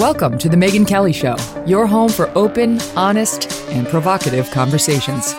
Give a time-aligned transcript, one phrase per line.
[0.00, 5.32] Welcome to The Megyn Kelly Show, your home for open, honest, and provocative conversations.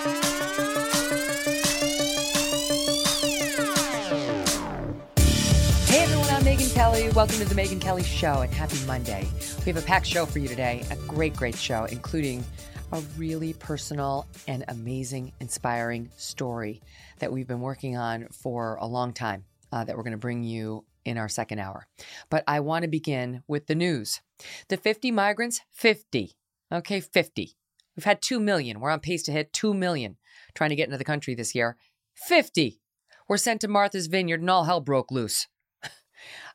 [5.89, 7.09] Hey everyone, I'm Megyn Kelly.
[7.09, 9.27] Welcome to The Megyn Kelly Show and happy Monday.
[9.65, 12.45] We have a packed show for you today, a great, great show, including
[12.91, 16.83] a really personal and amazing, inspiring story
[17.17, 20.43] that we've been working on for a long time uh, that we're going to bring
[20.43, 21.87] you in our second hour.
[22.29, 24.21] But I want to begin with the news.
[24.69, 26.33] The 50 migrants, 50.
[26.71, 27.55] Okay, 50.
[27.95, 28.79] We've had 2 million.
[28.79, 30.17] We're on pace to hit 2 million
[30.55, 31.77] trying to get into the country this year.
[32.15, 32.79] 50
[33.27, 35.47] were sent to Martha's Vineyard and all hell broke loose.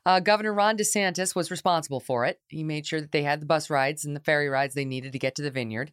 [0.05, 2.39] Uh, Governor Ron DeSantis was responsible for it.
[2.47, 5.11] He made sure that they had the bus rides and the ferry rides they needed
[5.11, 5.91] to get to the vineyard.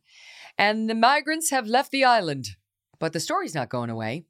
[0.56, 2.50] And the migrants have left the island.
[3.00, 4.26] But the story's not going away.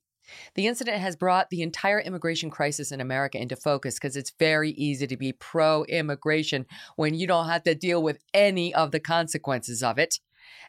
[0.55, 4.71] The incident has brought the entire immigration crisis in America into focus because it's very
[4.71, 6.67] easy to be pro immigration
[6.97, 10.21] when you don't have to deal with any of the consequences of it,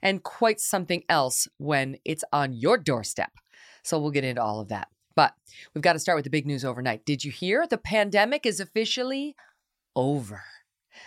[0.02, 3.32] and quite something else when it's on your doorstep.
[3.84, 4.88] So we'll get into all of that.
[5.16, 5.34] But
[5.74, 7.06] we've got to start with the big news overnight.
[7.06, 9.36] Did you hear the pandemic is officially
[9.96, 10.44] over?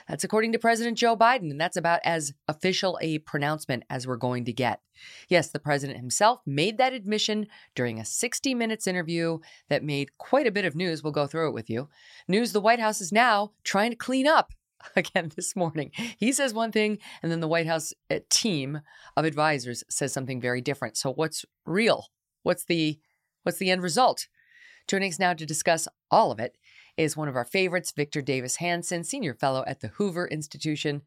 [0.09, 4.17] That's according to President Joe Biden, and that's about as official a pronouncement as we're
[4.17, 4.81] going to get.
[5.29, 10.47] Yes, the president himself made that admission during a 60 Minutes interview that made quite
[10.47, 11.03] a bit of news.
[11.03, 11.89] We'll go through it with you.
[12.27, 14.53] News the White House is now trying to clean up
[14.97, 15.91] again this morning.
[16.19, 18.81] He says one thing, and then the White House uh, team
[19.17, 20.97] of advisors says something very different.
[20.97, 22.07] So, what's real?
[22.43, 22.99] What's the
[23.43, 24.29] what's the end result?
[24.87, 26.57] Joining us now to discuss all of it
[26.99, 31.03] is one of our favorites, Victor Davis Hanson, Senior Fellow at the Hoover Institution.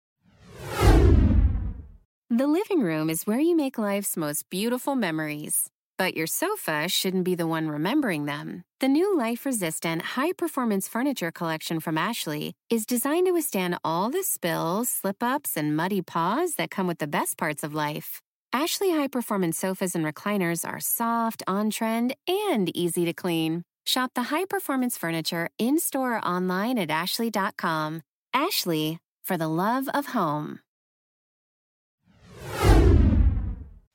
[2.30, 5.70] The living room is where you make life's most beautiful memories.
[5.98, 8.64] But your sofa shouldn't be the one remembering them.
[8.80, 14.10] The new life resistant, high performance furniture collection from Ashley is designed to withstand all
[14.10, 18.22] the spills, slip ups, and muddy paws that come with the best parts of life.
[18.54, 23.64] Ashley high performance sofas and recliners are soft, on trend, and easy to clean.
[23.86, 28.02] Shop the high performance furniture in store or online at Ashley.com.
[28.34, 30.60] Ashley, for the love of home.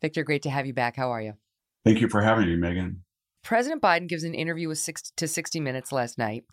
[0.02, 0.96] Victor, great to have you back.
[0.96, 1.34] How are you?
[1.84, 2.96] Thank you for having me, Megyn.
[3.42, 6.44] President Biden gives an interview with six to 60 Minutes last night.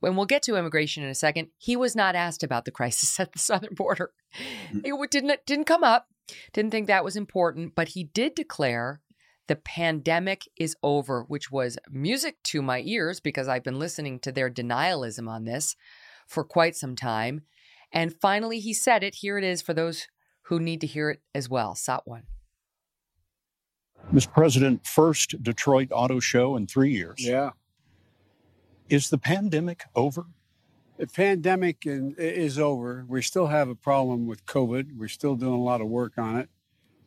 [0.00, 3.18] When we'll get to immigration in a second, he was not asked about the crisis
[3.20, 4.12] at the southern border.
[4.72, 4.82] Mm.
[4.84, 6.06] It didn't didn't come up.
[6.52, 9.00] Didn't think that was important, but he did declare
[9.46, 14.32] the pandemic is over, which was music to my ears because I've been listening to
[14.32, 15.76] their denialism on this
[16.26, 17.42] for quite some time.
[17.92, 19.16] And finally, he said it.
[19.16, 20.08] Here it is for those
[20.42, 21.74] who need to hear it as well.
[21.74, 22.22] Satwan.
[24.12, 24.32] Mr.
[24.32, 27.16] President, first Detroit Auto Show in three years.
[27.18, 27.50] Yeah.
[28.88, 30.26] Is the pandemic over?
[30.98, 33.04] The pandemic is over.
[33.08, 34.96] We still have a problem with COVID.
[34.96, 36.48] We're still doing a lot of work on it.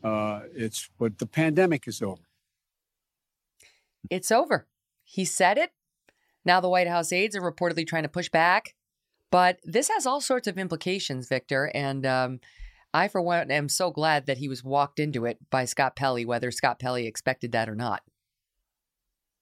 [0.03, 2.26] Uh, it's but the pandemic is over.
[4.09, 4.67] It's over.
[5.03, 5.71] He said it.
[6.45, 8.73] Now the White House aides are reportedly trying to push back,
[9.31, 11.71] but this has all sorts of implications, Victor.
[11.73, 12.39] And um,
[12.93, 16.25] I, for one, am so glad that he was walked into it by Scott Pelley,
[16.25, 18.01] whether Scott Pelley expected that or not.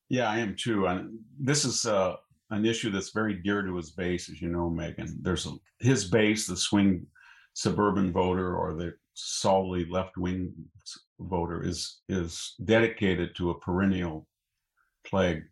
[0.10, 0.88] Yeah, I am too.
[0.88, 2.16] And this is uh,
[2.50, 5.10] an issue that's very dear to his base, as you know, Megyn.
[5.22, 7.08] There's a, his base, the swing
[7.54, 10.54] suburban voter or the solidly left wing
[11.20, 14.28] voter, is is dedicated to a perennial
[15.06, 15.44] plague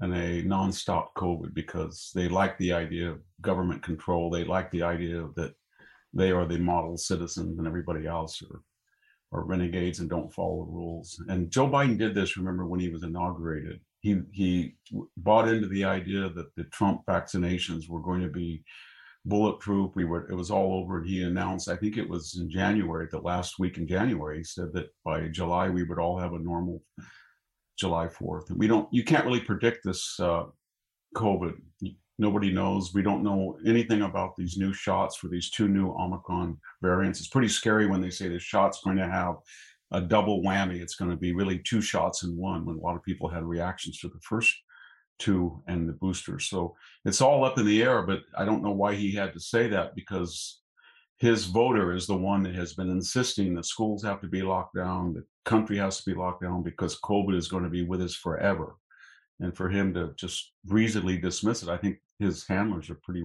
[0.00, 4.30] and a nonstop COVID because they like the idea of government control.
[4.30, 5.54] They like the idea that
[6.12, 8.62] they are the model citizens and everybody else are,
[9.32, 11.22] are renegades and don't follow the rules.
[11.28, 13.80] And Joe Biden did this, remember, when he was inaugurated.
[14.00, 14.76] He, he
[15.16, 18.64] bought into the idea that the Trump vaccinations were going to be
[19.24, 19.92] bulletproof.
[19.94, 21.68] We were it was all over, and he announced.
[21.68, 25.28] I think it was in January, the last week in January, he said that by
[25.28, 26.82] July we would all have a normal
[27.78, 28.50] July 4th.
[28.50, 30.44] And we don't, you can't really predict this uh,
[31.16, 31.54] COVID.
[32.18, 32.94] Nobody knows.
[32.94, 37.18] We don't know anything about these new shots for these two new Omicron variants.
[37.18, 39.34] It's pretty scary when they say the shot's going to have
[39.90, 40.80] a double whammy.
[40.80, 43.44] It's going to be really two shots in one when a lot of people had
[43.44, 44.54] reactions to the first
[45.18, 46.38] two and the booster.
[46.38, 49.40] So it's all up in the air, but I don't know why he had to
[49.40, 50.60] say that because
[51.18, 54.74] his voter is the one that has been insisting that schools have to be locked
[54.74, 58.02] down, the country has to be locked down because COVID is going to be with
[58.02, 58.76] us forever.
[59.40, 63.24] And for him to just breezily dismiss it, I think his handlers are pretty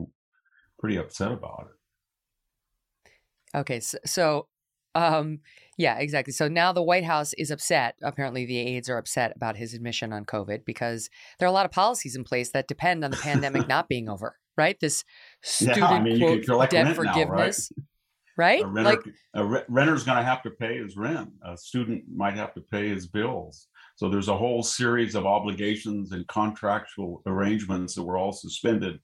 [0.80, 3.12] pretty upset about it.
[3.57, 4.48] Okay, so, so
[4.95, 5.39] um,
[5.77, 6.33] yeah, exactly.
[6.33, 7.95] So now the White House is upset.
[8.01, 11.66] Apparently, the aides are upset about his admission on COVID because there are a lot
[11.66, 14.36] of policies in place that depend on the pandemic not being over.
[14.57, 14.77] Right?
[14.80, 15.06] This
[15.42, 17.71] student yeah, I mean, quote debt forgiveness.
[17.75, 17.86] Now, right?
[18.39, 18.63] right?
[18.63, 19.01] A renter, like
[19.36, 21.30] a re- renter's going to have to pay his rent.
[21.45, 23.68] A student might have to pay his bills.
[23.97, 29.00] So there's a whole series of obligations and contractual arrangements that were all suspended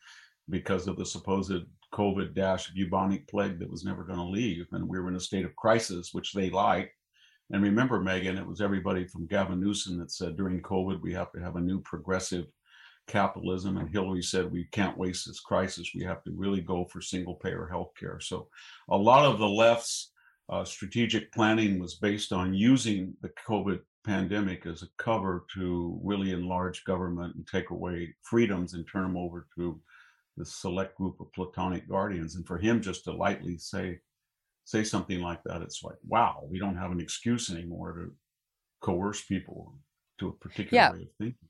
[0.50, 4.68] because of the supposed COVID dash bubonic plague that was never going to leave.
[4.72, 6.94] And we were in a state of crisis, which they liked.
[7.52, 11.32] And remember, Megyn, it was everybody from Gavin Newsom that said during COVID, we have
[11.34, 12.46] to have a new progressive
[13.08, 13.78] capitalism.
[13.78, 15.92] And Hillary said, we can't waste this crisis.
[15.96, 18.20] We have to really go for single payer health care.
[18.20, 18.48] So
[18.90, 20.12] a lot of the left's
[20.50, 26.32] uh, strategic planning was based on using the COVID pandemic as a cover to really
[26.32, 29.80] enlarge government and take away freedoms and turn them over to
[30.38, 32.36] the select group of platonic guardians.
[32.36, 34.00] And for him just to lightly say,
[34.66, 38.14] say something like that, it's like, wow, we don't have an excuse anymore to
[38.82, 39.74] coerce people
[40.20, 40.92] to a particular yeah.
[40.92, 41.50] way of thinking.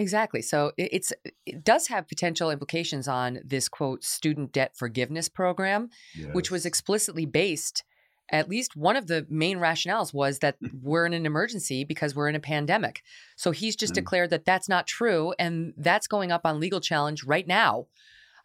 [0.00, 0.40] Exactly.
[0.40, 1.12] So it's
[1.44, 6.32] it does have potential implications on this quote student debt forgiveness program, yes.
[6.32, 7.84] which was explicitly based.
[8.32, 12.30] At least one of the main rationales was that we're in an emergency because we're
[12.30, 13.02] in a pandemic.
[13.36, 13.96] So he's just mm.
[13.96, 17.86] declared that that's not true, and that's going up on legal challenge right now.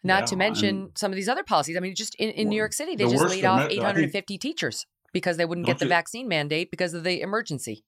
[0.04, 1.76] Not yeah, to mention some of these other policies.
[1.76, 4.10] I mean, just in, in well, New York City, they the just laid off 850
[4.12, 7.82] think, teachers because they wouldn't get the you, vaccine mandate because of the emergency.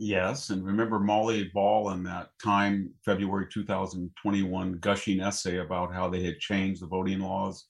[0.00, 6.22] Yes, and remember Molly Ball in that time, February 2021, gushing essay about how they
[6.22, 7.66] had changed the voting laws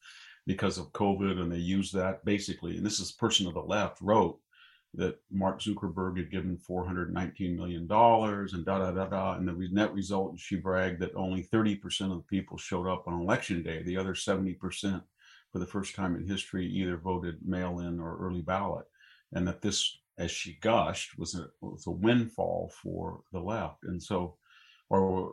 [0.47, 2.77] because of COVID, and they used that basically.
[2.77, 4.39] And this is person of the left wrote
[4.95, 9.35] that Mark Zuckerberg had given 419 million dollars and da da da da.
[9.37, 13.21] And the net result, she bragged that only 30% of the people showed up on
[13.21, 13.83] election day.
[13.83, 15.03] The other 70%,
[15.51, 18.87] for the first time in history, either voted mail-in or early ballot,
[19.33, 23.85] and that this as she gushed was a was a windfall for the left.
[23.85, 24.37] And so,
[24.91, 25.33] or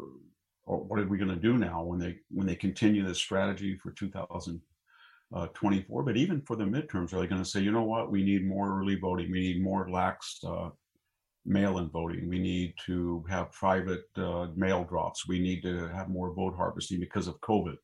[0.65, 3.77] or what are we going to do now when they when they continue this strategy
[3.77, 6.03] for 2024?
[6.03, 8.45] But even for the midterms, are they going to say, you know what, we need
[8.45, 10.69] more early voting, we need more lax uh,
[11.45, 16.33] mail-in voting, we need to have private uh, mail drops, we need to have more
[16.33, 17.75] vote harvesting because of COVID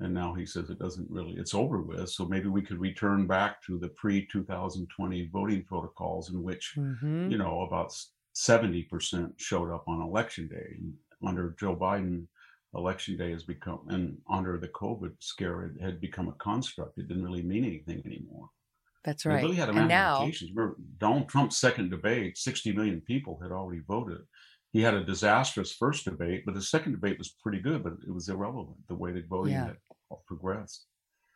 [0.00, 2.10] and now he says it doesn't really it's over with.
[2.10, 7.30] So maybe we could return back to the pre 2020 voting protocols in which mm-hmm.
[7.30, 7.94] you know about
[8.34, 10.76] 70% showed up on election day.
[10.78, 10.92] And
[11.26, 12.26] under joe biden
[12.74, 16.98] election day has become and under the covid scare it had become a construct.
[16.98, 18.50] It didn't really mean anything anymore.
[19.04, 19.38] That's right.
[19.38, 23.82] It really had and now, Remember, Donald Trump's second debate, 60 million people had already
[23.86, 24.22] voted
[24.74, 28.12] he had a disastrous first debate, but the second debate was pretty good, but it
[28.12, 29.66] was irrelevant the way that voting yeah.
[29.66, 29.76] had
[30.26, 30.86] progressed.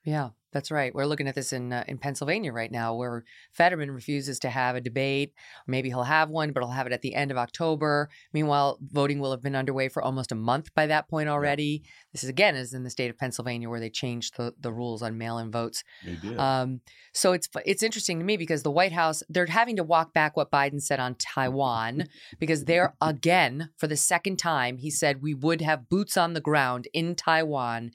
[0.05, 0.95] Yeah, that's right.
[0.95, 4.77] We're looking at this in uh, in Pennsylvania right now, where Fetterman refuses to have
[4.77, 5.35] a debate.
[5.67, 8.09] Maybe he'll have one, but he'll have it at the end of October.
[8.33, 11.83] Meanwhile, voting will have been underway for almost a month by that point already.
[11.83, 11.91] Yeah.
[12.13, 15.03] This is again is in the state of Pennsylvania where they changed the, the rules
[15.03, 15.85] on mail-in votes.
[16.05, 16.39] They did.
[16.39, 16.81] Um,
[17.13, 20.37] so it's it's interesting to me because the White House they're having to walk back
[20.37, 22.09] what Biden said on Taiwan
[22.39, 26.41] because they're again for the second time he said we would have boots on the
[26.41, 27.91] ground in Taiwan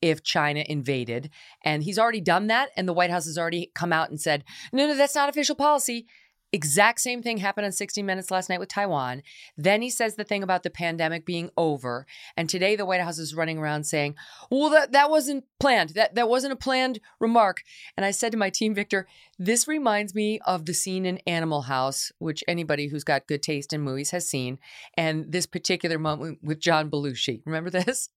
[0.00, 1.30] if China invaded,
[1.64, 2.70] and he's already done that.
[2.76, 5.56] And the White House has already come out and said, no, no, that's not official
[5.56, 6.06] policy.
[6.50, 9.22] Exact same thing happened on 60 Minutes last night with Taiwan.
[9.58, 12.06] Then he says the thing about the pandemic being over.
[12.38, 14.14] And today the White House is running around saying,
[14.50, 15.90] well, that, that wasn't planned.
[15.90, 17.58] That, that wasn't a planned remark.
[17.98, 19.06] And I said to my team, Victor,
[19.38, 23.74] this reminds me of the scene in Animal House, which anybody who's got good taste
[23.74, 24.58] in movies has seen.
[24.94, 27.42] And this particular moment with John Belushi.
[27.44, 28.08] Remember this?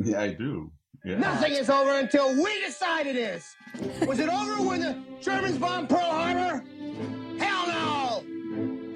[0.00, 0.72] Yeah, I do.
[1.04, 1.18] Yeah.
[1.18, 3.54] Nothing is over until we decide it is.
[4.06, 6.64] Was it over when the Germans bombed Pearl Harbor?
[7.38, 8.24] Hell no!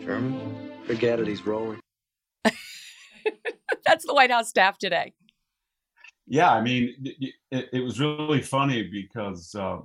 [0.03, 0.71] German?
[0.85, 1.81] Forget it, he's rolling.
[3.85, 5.13] That's the White House staff today.
[6.27, 6.95] Yeah, I mean,
[7.51, 9.79] it, it was really funny because uh,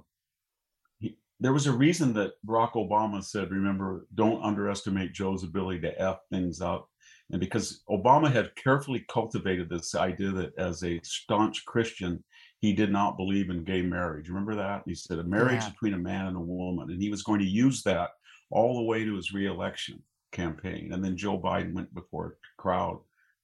[1.00, 6.02] he, there was a reason that Barack Obama said, remember, don't underestimate Joe's ability to
[6.02, 6.88] F things up
[7.32, 12.24] and because Obama had carefully cultivated this idea that as a staunch Christian,
[12.60, 14.29] he did not believe in gay marriage.
[14.29, 14.84] Remember that?
[14.86, 15.70] He said a marriage yeah.
[15.70, 16.91] between a man and a woman.
[16.91, 18.12] And he was going to use that
[18.51, 20.01] all the way to his reelection
[20.32, 20.94] campaign.
[20.94, 23.00] And then Joe Biden went before a crowd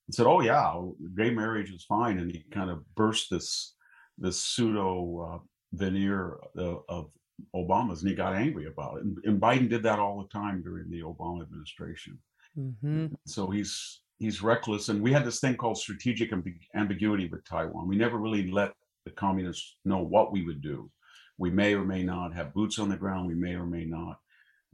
[0.07, 0.73] and said, Oh, yeah,
[1.17, 2.19] gay marriage is fine.
[2.19, 3.73] And he kind of burst this,
[4.17, 5.39] this pseudo uh,
[5.73, 7.09] veneer of, of
[7.55, 9.03] Obama's and he got angry about it.
[9.03, 12.19] And, and Biden did that all the time during the Obama administration.
[12.58, 13.08] Mm-hmm.
[13.25, 17.88] So he's he's reckless, and we had this thing called strategic amb- ambiguity with Taiwan.
[17.88, 18.74] We never really let
[19.05, 20.89] the communists know what we would do.
[21.38, 23.27] We may or may not have boots on the ground.
[23.27, 24.20] We may or may not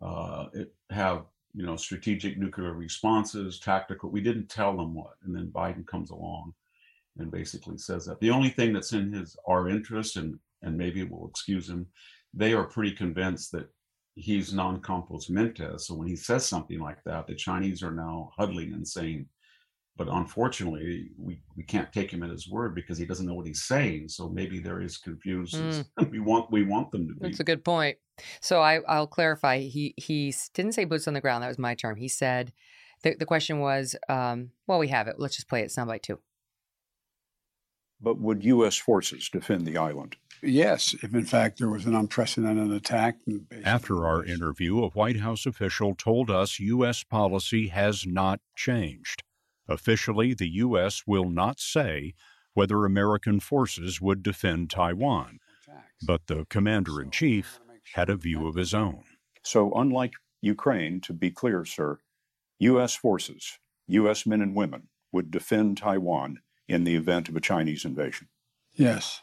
[0.01, 0.45] uh,
[0.89, 4.09] have you know strategic nuclear responses, tactical.
[4.09, 6.53] We didn't tell them what, and then Biden comes along
[7.19, 11.01] and basically says that the only thing that's in his our interest and and maybe
[11.01, 11.87] it will excuse him
[12.33, 13.67] they are pretty convinced that
[14.17, 15.87] he's non compos mentis.
[15.87, 19.27] So when he says something like that, the Chinese are now huddling and saying,
[19.95, 23.47] but unfortunately, we, we can't take him at his word because he doesn't know what
[23.47, 24.09] he's saying.
[24.09, 27.19] So maybe they're as confused as we want we want them to be.
[27.21, 27.97] That's a good point.
[28.41, 29.59] So I, I'll clarify.
[29.59, 31.43] He he didn't say boots on the ground.
[31.43, 31.95] That was my term.
[31.95, 32.53] He said
[33.03, 35.15] the, the question was, um, well, we have it.
[35.17, 36.19] Let's just play it soundbite two.
[37.99, 38.77] But would U.S.
[38.77, 40.15] forces defend the island?
[40.41, 43.17] Yes, if in fact there was an unprecedented attack.
[43.27, 47.03] Mm, After our interview, a White House official told us U.S.
[47.03, 49.23] policy has not changed.
[49.67, 51.03] Officially, the U.S.
[51.05, 52.13] will not say
[52.53, 55.39] whether American forces would defend Taiwan,
[56.05, 57.59] but the commander in chief
[57.93, 59.03] had a view of his own.
[59.43, 61.99] So, unlike Ukraine, to be clear, sir,
[62.59, 62.95] U.S.
[62.95, 64.25] forces, U.S.
[64.25, 68.27] men and women, would defend Taiwan in the event of a Chinese invasion.
[68.73, 69.21] Yes.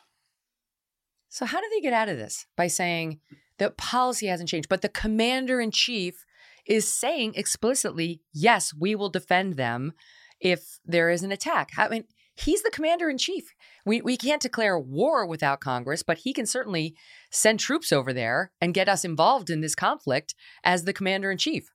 [1.35, 3.19] So how do they get out of this by saying
[3.59, 6.25] that policy hasn't changed, but the commander in chief
[6.65, 9.95] is saying explicitly, yes, we will defend them
[10.39, 11.73] if there is an attack.
[11.77, 12.05] I mean,
[12.37, 13.53] he's the commander in chief.
[13.85, 16.95] We we can't declare war without Congress, but he can certainly
[17.33, 21.39] send troops over there and get us involved in this conflict as the commander in
[21.39, 21.73] chief.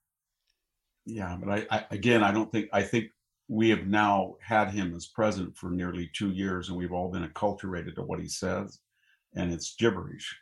[1.05, 3.07] Yeah, but I, I again, I don't think I think
[3.49, 7.27] we have now had him as president for nearly two years, and we've all been
[7.27, 8.79] acculturated to what he says,
[9.35, 10.35] and it's gibberish.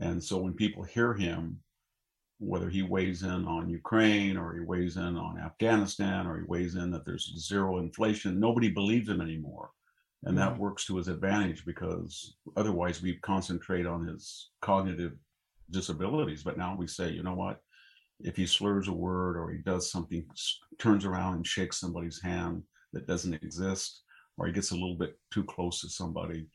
[0.00, 1.60] And so when people hear him,
[2.38, 6.74] whether he weighs in on Ukraine or he weighs in on Afghanistan or he weighs
[6.74, 9.70] in that there's zero inflation, nobody believes him anymore.
[10.24, 10.62] And that mm-hmm.
[10.62, 15.12] works to his advantage because otherwise we concentrate on his cognitive
[15.70, 16.42] disabilities.
[16.42, 17.60] But now we say, you know what?
[18.20, 20.24] If he slurs a word or he does something,
[20.78, 22.62] turns around and shakes somebody's hand
[22.92, 24.02] that doesn't exist,
[24.38, 26.46] or he gets a little bit too close to somebody,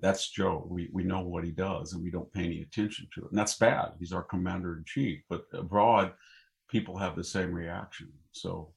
[0.00, 0.66] that's Joe.
[0.68, 3.30] We, we know what he does and we don't pay any attention to it.
[3.30, 3.92] And that's bad.
[3.98, 5.22] He's our commander in chief.
[5.28, 6.12] But abroad,
[6.68, 8.10] people have the same reaction.
[8.32, 8.72] So,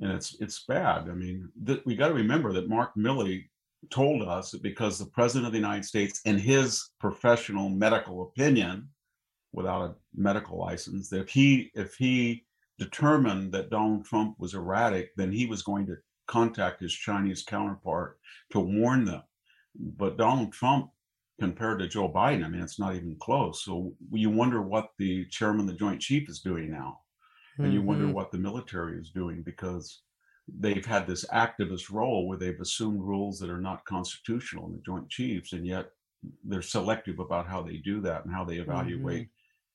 [0.00, 1.08] and it's it's bad.
[1.08, 3.48] I mean, th- we got to remember that Mark Milley
[3.90, 8.88] told us that because the president of the United States, in his professional medical opinion,
[9.52, 12.44] without a medical license, that if he if he
[12.78, 15.96] determined that Donald Trump was erratic, then he was going to
[16.26, 18.18] contact his Chinese counterpart
[18.50, 19.22] to warn them.
[19.74, 20.90] But Donald Trump,
[21.40, 23.64] compared to Joe Biden, I mean, it's not even close.
[23.64, 27.00] So you wonder what the chairman of the Joint Chief is doing now
[27.58, 28.12] and you wonder Mhm.
[28.12, 30.02] what the military is doing because
[30.48, 34.82] they've had this activist role where they've assumed rules that are not constitutional in the
[34.82, 35.92] joint chiefs and yet
[36.44, 39.28] they're selective about how they do that and how they evaluate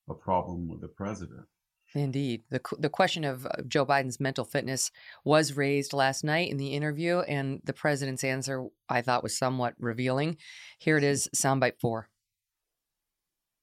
[0.08, 1.46] a problem with the president
[1.94, 2.42] Indeed.
[2.50, 4.90] The, the question of uh, Joe Biden's mental fitness
[5.24, 9.74] was raised last night in the interview, and the president's answer I thought was somewhat
[9.78, 10.36] revealing.
[10.78, 12.08] Here it is, soundbite four.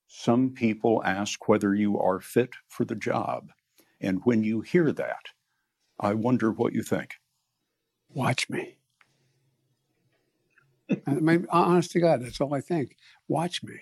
[0.07, 3.51] Some people ask whether you are fit for the job.
[4.01, 5.25] And when you hear that,
[5.99, 7.15] I wonder what you think.
[8.09, 8.77] Watch me.
[11.07, 12.95] I mean, honest to God, that's all I think.
[13.27, 13.75] Watch me.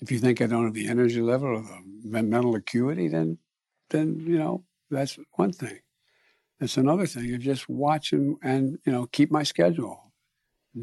[0.00, 1.64] If you think I don't have the energy level or
[2.04, 3.38] the mental acuity, then,
[3.90, 5.80] then you know that's one thing.
[6.60, 10.12] It's another thing of just watch and, and you know keep my schedule,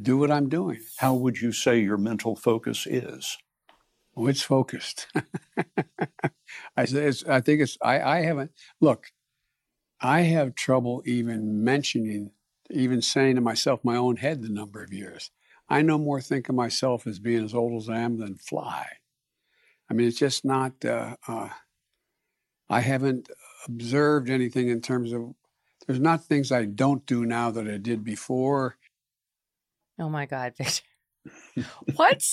[0.02, 0.80] do what I'm doing.
[0.98, 3.38] How would you say your mental focus is?
[4.16, 5.08] Oh, it's focused.
[6.78, 7.78] I say it's, I think it's.
[7.82, 8.52] I, I haven't.
[8.80, 9.08] Look,
[10.00, 12.32] I have trouble even mentioning,
[12.70, 15.32] even saying to myself, my own head, the number of years.
[15.70, 18.86] I no more think of myself as being as old as I am than fly.
[19.90, 20.84] I mean, it's just not.
[20.86, 21.50] Uh, uh,
[22.70, 23.30] I haven't
[23.68, 25.34] observed anything in terms of.
[25.86, 28.78] There's not things I don't do now that I did before.
[30.00, 30.82] Oh my God, Victor.
[31.96, 32.24] what?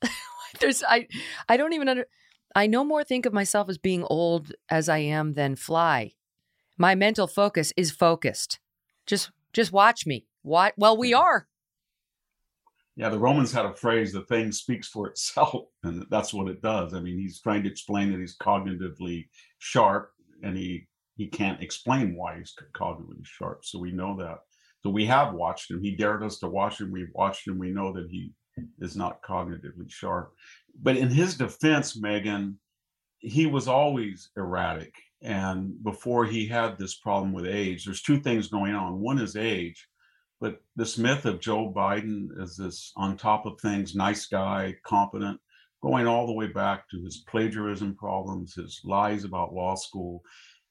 [0.60, 1.06] There's I
[1.48, 2.06] I don't even under
[2.54, 6.12] I no more think of myself as being old as I am than fly.
[6.78, 8.58] My mental focus is focused.
[9.06, 10.26] Just just watch me.
[10.42, 11.18] What well we hmm.
[11.18, 11.46] are.
[12.96, 16.62] Yeah the romans had a phrase the thing speaks for itself and that's what it
[16.62, 16.94] does.
[16.94, 20.10] I mean he's trying to explain that he's cognitively sharp
[20.42, 23.64] and he he can't explain why he's cognitively sharp.
[23.64, 24.38] So we know that.
[24.82, 25.80] So we have watched him.
[25.80, 26.90] He dared us to watch him.
[26.90, 27.58] We've watched him.
[27.58, 28.32] We know that he
[28.80, 30.32] is not cognitively sharp.
[30.80, 32.58] But in his defense megan
[33.18, 34.92] he was always erratic.
[35.22, 39.00] And before he had this problem with age there's two things going on.
[39.00, 39.86] One is age
[40.42, 45.40] but this myth of Joe Biden as this on top of things, nice guy, competent,
[45.80, 50.20] going all the way back to his plagiarism problems, his lies about law school,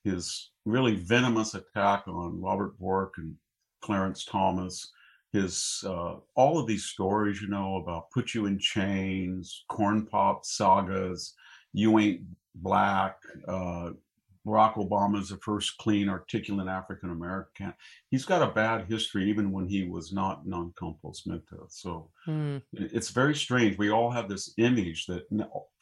[0.04, 3.34] his really venomous attack on Robert Bork and
[3.80, 4.92] Clarence Thomas,
[5.32, 10.46] his uh, all of these stories, you know, about put you in chains, corn pop
[10.46, 11.34] sagas,
[11.72, 12.24] you ain't
[12.56, 13.16] black,
[13.48, 13.92] uh,
[14.46, 17.74] Barack Obama is the first clean, articulate African American.
[18.10, 21.70] He's got a bad history, even when he was not non compos mentis.
[21.70, 22.62] So mm.
[22.74, 23.78] it's very strange.
[23.78, 25.28] We all have this image that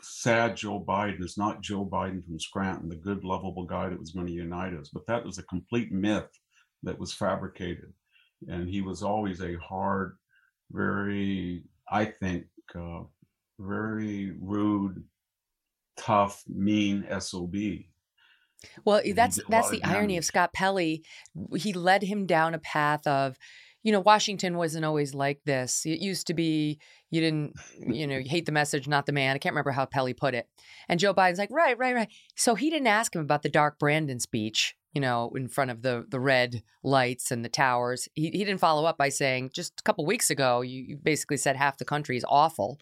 [0.01, 4.11] sad Joe Biden is not Joe Biden from Scranton, the good, lovable guy that was
[4.11, 4.89] going to unite us.
[4.89, 6.29] But that was a complete myth
[6.83, 7.93] that was fabricated.
[8.49, 10.17] And he was always a hard,
[10.71, 13.03] very, I think, uh,
[13.57, 15.03] very rude,
[15.97, 17.55] tough, mean SOB
[18.85, 21.03] well, that's that's the irony of Scott Pelley.
[21.55, 23.37] He led him down a path of,
[23.83, 25.85] you know, Washington wasn't always like this.
[25.85, 27.53] It used to be you didn't,
[27.87, 29.35] you know, you hate the message, not the man.
[29.35, 30.47] I can't remember how Pelley put it.
[30.87, 32.09] And Joe Biden's like, right, right, right.
[32.35, 35.81] So he didn't ask him about the Dark Brandon speech, you know, in front of
[35.81, 38.07] the the red lights and the towers.
[38.13, 41.37] He he didn't follow up by saying just a couple weeks ago you, you basically
[41.37, 42.79] said half the country is awful,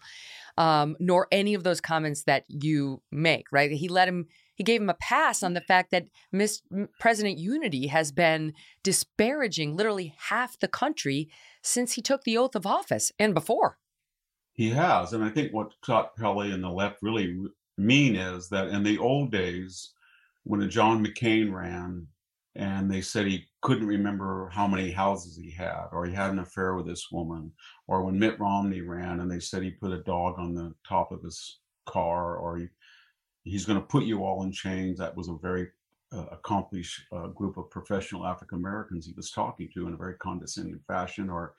[0.56, 3.46] um, nor any of those comments that you make.
[3.52, 3.70] Right?
[3.70, 4.26] He let him
[4.58, 6.08] he gave him a pass on the fact that
[6.98, 11.30] President Unity has been disparaging literally half the country
[11.62, 13.78] since he took the oath of office and before.
[14.52, 17.38] He has, and I think what Scott Pelley and the left really
[17.78, 19.92] mean is that in the old days,
[20.42, 22.08] when John McCain ran,
[22.56, 26.40] and they said he couldn't remember how many houses he had, or he had an
[26.40, 27.52] affair with this woman,
[27.86, 31.12] or when Mitt Romney ran and they said he put a dog on the top
[31.12, 32.66] of his car, or he
[33.48, 34.98] he's going to put you all in chains.
[34.98, 35.68] That was a very
[36.12, 40.14] uh, accomplished uh, group of professional African Americans he was talking to in a very
[40.14, 41.54] condescending fashion, or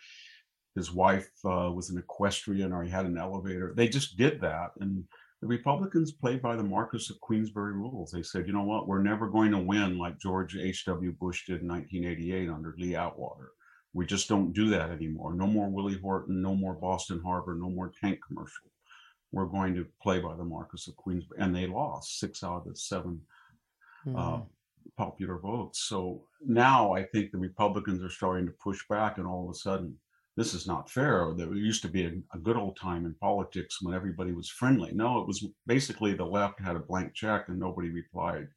[0.75, 3.73] his wife uh, was an equestrian, or he had an elevator.
[3.75, 5.03] They just did that, and
[5.41, 8.11] the Republicans played by the Marquess of Queensberry rules.
[8.11, 11.13] They said, you know what, we're never going to win like George H.W.
[11.13, 13.51] Bush did in 1988 under Lee Atwater.
[13.93, 15.33] We just don't do that anymore.
[15.33, 18.69] No more Willie Horton, no more Boston Harbor, no more tank commercial
[19.31, 22.65] were going to play by the Marquess of Queensberry, and they lost six out of
[22.65, 23.19] the 7
[24.07, 24.17] mm.
[24.17, 24.43] uh, hmm.
[24.97, 25.83] popular votes.
[25.83, 29.57] So now I think the Republicans are starting to push back, and all of a
[29.57, 29.95] sudden,
[30.39, 31.33] this is not fair.
[31.35, 34.91] There used to be a, a good old time in politics when everybody was friendly.
[34.93, 38.47] No, it was basically the left had a blank check and nobody replied.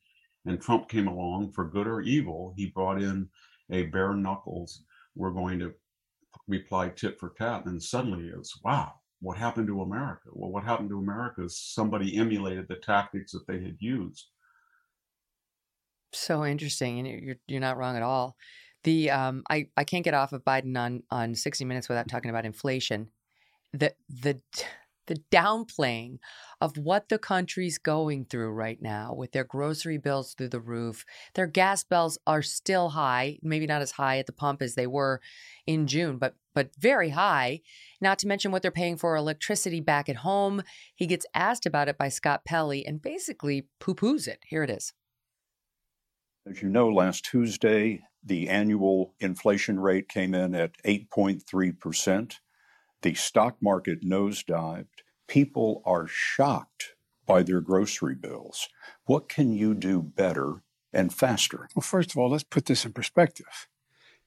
[0.47, 2.55] And Trump came along for good or evil.
[2.57, 3.29] He brought in
[3.71, 4.85] a bare knuckles.
[5.17, 5.73] We're going to
[6.47, 7.67] reply tit for tat.
[7.67, 10.29] And suddenly it's wow, what happened to America?
[10.33, 14.27] Well, what happened to America is somebody emulated the tactics that they had used.
[16.13, 18.37] So interesting, and you're you're not wrong at all.
[18.85, 22.31] The um, I I can't get off of Biden on on 60 Minutes without talking
[22.31, 23.09] about inflation.
[23.73, 24.41] The the
[25.07, 26.19] the downplaying
[26.61, 31.05] of what the country's going through right now with their grocery bills through the roof.
[31.35, 34.87] Their gas bills are still high, maybe not as high at the pump as they
[34.87, 35.21] were
[35.67, 37.61] in June, but but very high.
[38.03, 40.63] Not to mention what they're paying for electricity back at home.
[40.97, 44.41] He gets asked about it by Scott Pelley and basically poo-poos it.
[44.49, 44.93] Here it is.
[46.45, 52.35] As you know, last Tuesday, the annual inflation rate came in at 8.3%.
[53.03, 54.87] The stock market nosedived.
[55.29, 58.69] People are shocked by their grocery bills.
[59.05, 61.69] What can you do better and faster?
[61.77, 63.69] Well, first of all, let's put this in perspective.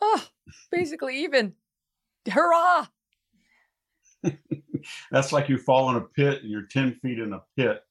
[0.00, 0.24] Oh,
[0.70, 1.54] basically even.
[2.30, 2.86] Hurrah!
[5.10, 7.82] That's like you fall in a pit and you're 10 feet in a pit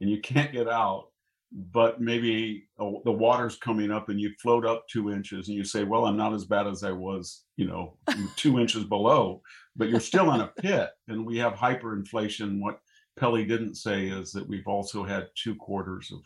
[0.00, 1.08] and you can't get out
[1.52, 5.84] but maybe the water's coming up and you float up two inches and you say,
[5.84, 7.96] well, I'm not as bad as I was, you know,
[8.36, 9.42] two inches below,
[9.76, 10.90] but you're still in a pit.
[11.08, 12.60] And we have hyperinflation.
[12.60, 12.80] What
[13.16, 16.20] Pelley didn't say is that we've also had two quarters of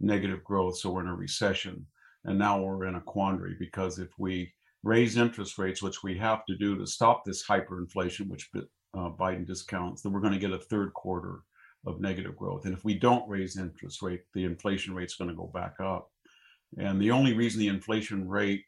[0.00, 0.78] negative growth.
[0.78, 1.86] So we're in a recession.
[2.24, 6.44] And now we're in a quandary because if we raise interest rates, which we have
[6.46, 10.52] to do to stop this hyperinflation, which uh, Biden discounts, then we're going to get
[10.52, 11.40] a third quarter
[11.86, 12.64] of negative growth.
[12.64, 16.10] And if we don't raise interest rate, the inflation rate's going to go back up.
[16.78, 18.64] And the only reason the inflation rate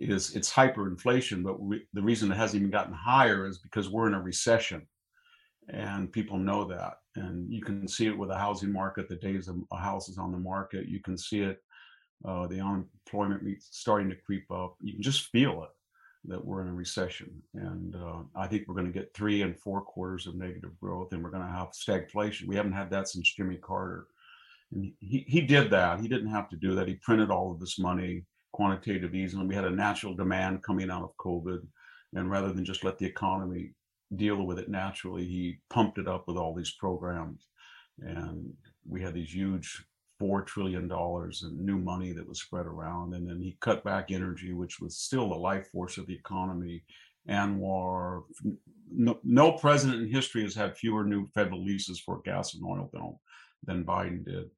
[0.00, 4.06] is it's hyperinflation, but we, the reason it hasn't even gotten higher is because we're
[4.06, 4.86] in a recession,
[5.68, 6.94] and people know that.
[7.16, 10.38] And you can see it with the housing market, the days of houses on the
[10.38, 10.88] market.
[10.88, 11.62] You can see it,
[12.24, 14.76] uh, the unemployment rate starting to creep up.
[14.80, 15.70] You can just feel it.
[16.26, 19.58] that we're in a recession, and uh, I think we're going to get three and
[19.58, 22.46] four quarters of negative growth, and we're going to have stagflation.
[22.46, 24.06] We haven't had that since Jimmy Carter,
[24.72, 26.00] and he he did that.
[26.00, 26.88] He didn't have to do that.
[26.88, 29.46] He printed all of this money, quantitative easing.
[29.46, 31.60] We had a natural demand coming out of COVID,
[32.14, 33.72] and rather than just let the economy
[34.16, 37.48] deal with it naturally, he pumped it up with all these programs,
[38.00, 38.50] and
[38.88, 39.84] we had these huge
[40.18, 44.10] four trillion dollars in new money that was spread around, and then he cut back
[44.10, 46.82] energy, which was still the life force of the economy.
[47.28, 48.22] ANWR,
[48.92, 52.90] no, no president in history has had fewer new federal leases for gas and oil
[52.92, 53.16] than,
[53.64, 54.50] than Biden did.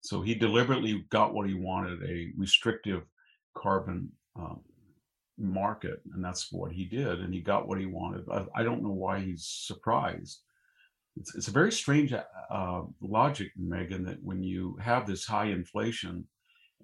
[0.00, 3.02] So he deliberately got what he wanted a restrictive
[3.56, 4.60] carbon um,
[5.38, 7.20] market, and that's what he did.
[7.20, 8.24] And he got what he wanted.
[8.30, 10.40] I, I don't know why he's surprised
[11.16, 15.46] it's, it's a very strange uh, uh, logic, Megyn, that when you have this high
[15.46, 16.26] inflation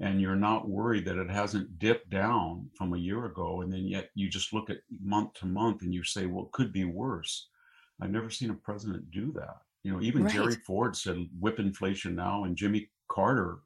[0.01, 3.87] and you're not worried that it hasn't dipped down from a year ago, and then
[3.87, 6.85] yet you just look at month to month and you say, well, it could be
[6.85, 7.49] worse.
[8.01, 9.59] I've never seen a president do that.
[9.85, 10.35] You know, even right.
[10.35, 13.59] Jerry Ford said, whip inflation now, and Jimmy Carter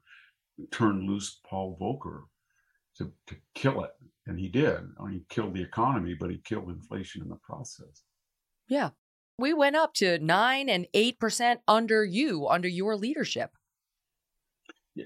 [0.71, 2.23] turned loose Paul Volcker
[2.97, 3.91] to, to kill it.
[4.27, 4.81] And he did.
[4.99, 8.03] I mean, he killed the economy, but he killed inflation in the process.
[8.67, 8.89] Yeah
[9.39, 13.51] we went up to 9 and 8% under you, under your leadership.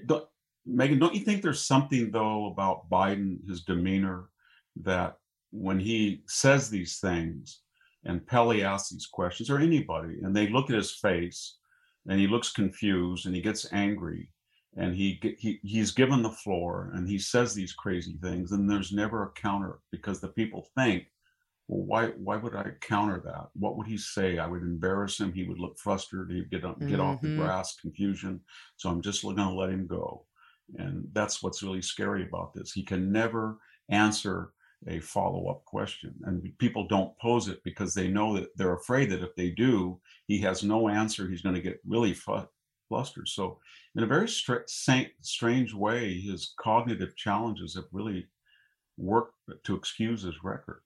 [0.06, 0.26] Don't,
[0.68, 4.30] Megyn, don't you think there's something, though, about Biden, his demeanor,
[4.82, 5.16] that
[5.50, 7.60] when he says these things
[8.04, 11.56] and Pelley asks these questions, or anybody, and they look at his face
[12.06, 14.28] and he looks confused and he gets angry
[14.76, 18.92] and he, he he's given the floor and he says these crazy things and there's
[18.92, 21.06] never a counter because the people think
[21.68, 23.48] well, why why would I counter that?
[23.54, 24.38] What would he say?
[24.38, 25.32] I would embarrass him.
[25.32, 26.34] He would look frustrated.
[26.34, 27.00] He'd get up, get mm-hmm.
[27.00, 27.40] off the mm-hmm.
[27.40, 28.40] grass, confusion.
[28.76, 30.26] So I'm just going to let him go,
[30.76, 32.72] and that's what's really scary about this.
[32.72, 34.50] He can never answer
[34.86, 39.10] a follow up question, and people don't pose it because they know that they're afraid
[39.10, 41.28] that if they do, he has no answer.
[41.28, 43.28] He's going to get really flustered.
[43.28, 43.58] So,
[43.96, 44.68] in a very str-
[45.22, 48.26] strange way, his cognitive challenges have really
[48.98, 50.82] worked to excuse his record.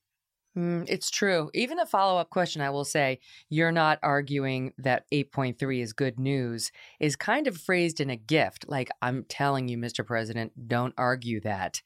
[0.56, 1.50] Mm, it's true.
[1.54, 6.18] Even a follow up question, I will say, you're not arguing that 8.3 is good
[6.18, 8.64] news, is kind of phrased in a gift.
[8.66, 10.04] Like, I'm telling you, Mr.
[10.04, 11.82] President, don't argue that.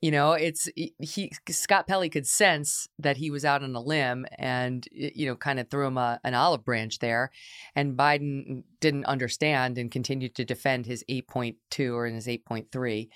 [0.00, 4.26] You know, it's he, Scott Pelley could sense that he was out on a limb
[4.38, 7.30] and, you know, kind of threw him a, an olive branch there.
[7.74, 13.08] And Biden didn't understand and continued to defend his 8.2 or his 8.3.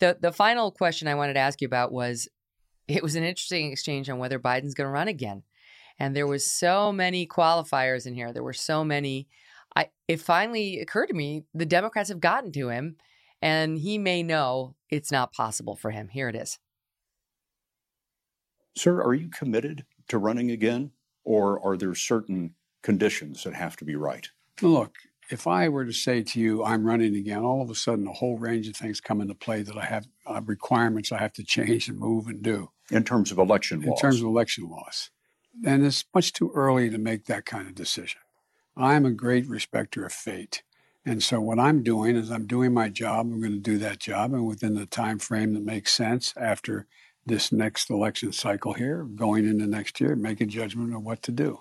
[0.00, 2.28] The, the final question I wanted to ask you about was
[2.88, 5.42] it was an interesting exchange on whether Biden's going to run again.
[5.98, 8.32] And there was so many qualifiers in here.
[8.32, 9.28] There were so many.
[9.76, 12.96] I it finally occurred to me the Democrats have gotten to him
[13.42, 16.08] and he may know it's not possible for him.
[16.08, 16.58] Here it is.
[18.76, 20.92] Sir, are you committed to running again
[21.24, 24.28] or are there certain conditions that have to be right?
[24.62, 24.96] Look,
[25.30, 28.12] if I were to say to you, I'm running again, all of a sudden a
[28.12, 31.44] whole range of things come into play that I have uh, requirements I have to
[31.44, 32.70] change and move and do.
[32.90, 33.98] In terms of election in laws.
[33.98, 35.10] In terms of election laws.
[35.64, 38.20] And it's much too early to make that kind of decision.
[38.76, 40.62] I'm a great respecter of fate.
[41.04, 43.26] And so what I'm doing is I'm doing my job.
[43.26, 44.32] I'm going to do that job.
[44.32, 46.86] And within the time frame that makes sense after
[47.26, 51.32] this next election cycle here, going into next year, make a judgment of what to
[51.32, 51.60] do.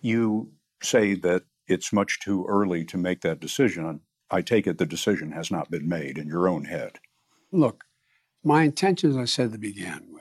[0.00, 4.00] You say that it's much too early to make that decision.
[4.30, 6.98] I take it the decision has not been made in your own head.
[7.50, 7.84] Look,
[8.44, 10.17] my intention, as I said at the beginning with,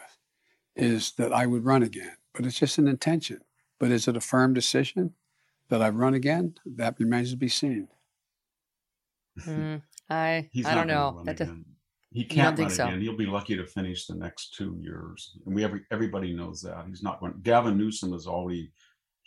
[0.77, 3.39] is that I would run again, but it's just an intention.
[3.79, 5.13] But is it a firm decision
[5.69, 6.55] that I run again?
[6.65, 7.89] That remains to be seen.
[9.41, 11.21] Mm, I I don't know.
[11.25, 11.49] That does,
[12.11, 12.87] he can't run so.
[12.87, 13.01] again.
[13.01, 16.85] He'll be lucky to finish the next two years, and we every, everybody knows that
[16.87, 17.33] he's not going.
[17.43, 18.71] Gavin Newsom is already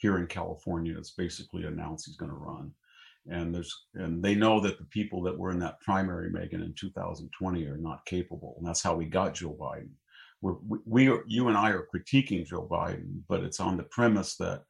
[0.00, 2.72] here in California It's basically announced he's going to run.
[3.26, 6.74] And there's and they know that the people that were in that primary, Megyn in
[6.74, 9.90] 2020 are not capable, and that's how we got Joe Biden.
[10.42, 13.84] We're, we, we are, you and I are critiquing Joe Biden, but it's on the
[13.84, 14.62] premise that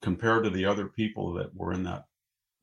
[0.00, 2.04] compared to the other people that were in that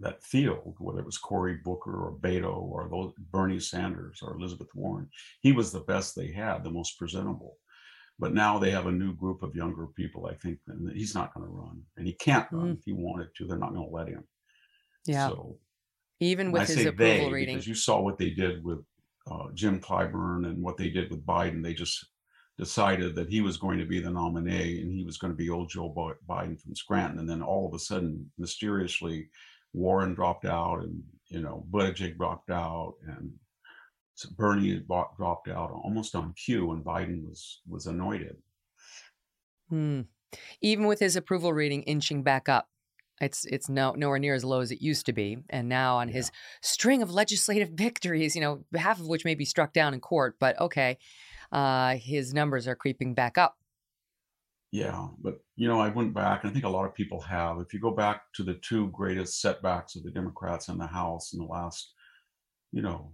[0.01, 4.69] that field, whether it was Cory Booker or Beto or those, Bernie Sanders or Elizabeth
[4.73, 5.09] Warren,
[5.41, 7.57] he was the best they had, the most presentable.
[8.17, 11.33] But now they have a new group of younger people, I think, and he's not
[11.33, 11.81] going to run.
[11.97, 12.77] And he can't run mm.
[12.77, 13.45] if he wanted to.
[13.45, 14.23] They're not going to let him.
[15.05, 15.29] Yeah.
[15.29, 15.57] So,
[16.19, 17.55] Even with his approval they, rating.
[17.55, 18.79] Because you saw what they did with
[19.29, 21.63] uh, Jim Clyburn and what they did with Biden.
[21.63, 22.05] They just
[22.59, 25.49] decided that he was going to be the nominee and he was going to be
[25.49, 25.89] old Joe
[26.29, 27.19] Biden from Scranton.
[27.19, 29.29] And then all of a sudden, mysteriously,
[29.73, 33.31] Warren dropped out and, you know, Buttigieg dropped out and
[34.35, 38.35] Bernie bought, dropped out almost on cue, and Biden was was anointed.
[39.69, 40.01] Hmm.
[40.61, 42.67] Even with his approval rating inching back up,
[43.21, 45.37] it's it's no nowhere near as low as it used to be.
[45.49, 49.45] And now on his string of legislative victories, you know, half of which may be
[49.45, 50.97] struck down in court, but okay,
[51.51, 53.57] uh, his numbers are creeping back up.
[54.71, 57.59] Yeah, but you know, I went back, and I think a lot of people have.
[57.59, 61.33] If you go back to the two greatest setbacks of the Democrats in the House
[61.33, 61.93] in the last,
[62.71, 63.11] you know,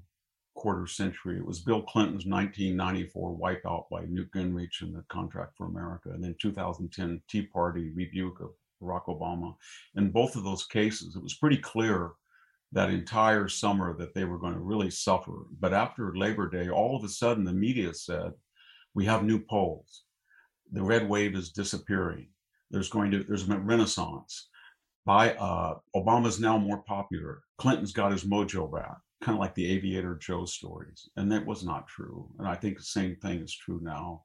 [0.53, 5.67] quarter century, it was Bill Clinton's 1994 wipeout by Newt Gingrich and the Contract for
[5.67, 8.49] America, and then 2010 Tea Party rebuke of
[8.83, 9.55] Barack Obama.
[9.95, 12.11] In both of those cases, it was pretty clear
[12.71, 15.45] that entire summer that they were going to really suffer.
[15.59, 18.33] But after Labor Day, all of a sudden the media said,
[18.93, 20.03] we have new polls.
[20.71, 22.29] The red wave is disappearing.
[22.71, 24.49] There's going to there's a renaissance.
[25.05, 27.43] By uh, Obama's now more popular.
[27.59, 31.63] Clinton's got his mojo back, kind of like the Aviator Joe stories, and that was
[31.63, 32.27] not true.
[32.39, 34.23] And I think the same thing is true now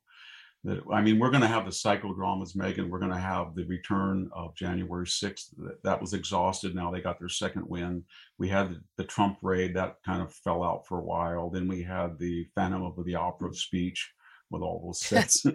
[0.64, 2.90] that I mean, we're going to have the psychodramas, Megyn.
[2.90, 5.46] We're going to have the return of January 6th.
[5.56, 6.74] That, that was exhausted.
[6.74, 8.04] Now they got their second win.
[8.38, 11.48] We had the, the, Trump raid that kind of fell out for a while.
[11.48, 14.10] Then we had the Phantom of the Opera speech
[14.50, 15.46] with all those sets,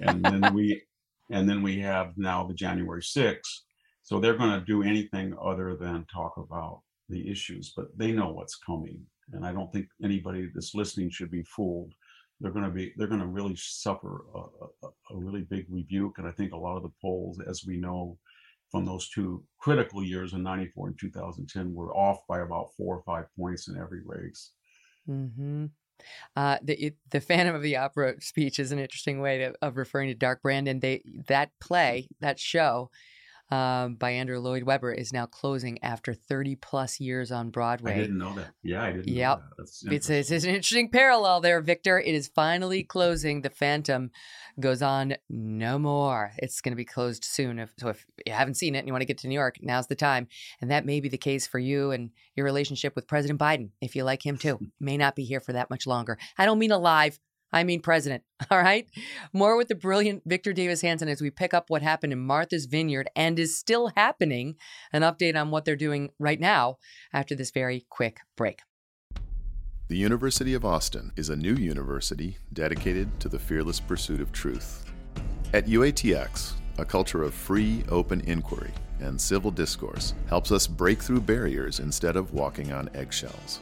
[0.00, 0.82] and then we,
[1.30, 3.60] and then we have now the January 6th.
[4.02, 8.30] So they're going to do anything other than talk about the issues, but they know
[8.30, 9.00] what's coming.
[9.32, 11.94] And I don't think anybody that's listening should be fooled
[12.40, 16.18] they're going to be they're going to really suffer a, a, a, really big rebuke
[16.18, 18.16] and i think a lot of the polls as we know
[18.70, 23.02] from those two critical years in 94 and 2010 were off by about four or
[23.02, 24.52] five points in every race
[25.08, 25.66] mm-hmm.
[26.36, 30.08] uh, the the Phantom of the Opera speech is an interesting way to, of referring
[30.08, 30.80] to Dark Brandon.
[30.80, 32.90] They that play that show
[33.50, 37.94] um, by Andrew Lloyd Webber is now closing after 30 plus years on Broadway.
[37.94, 38.52] I didn't know that.
[38.62, 39.42] Yeah, I didn't yep.
[39.58, 41.98] It's, it's, it's an interesting parallel there, Victor.
[41.98, 43.42] It is finally closing.
[43.42, 44.10] The Phantom
[44.58, 46.32] goes on no more.
[46.38, 47.58] It's going to be closed soon.
[47.58, 49.56] If, so if you haven't seen it and you want to get to New York,
[49.60, 50.28] now's the time.
[50.60, 53.96] And that may be the case for you and your relationship with President Biden, if
[53.96, 54.58] you like him too.
[54.80, 56.18] may not be here for that much longer.
[56.38, 57.18] I don't mean alive.
[57.52, 58.22] I mean president.
[58.50, 58.86] All right.
[59.32, 62.66] More with the brilliant Victor Davis Hanson as we pick up what happened in Martha's
[62.66, 64.56] Vineyard and is still happening.
[64.92, 66.76] An update on what they're doing right now
[67.12, 68.60] after this very quick break.
[69.88, 74.84] The University of Austin is a new university dedicated to the fearless pursuit of truth.
[75.52, 81.22] At UATX, a culture of free, open inquiry and civil discourse helps us break through
[81.22, 83.60] barriers instead of walking on eggshells.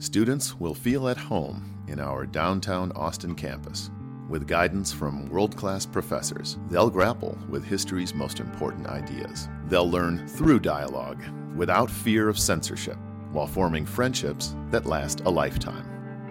[0.00, 3.90] Students will feel at home in our downtown Austin campus.
[4.30, 9.46] With guidance from world class professors, they'll grapple with history's most important ideas.
[9.66, 11.22] They'll learn through dialogue,
[11.54, 12.96] without fear of censorship,
[13.32, 15.84] while forming friendships that last a lifetime.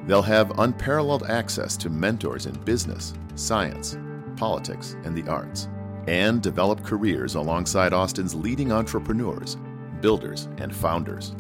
[0.08, 4.00] They'll have unparalleled access to mentors in business, science,
[4.36, 5.70] politics, and the arts,
[6.08, 9.58] and develop careers alongside Austin's leading entrepreneurs,
[10.02, 11.36] builders, and founders.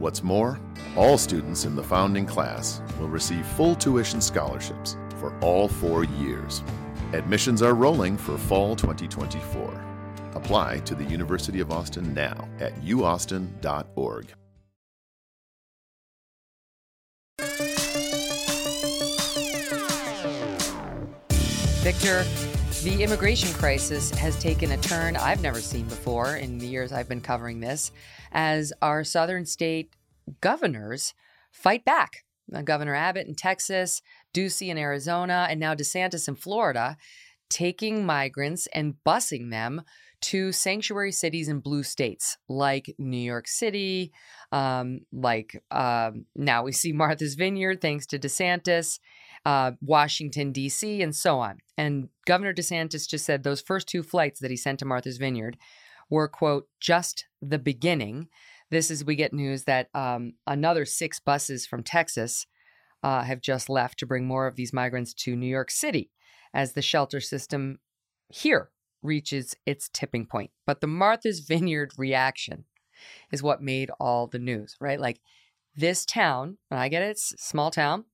[0.00, 0.58] What's more,
[0.96, 6.62] all students in the founding class will receive full tuition scholarships for all four years.
[7.12, 9.84] Admissions are rolling for fall 2024.
[10.32, 14.32] Apply to the University of Austin now at uaustin.org.
[21.82, 22.24] Victor,
[22.82, 27.10] the immigration crisis has taken a turn I've never seen before in the years I've
[27.10, 27.92] been covering this
[28.32, 29.94] as our southern state
[30.40, 31.12] governors
[31.50, 32.24] fight back.
[32.64, 34.00] Governor Abbott in Texas,
[34.32, 36.96] Ducey in Arizona, and now DeSantis in Florida,
[37.50, 39.82] taking migrants and busing them
[40.22, 44.10] to sanctuary cities in blue states like New York City,
[44.52, 49.00] um, like um, now we see Martha's Vineyard, thanks to DeSantis,
[49.44, 51.58] uh, Washington, D.C., and so on.
[51.76, 55.56] And Governor DeSantis just said those first two flights that he sent to Martha's Vineyard
[56.10, 58.28] were, quote, just the beginning.
[58.70, 62.46] This is, we get news that um, another six buses from Texas
[63.02, 66.10] uh, have just left to bring more of these migrants to New York City
[66.52, 67.78] as the shelter system
[68.28, 68.70] here
[69.02, 70.50] reaches its tipping point.
[70.66, 72.64] But the Martha's Vineyard reaction
[73.32, 75.00] is what made all the news, right?
[75.00, 75.20] Like
[75.74, 78.04] this town, and I get it, it's small town,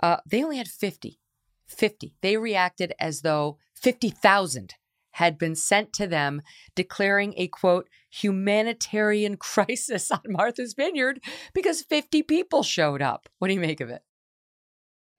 [0.00, 1.18] uh, they only had 50.
[1.66, 2.14] 50.
[2.22, 4.74] They reacted as though 50,000
[5.12, 6.42] had been sent to them,
[6.74, 11.20] declaring a quote, humanitarian crisis on Martha's Vineyard
[11.54, 13.28] because 50 people showed up.
[13.38, 14.02] What do you make of it?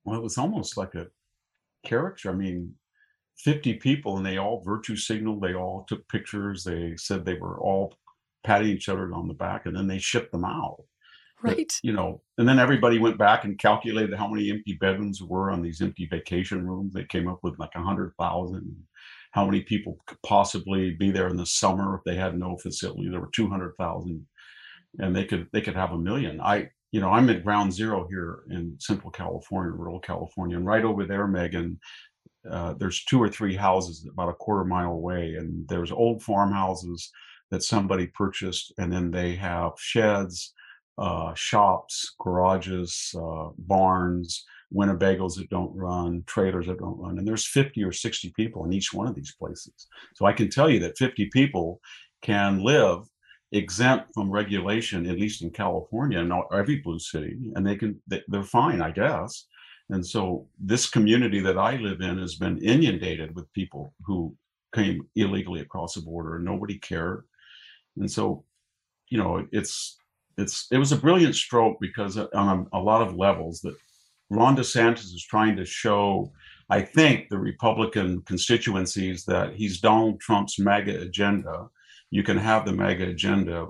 [0.05, 1.07] Well, it was almost like a
[1.83, 2.31] caricature.
[2.31, 2.75] I mean,
[3.39, 7.59] 50 people and they all virtue signaled, they all took pictures, they said they were
[7.59, 7.93] all
[8.43, 10.83] patting each other on the back, and then they shipped them out.
[11.41, 11.71] Right.
[11.83, 15.61] you know, and then everybody went back and calculated how many empty bedrooms were on
[15.61, 16.93] these empty vacation rooms.
[16.93, 18.75] They came up with like a hundred thousand.
[19.31, 23.09] How many people could possibly be there in the summer if they had no facility?
[23.09, 24.25] There were two hundred thousand,
[24.97, 26.41] and they could they could have a million.
[26.41, 30.83] I you know I'm at ground zero here in Central California, rural California, and right
[30.85, 31.77] over there, Megyn.
[32.49, 37.11] Uh, there's two or three houses about a quarter mile away, and there's old farmhouses
[37.51, 40.53] that somebody purchased, and then they have sheds
[40.97, 47.17] uh, shops, garages, uh, barns, Winnebagos that don't run, trailers that don't run.
[47.17, 49.87] And there's 50 or 60 people in each one of these places.
[50.15, 51.79] So I can tell you that 50 people
[52.21, 53.03] can live
[53.53, 58.43] exempt from regulation, at least in California and every blue city, and they can, they're
[58.43, 59.45] fine, I guess.
[59.89, 64.35] And so this community that I live in has been inundated with people who
[64.75, 67.23] came illegally across the border and nobody cared.
[67.95, 68.43] And so,
[69.09, 69.97] you know, it's
[70.37, 73.75] it's it was a brilliant stroke because uh, on a, a, lot of levels that
[74.29, 76.31] Ron DeSantis is trying to show,
[76.69, 81.67] I think, the Republican constituencies that he's Donald Trump's MAGA agenda.
[82.11, 83.67] You can have the MAGA agenda,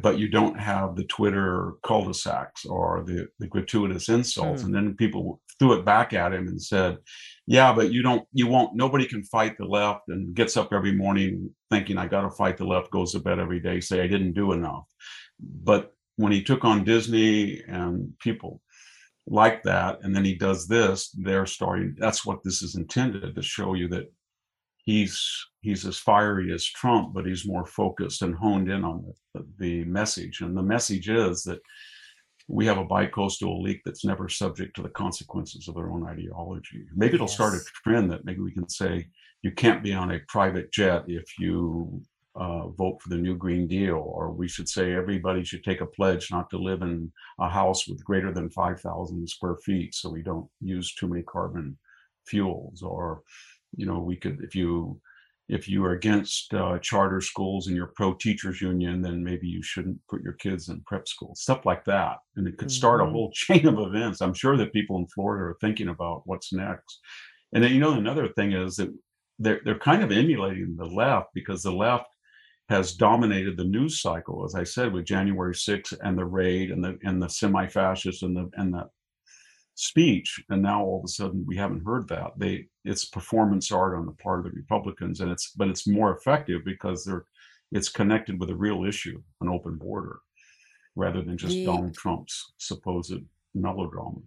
[0.00, 4.62] but you don't have the Twitter cul-de-sacs or the, the gratuitous insults.
[4.62, 4.64] Mm.
[4.66, 6.98] And then people threw it back at him and said,
[7.46, 8.74] "Yeah, but you don't, you won't.
[8.74, 12.56] Nobody can fight the left." And gets up every morning thinking, "I got to fight
[12.56, 14.84] the left." Goes to bed every day, say, "I didn't do enough."
[15.40, 18.62] But when he took on Disney and people
[19.26, 21.96] like that, and then he does this, they're starting.
[21.98, 24.10] That's what this is intended to show you that
[24.78, 29.46] he's he's as fiery as Trump, but he's more focused and honed in on the,
[29.58, 30.40] the message.
[30.40, 31.60] And the message is that
[32.48, 36.84] we have a bicoastal elite that's never subject to the consequences of their own ideology.
[36.94, 37.34] Maybe it'll yes.
[37.34, 39.08] start a trend that maybe we can say
[39.42, 42.00] you can't be on a private jet if you
[42.36, 45.86] uh, vote for the new Green Deal, or we should say everybody should take a
[45.86, 50.22] pledge not to live in a house with greater than 5,000 square feet so we
[50.22, 51.78] don't use too many carbon
[52.26, 52.82] fuels.
[52.82, 53.22] Or,
[53.76, 55.00] you know, we could, if you
[55.48, 59.62] if you are against uh, charter schools and you're pro teachers union, then maybe you
[59.62, 62.16] shouldn't put your kids in prep school, stuff like that.
[62.34, 63.10] And it could start mm-hmm.
[63.10, 64.20] a whole chain of events.
[64.20, 66.98] I'm sure that people in Florida are thinking about what's next.
[67.52, 68.92] And then, you know, another thing is that
[69.38, 72.06] they're, they're kind of emulating the left because the left
[72.68, 76.82] has dominated the news cycle, as I said, with January 6th and the raid and
[76.82, 78.88] the and the semi-fascist and the and the
[79.74, 80.42] speech.
[80.48, 82.32] And now all of a sudden we haven't heard that.
[82.36, 86.16] They it's performance art on the part of the Republicans, and it's but it's more
[86.16, 87.26] effective because they're
[87.72, 90.20] it's connected with a real issue, an open border,
[90.94, 93.20] rather than just Donald Trump's supposed
[93.54, 94.20] melodrama.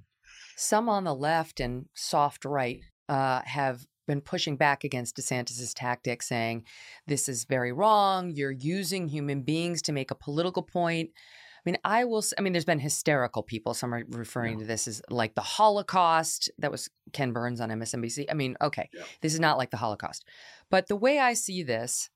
[0.57, 6.27] Some on the left and soft right uh, have been pushing back against DeSantis's tactics,
[6.27, 6.65] saying
[7.07, 8.31] this is very wrong.
[8.31, 11.11] You're using human beings to make a political point.
[11.13, 12.23] I mean, I will.
[12.37, 13.73] I mean, there's been hysterical people.
[13.73, 14.59] Some are referring yeah.
[14.59, 16.49] to this as like the Holocaust.
[16.57, 18.25] That was Ken Burns on MSNBC.
[18.29, 19.03] I mean, okay, yeah.
[19.21, 20.25] this is not like the Holocaust,
[20.71, 22.09] but the way I see this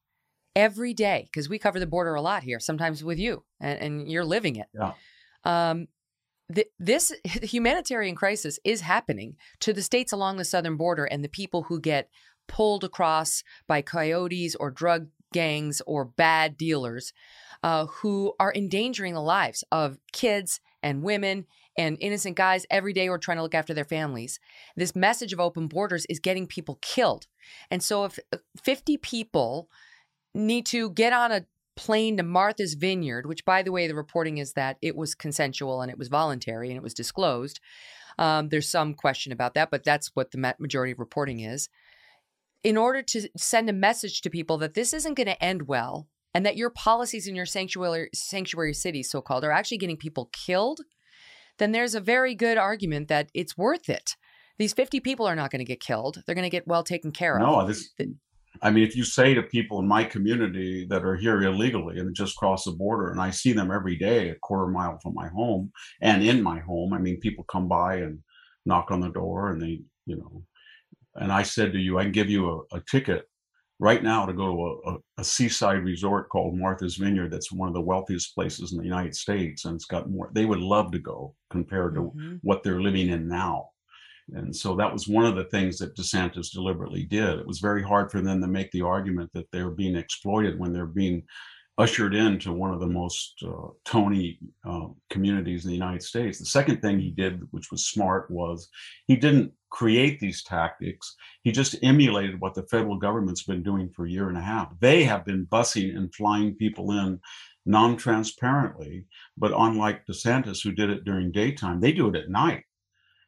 [0.56, 4.12] every day, because we cover the border a lot here, sometimes with you, and, and
[4.12, 4.68] you're living it.
[4.74, 4.94] Yeah.
[5.44, 5.88] Um,
[6.80, 11.64] this humanitarian crisis is happening to the states along the southern border and the people
[11.64, 12.10] who get
[12.48, 17.14] pulled across by coyotes or drug gangs or bad dealers
[17.64, 21.46] uh, who are endangering the lives of kids and women
[21.78, 24.40] and innocent guys every day who are trying to look after their families.
[24.76, 27.26] This message of open borders is getting people killed.
[27.72, 29.70] And so if uh, 50 people
[30.36, 34.38] need to get on a plane to Martha's Vineyard, which, by the way, the reporting
[34.38, 37.60] is that it was consensual and it was voluntary and it was disclosed.
[38.20, 41.70] Um, there's some question about that, but that's what the majority of reporting is.
[42.64, 46.08] In order to send a message to people that this isn't going to end well
[46.34, 50.30] and that your policies in your sanctuary sanctuary cities, so called, are actually getting people
[50.32, 50.82] killed,
[51.60, 54.16] then there's a very good argument that it's worth it.
[54.60, 56.24] These 50 people are not going to get killed.
[56.26, 57.42] They're going to get well taken care of.
[57.42, 57.90] No, this
[58.62, 62.16] I mean, if you say to people in my community that are here illegally and
[62.16, 65.28] just cross the border, and I see them every day a quarter mile from my
[65.28, 68.20] home and in my home, I mean, people come by and
[68.66, 70.44] knock on the door and they, you know,
[71.16, 73.28] and I said to you, I can give you a, a ticket
[73.80, 77.32] right now to go to a, a, seaside resort called Martha's Vineyard.
[77.32, 80.32] That's one of the wealthiest places in the United States, and it's got more.
[80.34, 82.36] They would love to go compared to mm-hmm.
[82.42, 83.70] what they're living in now.
[84.32, 87.40] And so that was one of the things that DeSantis deliberately did.
[87.40, 90.72] It was very hard for them to make the argument that they're being exploited when
[90.72, 91.24] they're being
[91.78, 96.38] ushered into one of the most uh, Tony uh, communities in the United States.
[96.38, 98.70] The second thing he did, which was smart, was
[99.08, 101.16] he didn't create these tactics.
[101.42, 104.72] He just emulated what the federal government's been doing for a year and a half.
[104.80, 107.20] They have been busing and flying people in
[107.66, 109.06] non-transparently.
[109.36, 112.64] But unlike DeSantis, who did it during daytime, they do it at night.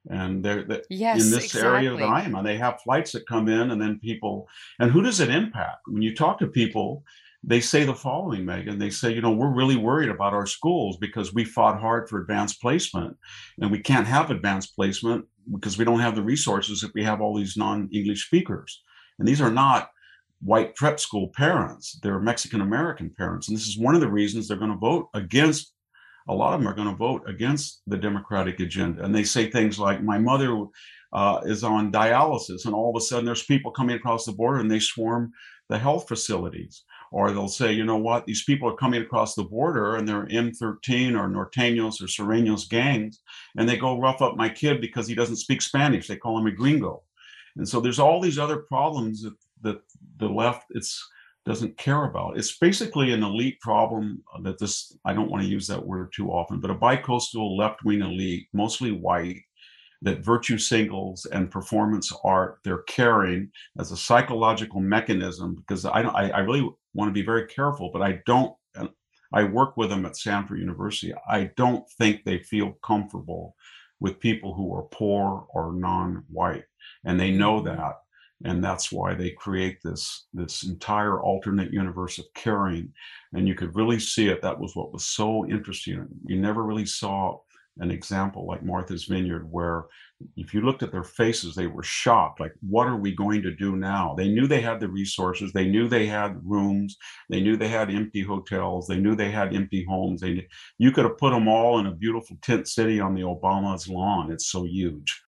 [0.09, 1.87] And they're, yes, in this exactly.
[1.87, 4.47] area that I am, and they have flights that come in, and then people.
[4.79, 5.81] And who does it impact?
[5.87, 7.03] When you talk to people,
[7.47, 8.79] they say the following, Megyn.
[8.79, 12.19] They say, you know, we're really worried about our schools because we fought hard for
[12.19, 13.15] advanced placement,
[13.61, 17.21] and we can't have advanced placement because we don't have the resources if we have
[17.21, 18.81] all these non-English speakers.
[19.19, 19.91] And these are not
[20.41, 24.47] white prep school parents; they're Mexican American parents, and this is one of the reasons
[24.47, 25.71] they're going to vote against.
[26.28, 29.49] A lot of them are going to vote against the Democratic agenda, and they say
[29.49, 30.65] things like, "My mother
[31.13, 34.59] uh, is on dialysis," and all of a sudden there's people coming across the border
[34.59, 35.32] and they swarm
[35.69, 39.43] the health facilities or they'll say, you know what, these people are coming across the
[39.43, 43.21] border and they're M13 or Norteños or Sureños gangs,
[43.57, 46.07] and they go rough up my kid because he doesn't speak Spanish.
[46.07, 47.03] They call him a gringo.
[47.55, 49.78] And so there's all these other problems that, that
[50.17, 51.07] the left it's
[51.45, 52.37] doesn't care about.
[52.37, 56.31] It's basically an elite problem that this, I don't want to use that word too
[56.31, 59.41] often, but a bicoastal left wing elite, mostly white,
[60.01, 66.29] that virtue singles and performance art they're carrying as a psychological mechanism because I, I,
[66.29, 68.55] I really want to be very careful, but I don't.
[69.33, 71.13] I work with them at Stanford University.
[71.27, 73.55] I don't think they feel comfortable
[73.99, 76.63] with people who are poor or non-white,
[77.03, 77.95] and they know that,
[78.45, 82.93] and that's why they create this this entire alternate universe of caring.
[83.33, 84.41] And you could really see it.
[84.41, 86.07] That was what was so interesting.
[86.25, 87.39] You never really saw
[87.79, 89.85] an example like Martha's Vineyard, where
[90.37, 92.39] if you looked at their faces, they were shocked.
[92.39, 94.13] Like, what are we going to do now?
[94.15, 95.51] They knew they had the resources.
[95.51, 96.95] They knew they had rooms.
[97.29, 98.87] They knew they had empty hotels.
[98.87, 100.21] They knew they had empty homes.
[100.21, 103.89] They, you could have put them all in a beautiful tent city on the Obama's
[103.89, 104.31] lawn.
[104.31, 105.24] It's so huge.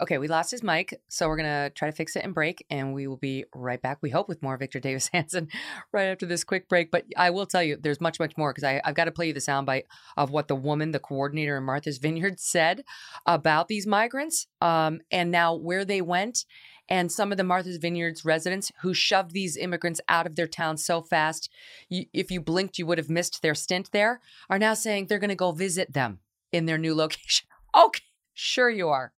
[0.00, 2.94] Okay, we lost his mic, so we're gonna try to fix it and break, and
[2.94, 3.98] we will be right back.
[4.02, 5.48] We hope with more Victor Davis Hanson
[5.92, 6.90] right after this quick break.
[6.90, 9.32] But I will tell you, there's much, much more because I've got to play you
[9.32, 9.84] the soundbite
[10.16, 12.84] of what the woman, the coordinator in Martha's Vineyard, said
[13.26, 16.44] about these migrants, um, and now where they went,
[16.88, 20.76] and some of the Martha's Vineyard's residents who shoved these immigrants out of their town
[20.76, 21.50] so fast,
[21.88, 25.18] you, if you blinked, you would have missed their stint there, are now saying they're
[25.18, 26.20] going to go visit them
[26.52, 27.48] in their new location.
[27.76, 28.00] Okay,
[28.32, 29.12] sure you are.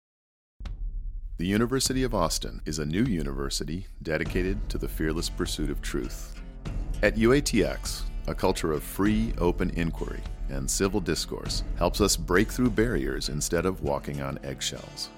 [1.39, 6.35] The University of Austin is a new university dedicated to the fearless pursuit of truth.
[7.01, 12.71] At UATX, a culture of free, open inquiry and civil discourse helps us break through
[12.71, 15.11] barriers instead of walking on eggshells.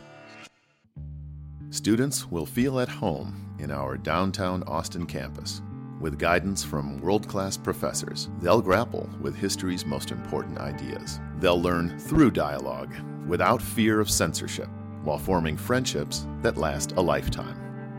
[1.70, 5.62] Students will feel at home in our downtown Austin campus.
[6.00, 11.18] With guidance from world class professors, they'll grapple with history's most important ideas.
[11.38, 12.92] They'll learn through dialogue
[13.26, 14.68] without fear of censorship
[15.02, 17.56] while forming friendships that last a lifetime.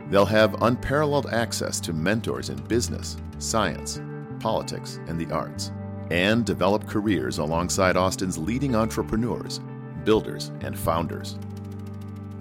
[0.10, 4.02] They'll have unparalleled access to mentors in business, science,
[4.40, 5.72] politics, and the arts,
[6.10, 9.62] and develop careers alongside Austin's leading entrepreneurs,
[10.04, 11.38] builders, and founders.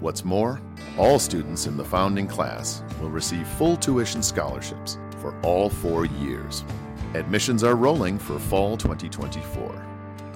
[0.00, 0.60] What's more,
[0.98, 6.64] all students in the founding class will receive full tuition scholarships for all four years.
[7.14, 9.86] Admissions are rolling for fall 2024.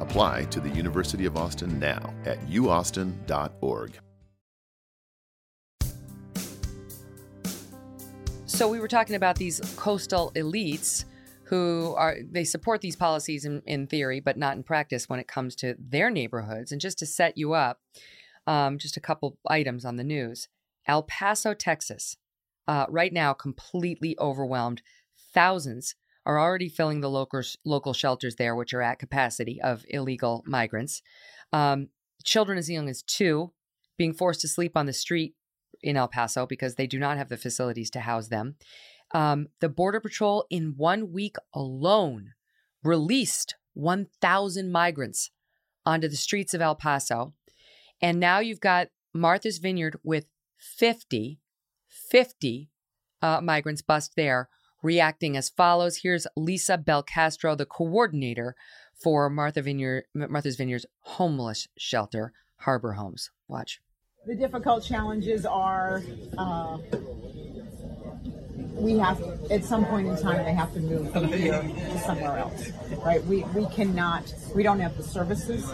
[0.00, 3.98] Apply to the University of Austin now at uaustin.org.
[8.54, 11.06] So we were talking about these coastal elites
[11.46, 15.26] who are they support these policies in, in theory, but not in practice when it
[15.26, 16.70] comes to their neighborhoods.
[16.70, 17.80] And just to set you up,
[18.46, 20.46] um, just a couple items on the news.
[20.86, 22.16] El Paso, Texas,
[22.68, 24.82] uh, right now completely overwhelmed.
[25.32, 30.44] Thousands are already filling the local local shelters there, which are at capacity of illegal
[30.46, 31.02] migrants.
[31.52, 31.88] Um,
[32.22, 33.52] children as young as two
[33.98, 35.34] being forced to sleep on the street
[35.84, 38.56] in El Paso because they do not have the facilities to house them.
[39.12, 42.32] Um, the Border Patrol, in one week alone,
[42.82, 45.30] released 1,000 migrants
[45.86, 47.34] onto the streets of El Paso.
[48.00, 50.26] And now you've got Martha's Vineyard with
[50.58, 51.38] 50,
[51.86, 52.70] 50
[53.22, 54.48] uh, migrants bust there,
[54.82, 55.98] reacting as follows.
[55.98, 58.56] Here's Lisa Belcastro, the coordinator
[59.00, 63.30] for Martha Vineyard, Martha's Vineyard's homeless shelter, Harbor Homes.
[63.48, 63.80] Watch.
[64.26, 66.02] The difficult challenges are
[66.38, 66.78] uh,
[68.74, 72.38] we have at some point in time they have to move from here to somewhere
[72.38, 72.70] else
[73.04, 73.24] right?
[73.24, 75.70] We we cannot we don't have the services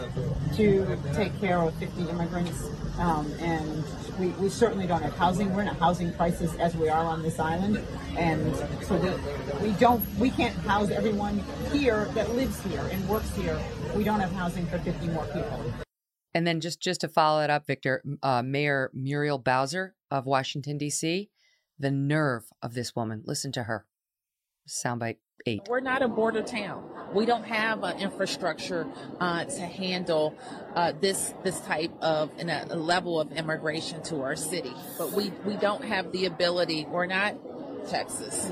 [0.57, 3.83] to take care of 50 immigrants um, and
[4.19, 5.53] we, we certainly don't have housing.
[5.55, 7.81] We're in a housing crisis as we are on this island
[8.17, 11.39] and so we, we don't we can't house everyone
[11.71, 13.59] here that lives here and works here.
[13.95, 15.73] We don't have housing for 50 more people
[16.33, 20.77] and then just just to follow it up, Victor, uh, Mayor Muriel Bowser of Washington
[20.77, 21.29] D.C.
[21.79, 23.23] The nerve of this woman.
[23.25, 23.85] Listen to her.
[24.67, 25.61] Soundbite eight.
[25.67, 26.87] We're not a border town.
[27.13, 28.87] We don't have an infrastructure
[29.19, 30.35] uh, to handle
[30.75, 34.73] uh, this this type of a level of immigration to our city.
[34.97, 36.85] But we we don't have the ability.
[36.89, 37.35] We're not
[37.89, 38.51] Texas.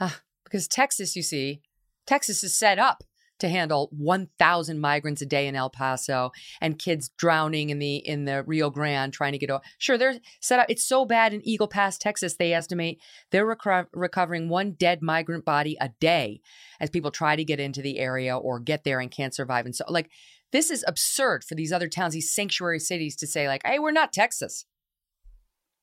[0.00, 1.60] Ah, because Texas, you see,
[2.06, 3.04] Texas is set up
[3.38, 8.24] to handle 1,000 migrants a day in El Paso and kids drowning in the in
[8.24, 9.62] the Rio Grande trying to get over.
[9.78, 10.66] Sure, they're set up.
[10.68, 12.36] It's so bad in Eagle Pass, Texas.
[12.36, 16.40] They estimate they're reco- recovering one dead migrant body a day
[16.80, 19.66] as people try to get into the area or get there and can't survive.
[19.66, 20.10] And so, like,
[20.52, 23.92] this is absurd for these other towns, these sanctuary cities, to say like, "Hey, we're
[23.92, 24.66] not Texas."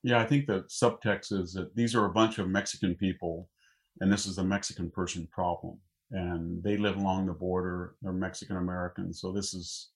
[0.04, 3.50] Yeah, I think the subtext is that these are a bunch of Mexican people,
[4.02, 5.80] and this is a Mexican person problem
[6.12, 7.96] and they live along the border.
[8.02, 9.90] They're Mexican Americans, so this is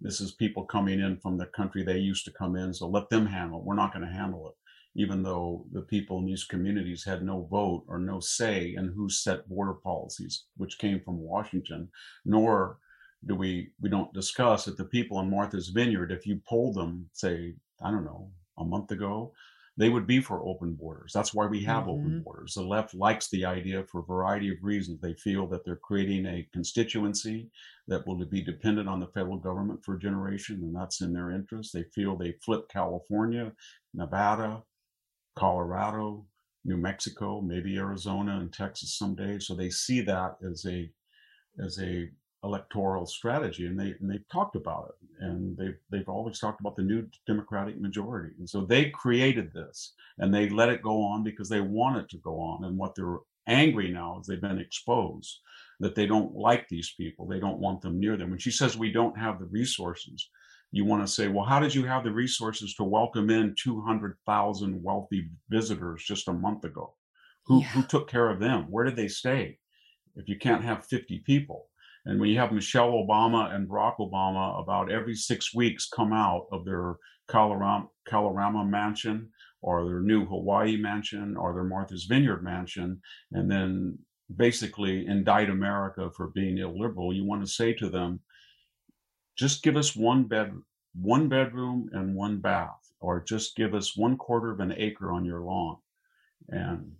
[0.00, 2.74] this is people coming in from the country they used to come in.
[2.74, 3.64] So let them handle it.
[3.64, 4.54] We're not going to handle it,
[5.00, 9.08] even though the people in these communities had no vote or no say in who
[9.08, 11.88] set border policies, which came from Washington.
[12.24, 12.78] Nor
[13.26, 17.08] do we we don't discuss that the people in Martha's Vineyard, if you polled them,
[17.12, 19.32] say I don't know a month ago,
[19.76, 21.12] they would be for open borders.
[21.12, 21.90] That's why we have mm-hmm.
[21.90, 22.54] open borders.
[22.54, 25.00] The left likes the idea for a variety of reasons.
[25.00, 27.50] They feel that they're creating a constituency
[27.88, 31.32] that will be dependent on the federal government for a generation, and that's in their
[31.32, 31.72] interest.
[31.72, 33.52] They feel they flip California,
[33.92, 34.62] Nevada,
[35.36, 36.26] Colorado,
[36.64, 39.38] New Mexico, maybe Arizona and Texas someday.
[39.38, 40.90] So they see that as a
[41.62, 42.08] as a
[42.44, 46.76] electoral strategy, and they and they've talked about it, and they've they've always talked about
[46.76, 51.24] the new Democratic majority, and so they created this, and they let it go on
[51.24, 54.58] because they want it to go on, and what they're angry now is they've been
[54.58, 55.40] exposed
[55.80, 58.30] that they don't like these people, they don't want them near them.
[58.30, 60.28] When she says we don't have the resources,
[60.70, 64.82] you want to say, well, how did you have the resources to welcome in 200,000
[64.82, 66.94] wealthy visitors just a month ago?
[67.46, 67.66] Who, yeah.
[67.68, 68.66] who took care of them?
[68.70, 69.58] Where did they stay?
[70.16, 71.68] If you can't have 50 people,
[72.06, 76.46] and when you have Michelle Obama and Barack Obama about every six weeks come out
[76.52, 76.96] of their
[77.30, 79.30] Kalorama, Kalorama mansion
[79.62, 83.00] or their new Hawaii mansion or their Martha's Vineyard mansion,
[83.32, 83.98] and then
[84.36, 88.20] basically indict America for being illiberal, you want to say to them,
[89.36, 90.52] just give us one bed,
[90.94, 95.24] one bedroom and one bath, or just give us one quarter of an acre on
[95.24, 95.78] your lawn.
[96.48, 96.92] And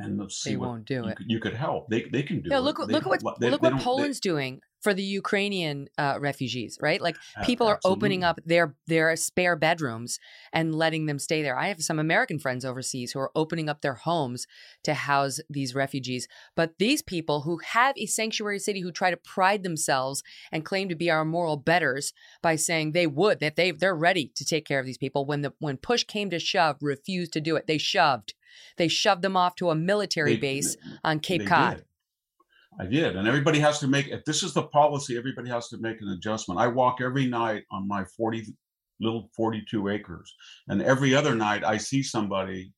[0.00, 1.16] and let's see they what won't do you it.
[1.16, 1.88] Could, you could help.
[1.88, 2.60] They they can do yeah, it.
[2.60, 7.02] look They- look what they- look what Poland's doing for the Ukrainian uh, refugees, right?
[7.02, 10.18] Like people are opening up their their spare bedrooms
[10.54, 11.58] and letting them stay there.
[11.58, 14.46] I have some American friends overseas who are opening up their homes
[14.84, 16.28] to house these refugees.
[16.56, 20.88] But these people who have a sanctuary city who try to pride themselves and claim
[20.88, 24.64] to be our moral betters by saying they would that they they're ready to take
[24.64, 27.66] care of these people when the when push came to shove refused to do it.
[27.66, 28.32] They shoved.
[28.76, 31.76] They shoved them off to a military They- base on Cape Cod.
[31.76, 31.84] did.
[32.78, 34.08] I did, and everybody has to make.
[34.08, 36.60] If this is the policy, everybody has to make an adjustment.
[36.60, 38.46] I walk every night on my forty
[39.00, 40.34] little forty-two acres,
[40.68, 42.72] and every other night I see somebody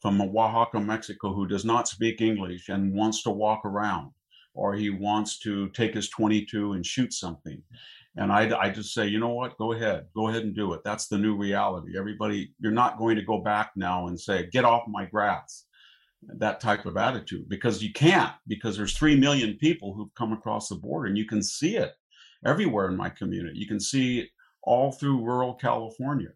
[0.00, 4.12] from Oaxaca, Mexico, who does not speak English and wants to walk around,
[4.54, 7.62] or he wants to take his twenty-two and shoot something.
[8.16, 9.58] And I, I just say, you know what?
[9.58, 10.82] Go ahead, go ahead and do it.
[10.84, 11.98] That's the new reality.
[11.98, 15.64] Everybody, you're not going to go back now and say, get off my grass
[16.38, 20.68] that type of attitude because you can't because there's 3 million people who've come across
[20.68, 21.92] the border and you can see it
[22.46, 24.28] everywhere in my community you can see it
[24.62, 26.30] all through rural california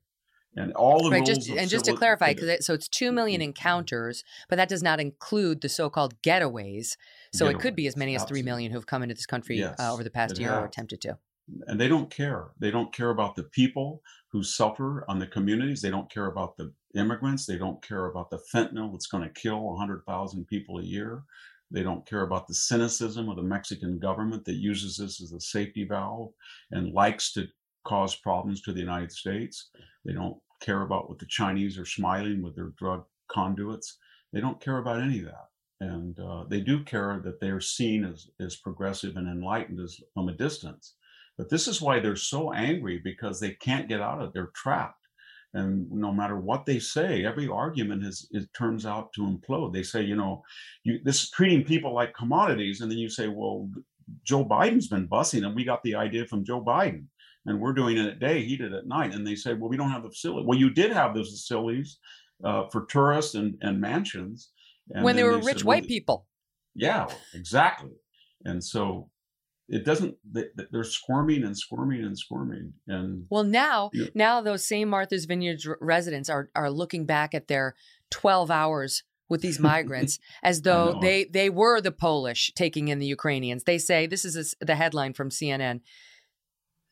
[0.57, 3.41] and all the Right, just and just to clarify, because it, so it's two million
[3.41, 6.97] encounters, but that does not include the so-called getaways.
[7.33, 8.51] So it could be as many as three absolutely.
[8.51, 11.19] million who've come into this country Yes, uh, over the past year or attempted to.
[11.67, 12.49] And they don't care.
[12.59, 15.81] They don't care about the people who suffer on the communities.
[15.81, 17.47] They don't care about the immigrants.
[17.47, 21.23] They don't care about the fentanyl that's going to kill 100,000 people a year.
[21.71, 25.41] They don't care about the cynicism of the Mexican government that uses this as a
[25.41, 26.33] safety valve
[26.71, 27.47] and likes to
[27.85, 29.71] cause problems to the United States.
[30.05, 33.99] They don't care about what the Chinese are smiling with their drug conduits.
[34.33, 35.49] They don't care about any of that.
[35.81, 40.29] And uh, they do care that they're seen as, as progressive and enlightened as, from
[40.29, 40.95] a distance.
[41.39, 44.35] But this is why they're so angry because they can't get out of it.
[44.35, 45.07] They're trapped.
[45.55, 49.73] And no matter what they say, every argument is it turns out to implode.
[49.73, 50.43] They say, you know,
[50.85, 53.71] you this is treating people like commodities, and then you say, well,
[54.25, 57.05] Joe Biden's been bussing, and we got the idea from Joe Biden,
[57.47, 59.15] and we're doing it at day, he did it at night.
[59.15, 60.45] And they say, well, we don't have the facility.
[60.47, 61.99] Well, you did have those facilities
[62.45, 64.51] uh, for tourists and, and mansions.
[64.91, 66.27] And when they were rich said, white well, people.
[66.75, 67.93] yeah, exactly.
[68.45, 69.11] And so
[69.69, 70.17] it doesn't.
[70.31, 72.73] They, they're squirming and squirming and squirming.
[72.87, 74.07] And Well, now, Yeah.
[74.15, 77.75] now those same Martha's Vineyards residents are are looking back at their
[78.11, 83.07] 12 hours with these migrants as though they they were the Polish taking in the
[83.07, 83.65] Ukrainians.
[83.65, 85.81] They say this is a, the headline from CNN.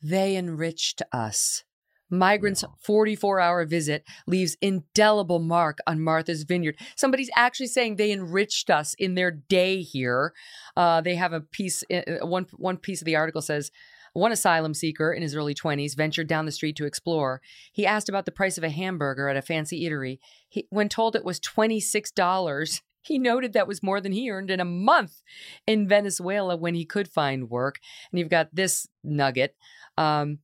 [0.03, 1.64] They enriched us.
[2.11, 6.76] Migrants' 44 hour visit leaves indelible mark on Martha's Vineyard.
[6.96, 10.32] Somebody's actually saying they enriched us in their day here.
[10.76, 13.70] Uh, they have a piece, uh, one, one piece of the article says,
[14.12, 17.42] one asylum seeker in his early 20s ventured down the street to explore.
[17.72, 20.18] He asked about the price of a hamburger at a fancy eatery.
[20.48, 24.59] He, when told it was $26, he noted that was more than he earned in
[24.59, 25.22] a month
[25.66, 27.78] in Venezuela when he could find work.
[28.11, 29.54] And you've got this nugget.
[29.98, 30.38] Um,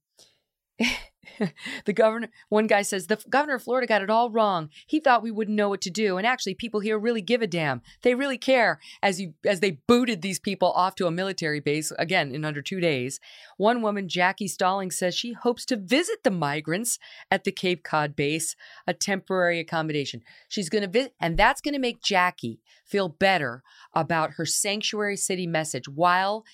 [1.85, 4.71] the governor, one guy says, the governor of Florida got it all wrong.
[4.87, 6.17] He thought we wouldn't know what to do.
[6.17, 7.83] And actually, people here really give a damn.
[8.03, 11.93] They really care as you, as they booted these people off to a military base
[11.99, 13.21] again in under two days.
[13.57, 16.99] One woman, Jackie Stallings, says she hopes to visit the migrants
[17.31, 18.57] at the Cape Cod base,
[18.87, 20.23] a temporary accommodation.
[20.49, 23.63] She's going to visit, and that's going to make Jackie feel better
[23.95, 26.45] about her sanctuary city message while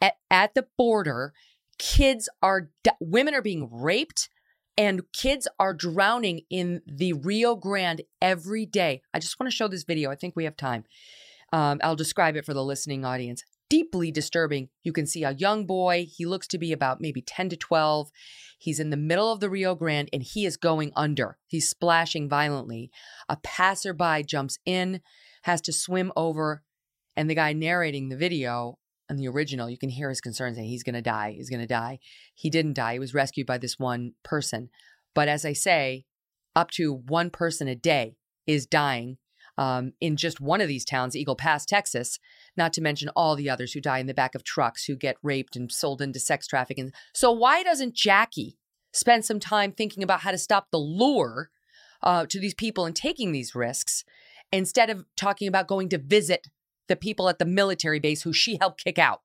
[0.00, 1.32] at, at the border
[1.80, 2.70] kids are
[3.00, 4.28] women are being raped
[4.76, 9.00] and kids are drowning in the Rio Grande every day.
[9.14, 10.10] I just want to show this video.
[10.10, 10.84] I think we have time.
[11.54, 13.42] Um, I'll describe it for the listening audience.
[13.70, 14.68] Deeply disturbing.
[14.82, 16.06] You can see a young boy.
[16.06, 18.10] He looks to be about maybe 10 to 12.
[18.58, 21.38] He's in the middle of the Rio Grande and he is going under.
[21.46, 22.90] He's splashing violently.
[23.28, 25.00] A passerby jumps in,
[25.44, 26.62] has to swim over,
[27.16, 28.78] and the guy narrating the video
[29.10, 31.60] in the original, you can hear his concerns saying he's going to die, he's going
[31.60, 31.98] to die.
[32.34, 32.94] He didn't die.
[32.94, 34.70] He was rescued by this one person.
[35.14, 36.04] But as I say,
[36.54, 39.18] up to one person a day is dying
[39.58, 42.18] um, in just one of these towns, Eagle Pass, Texas,
[42.56, 45.16] not to mention all the others who die in the back of trucks, who get
[45.22, 46.92] raped and sold into sex trafficking.
[47.14, 48.56] So, why doesn't Jackie
[48.92, 51.50] spend some time thinking about how to stop the lure
[52.02, 54.04] uh, to these people and taking these risks
[54.50, 56.48] instead of talking about going to visit
[56.90, 59.20] the people at the military base who she helped kick out.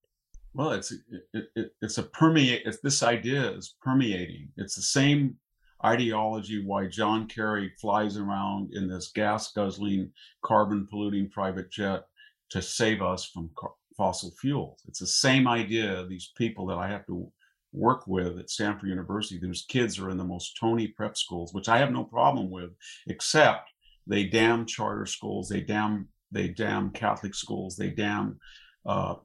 [0.54, 0.94] Well, it's
[1.34, 2.62] it, it, it's a permeate.
[2.66, 4.48] It's, this idea is permeating.
[4.56, 5.36] It's the same
[5.84, 10.12] ideology why John Kerry flies around in this gas guzzling,
[10.44, 12.04] carbon polluting private jet
[12.52, 14.82] to save us from car- fossil fuels.
[14.88, 16.06] It's the same idea.
[16.08, 17.30] These people that I have to
[17.74, 21.68] work with at Stanford University, those kids are in the most Tony prep schools, which
[21.68, 22.70] I have no problem with,
[23.08, 23.72] except
[24.08, 27.78] they damn charter schools, they damn they damn Catholic schools.
[27.78, 28.38] They damn
[28.86, 29.16] uh,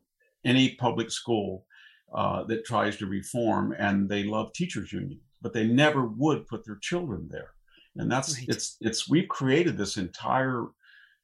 [0.44, 1.66] any public school
[2.14, 6.64] uh, that tries to reform, and they love teachers' unions, but they never would put
[6.64, 7.50] their children there.
[7.96, 8.48] And that's right.
[8.48, 10.66] it's it's we've created this entire.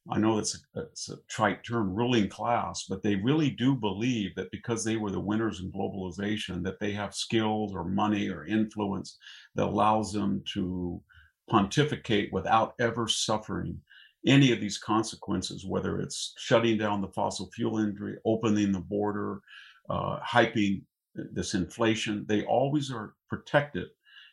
[0.09, 4.35] I know it's a, it's a trite term, ruling class, but they really do believe
[4.35, 8.45] that because they were the winners in globalization, that they have skills or money or
[8.45, 9.17] influence
[9.55, 11.01] that allows them to
[11.49, 13.79] pontificate without ever suffering
[14.25, 19.41] any of these consequences, whether it's shutting down the fossil fuel industry, opening the border,
[19.89, 20.81] uh, hyping
[21.15, 23.87] this inflation, they always are protected.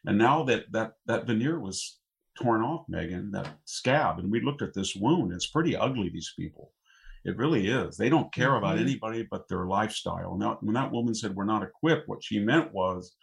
[0.07, 1.99] And now that that that veneer was
[2.37, 6.09] torn off, Megyn, that scab, and we looked at this wound, it's pretty ugly.
[6.09, 6.73] These people,
[7.25, 7.97] it really is.
[7.97, 8.65] They don't care mm-hmm.
[8.65, 10.37] about anybody but their lifestyle.
[10.37, 13.15] Now, when that woman said we're not equipped, what she meant was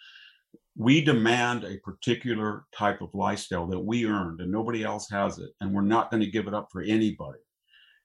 [0.77, 5.49] we demand a particular type of lifestyle that we earned and nobody else has it
[5.59, 7.39] and we're not going to give it up for anybody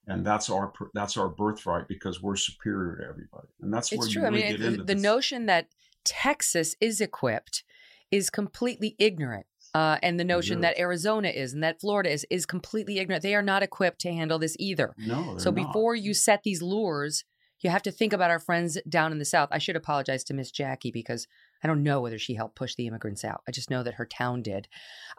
[0.09, 4.09] and that's our that's our birthright because we're superior to everybody and that's it's where
[4.09, 5.69] true you really i mean the, the notion that
[6.05, 7.65] texas is equipped
[8.11, 12.47] is completely ignorant uh, and the notion that Arizona is and that Florida is is
[12.47, 13.23] completely ignorant.
[13.23, 14.95] They are not equipped to handle this either.
[14.97, 15.67] No, so not.
[15.67, 17.25] before you set these lures,
[17.61, 19.51] you have to think about our friends down in the South.
[19.53, 21.27] I should apologize to Miss Jackie because
[21.63, 23.43] I don't know whether she helped push the immigrants out.
[23.49, 24.69] I just know that her town did.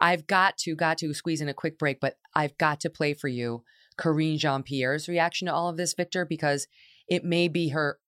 [0.00, 3.14] I've got to, got to squeeze in a quick break, but I've got to play
[3.14, 3.64] for you
[3.98, 6.66] Karine Jean Pierre's reaction to all of this, Victor, because
[7.08, 7.98] it may be her.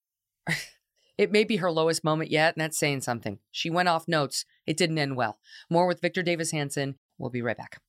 [1.19, 3.39] it may be her lowest moment yet, and that's saying something.
[3.51, 4.45] She went off notes.
[4.67, 5.39] It didn't end well.
[5.69, 6.97] More with Victor Davis Hanson.
[7.19, 7.81] We'll be right back.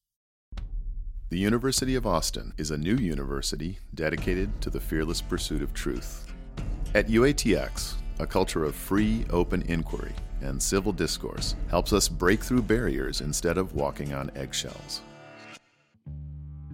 [1.29, 6.29] The University of Austin is a new university dedicated to the fearless pursuit of truth.
[6.93, 12.63] At UATX, a culture of free, open inquiry and civil discourse helps us break through
[12.63, 15.01] barriers instead of walking on eggshells.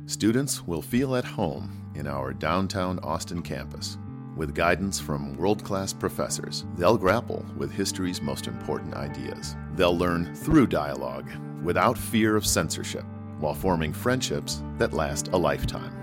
[0.06, 3.98] Students will feel at home in our downtown Austin campus.
[4.38, 9.56] With guidance from world class professors, they'll grapple with history's most important ideas.
[9.76, 11.30] They'll learn through dialogue
[11.64, 13.04] without fear of censorship
[13.40, 15.94] while forming friendships that last a lifetime.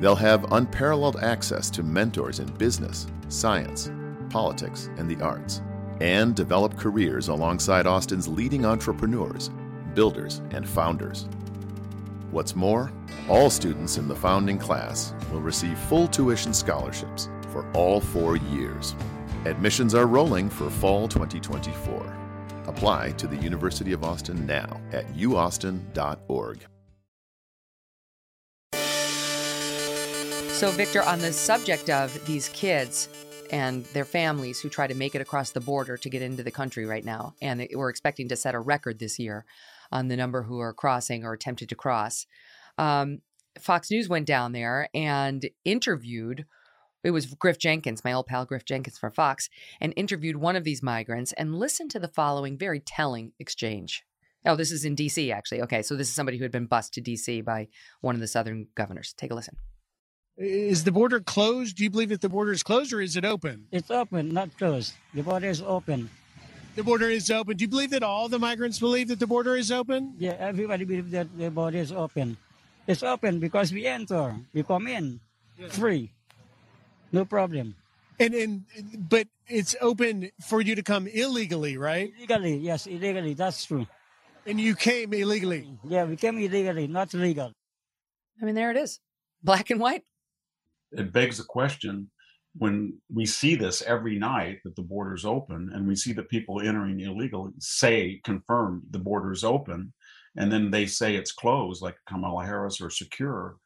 [0.00, 3.90] They'll have unparalleled access to mentors in business, science,
[4.32, 5.62] politics, and the arts,
[6.00, 9.50] and develop careers alongside Austin's leading entrepreneurs,
[9.94, 11.28] builders, and founders.
[12.32, 12.90] What's more,
[13.28, 18.96] all students in the founding class will receive full tuition scholarships for all four years.
[19.44, 22.16] Admissions are rolling for fall 2024.
[22.66, 26.66] Apply to the University of Austin now at uaustin.org.
[30.52, 33.08] So, Victor, on the subject of these kids
[33.52, 36.50] and their families who try to make it across the border to get into the
[36.50, 39.44] country right now, and we're expecting to set a record this year
[39.92, 42.26] on the number who are crossing or attempted to cross.
[42.78, 43.20] Um,
[43.60, 46.46] Fox News went down there and interviewed.
[47.04, 49.50] It was Griff Jenkins, my old pal Griff Jenkins from Fox,
[49.80, 54.04] and interviewed one of these migrants and listened to the following very telling exchange.
[54.46, 55.62] Oh, this is in D.C., actually.
[55.62, 57.42] Okay, so this is somebody who had been bused to D.C.
[57.42, 57.68] by
[58.00, 59.14] one of the southern governors.
[59.16, 59.56] Take a listen.
[60.42, 61.76] Is the border closed?
[61.76, 63.66] Do you believe that the border is closed or is it open?
[63.70, 64.94] It's open, not closed.
[65.14, 66.10] The border is open.
[66.74, 67.56] The border is open.
[67.56, 70.14] Do you believe that all the migrants believe that the border is open?
[70.18, 72.38] Yeah, everybody believes that the border is open.
[72.88, 75.20] It's open because we enter, we come in
[75.56, 75.68] yeah.
[75.68, 76.10] free,
[77.12, 77.76] no problem.
[78.18, 78.64] And and
[79.08, 82.12] but it's open for you to come illegally, right?
[82.18, 83.34] Illegally, yes, illegally.
[83.34, 83.86] That's true.
[84.44, 85.78] And you came illegally.
[85.84, 87.52] Yeah, we came illegally, not legal.
[88.40, 88.98] I mean, there it is,
[89.44, 90.02] black and white.
[90.92, 92.10] It begs the question:
[92.56, 96.60] when we see this every night that the border's open and we see the people
[96.60, 99.92] entering illegally say confirm the border's open
[100.36, 103.56] and then they say it's closed like kamala harris or secure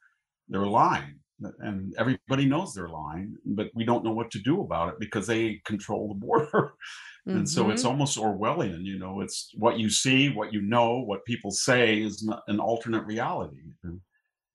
[0.49, 1.19] they're lying
[1.61, 5.27] and everybody knows they're lying but we don't know what to do about it because
[5.27, 6.47] they control the border
[7.29, 7.31] mm-hmm.
[7.39, 7.91] and so it's mm-hmm.
[7.91, 12.27] almost orwellian you know it's what you see what you know what people say is
[12.47, 13.59] an alternate reality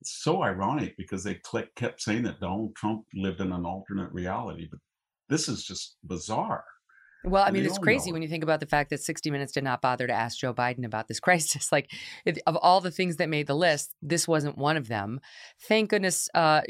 [0.01, 4.11] it's so ironic because they click, kept saying that Donald Trump lived in an alternate
[4.11, 4.79] reality, but
[5.29, 6.63] this is just bizarre.
[7.23, 9.63] Well, I mean, it's crazy when you think about the fact that 60 Minutes did
[9.63, 11.71] not bother to ask Joe Biden about this crisis.
[11.71, 11.91] Like,
[12.47, 15.19] of all the things that made the list, this wasn't one of them.
[15.67, 16.61] Thank goodness uh,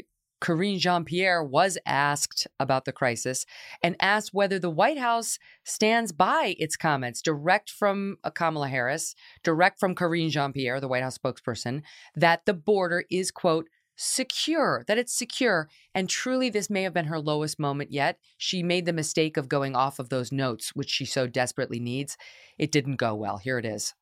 [0.42, 3.46] Karine Jean Pierre was asked about the crisis
[3.80, 9.14] and asked whether the White House stands by its comments, direct from uh, Kamala Harris,
[9.44, 11.82] direct from Karine Jean Pierre, the White House spokesperson,
[12.16, 15.68] that the border is, quote, secure, that it's secure.
[15.94, 18.18] And truly, this may have been her lowest moment yet.
[18.36, 22.16] She made the mistake of going off of those notes, which she so desperately needs.
[22.58, 23.38] It didn't go well.
[23.38, 23.94] Here it is.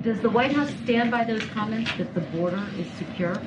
[0.00, 3.40] Does the White House stand by those comments that the border is secure?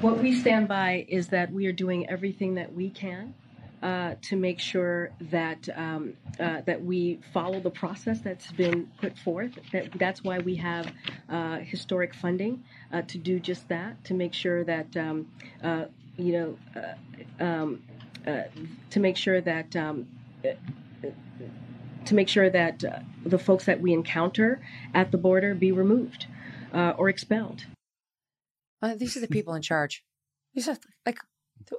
[0.00, 3.34] What we stand by is that we are doing everything that we can
[3.82, 9.18] uh, to make sure that um, uh, that we follow the process that's been put
[9.18, 9.58] forth.
[9.72, 10.90] That that's why we have
[11.28, 14.02] uh, historic funding uh, to do just that.
[14.04, 15.30] To make sure that um,
[15.62, 15.84] uh,
[16.16, 16.58] you know
[17.38, 17.82] uh, um,
[18.88, 19.76] to make sure that.
[19.76, 20.08] Um,
[22.06, 22.82] to make sure that
[23.26, 24.62] the folks that we encounter
[24.94, 26.26] at the border be removed
[26.72, 27.66] or expelled.
[28.82, 30.04] Uh, these are the people in charge.
[30.54, 30.76] These are
[31.06, 31.18] like,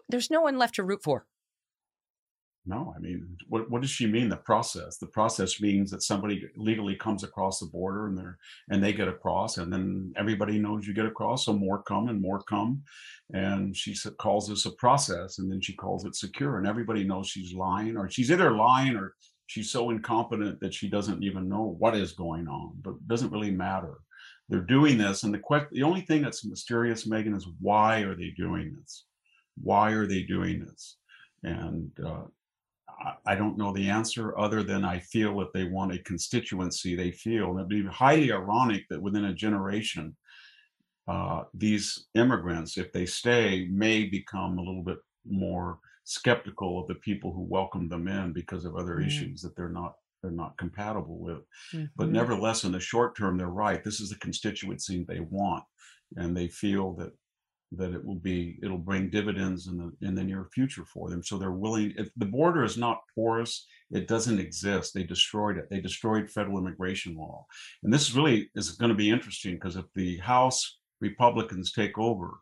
[0.08, 1.26] there's no one left to root for.
[2.66, 4.30] No, I mean, what what does she mean?
[4.30, 4.97] The process.
[4.97, 8.38] The process means that somebody legally comes across the border and they're
[8.70, 12.22] and they get across, and then everybody knows you get across, so more come and
[12.22, 12.84] more come,
[13.34, 17.28] and she calls this a process, and then she calls it secure, and everybody knows
[17.28, 19.16] she's lying, or she's either lying or
[19.47, 23.32] she's so incompetent that she doesn't even know what is going on, but it doesn't
[23.32, 23.95] really matter
[24.52, 28.16] they're doing this and the question the only thing that's mysterious Megyn, is why are
[28.16, 29.06] they doing this?
[29.64, 30.97] Why are they doing this?
[31.43, 32.24] And uh,
[33.02, 36.95] I, I don't know the answer other than i feel that they want a constituency.
[36.95, 40.16] They feel and it'd be highly ironic that within a generation
[41.08, 46.95] uh, these immigrants if they stay may become a little bit more skeptical of the
[46.95, 49.08] people who welcome them in because of other mm.
[49.08, 51.41] issues that they're not they're not compatible with.
[51.74, 51.86] Mm-hmm.
[51.95, 53.84] But nevertheless, in the short term, they're right.
[53.84, 55.63] This is the constituency they want,
[56.15, 57.11] and they feel that
[57.74, 61.24] that it will be it'll bring dividends in the in the near future for them.
[61.24, 61.93] So they're willing.
[61.97, 64.93] If the border is not porous, it doesn't exist.
[64.93, 65.69] They destroyed it.
[65.69, 67.45] They destroyed federal immigration law,
[67.84, 72.39] and this really is going to be interesting because if the House Republicans take over.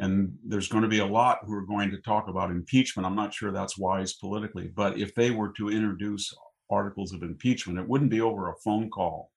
[0.00, 3.04] And there's going to be a lot who are going to talk about impeachment.
[3.04, 6.32] I'm not sure that's wise politically, but if they were to introduce
[6.70, 7.78] articles of impeachment.
[7.78, 9.30] It wouldn't be over a phone call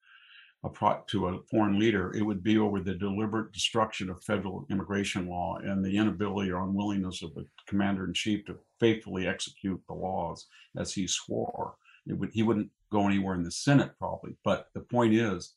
[1.07, 2.13] to a foreign leader.
[2.15, 6.61] It would be over the deliberate destruction of federal immigration law and the inability or
[6.61, 11.75] unwillingness of the commander in chief to faithfully execute the laws as he swore.
[12.07, 14.36] Would, he wouldn't go anywhere in the Senate probably.
[14.43, 15.53] But the point is,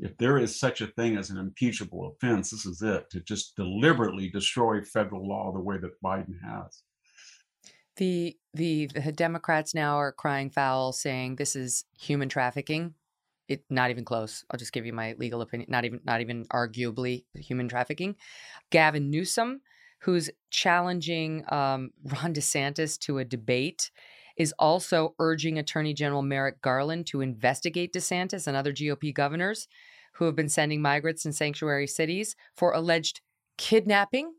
[0.00, 3.56] if there is such a thing as an impeachable offense, this is it to just
[3.56, 6.82] deliberately destroy federal law the way that Biden has.
[7.98, 12.94] The, the the Democrats now are crying foul, saying this is human trafficking,
[13.48, 14.44] it not even close.
[14.50, 15.68] I'll just give you my legal opinion.
[15.70, 18.14] Not even not even arguably human trafficking.
[18.70, 19.62] Gavin Newsom,
[20.00, 23.90] who's challenging um, Ron DeSantis to a debate,
[24.36, 29.66] is also urging Attorney General Merrick Garland to investigate DeSantis and other GOP governors
[30.14, 33.22] who have been sending migrants in sanctuary cities for alleged
[33.56, 34.34] kidnapping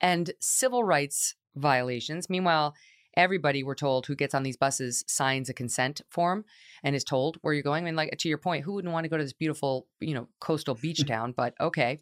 [0.00, 2.28] and civil rights violations.
[2.28, 2.74] Meanwhile,
[3.18, 6.44] everybody we're told who gets on these buses signs a consent form
[6.84, 7.82] and is told where you're going.
[7.82, 10.14] I mean, like to your point, who wouldn't want to go to this beautiful, you
[10.14, 11.34] know, coastal beach town?
[11.36, 11.98] But okay.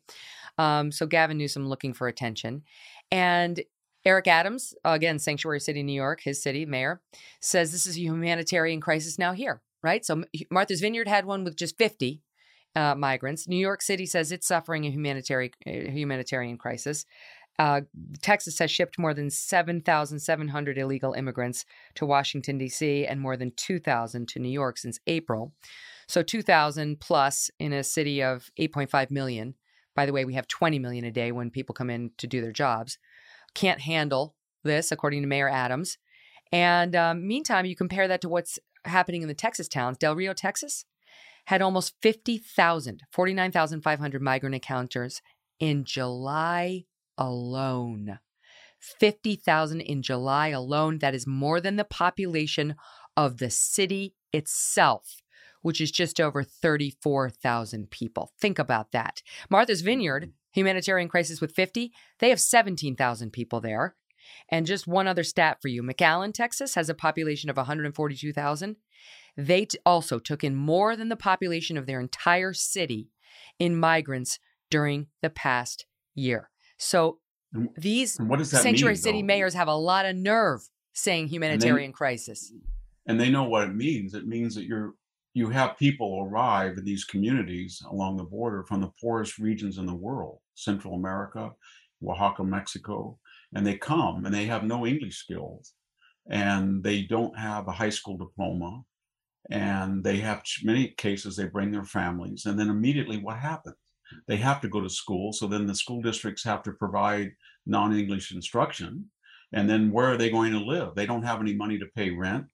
[0.59, 2.62] Um, so Gavin Newsom looking for attention.
[3.11, 3.61] And
[4.05, 7.01] Eric Adams, again, Sanctuary City, New York, his city mayor,
[7.41, 10.05] says this is a humanitarian crisis now here, right?
[10.05, 12.23] So Martha's Vineyard had one with just 50
[12.77, 13.49] uh, migrants.
[13.49, 17.07] New York City says it's suffering a humanitarian humanitarian crisis.
[17.59, 17.83] Uh,
[18.21, 24.29] Texas has shipped more than 7,700 illegal immigrants to Washington, D.C., and more than 2,000
[24.29, 25.53] to New York since April.
[26.07, 29.55] So 2,000 plus in a city of 8.5 million.
[29.95, 32.41] By the way, we have 20 million a day when people come in to do
[32.41, 32.99] their jobs.
[33.55, 35.97] Can't handle this, according to Mayor Adams.
[36.53, 39.97] And um, meantime, you compare that to what's happening in the Texas towns.
[39.97, 40.85] Del Rio, Texas,
[41.47, 45.23] had almost 50,000, 49,500 migrant encounters
[45.59, 46.85] in July
[47.19, 48.19] alone.
[48.81, 50.99] 50,000 in July alone.
[50.99, 52.77] That is more than the population
[53.17, 55.23] of the city itself,
[55.62, 58.33] which is just over 34,000 people.
[58.39, 59.23] Think about that.
[59.51, 60.31] Martha's Vineyard, mm-hmm.
[60.53, 63.97] humanitarian crisis with 50, they have 17,000 people there.
[64.49, 68.77] And just one other stat for you McAllen, Texas has a population of 142,000.
[69.37, 73.11] They t- also took in more than the population of their entire city
[73.59, 76.51] in migrants during the past year.
[76.79, 77.18] So
[77.77, 79.27] these what does that sanctuary mean, city though?
[79.27, 82.53] mayors have a lot of nerve saying humanitarian crisis.
[83.07, 84.14] and they know what it means.
[84.14, 84.95] It means that you're
[85.35, 89.85] you have people arrive in these communities along the border from the poorest regions in
[89.85, 91.51] the world, Central America,
[92.03, 93.18] Oaxaca, Mexico,
[93.55, 95.74] and they come and they have no English skills,
[96.31, 98.83] and they don't have a high school diploma,
[99.51, 103.77] and they have many cases they bring their families, and then immediately what happens?
[104.27, 107.33] They have to go to school, so then the school districts have to provide
[107.67, 109.07] non-English instruction,
[109.53, 110.95] and then where are they going to live?
[110.95, 112.47] They don't have any money to pay rent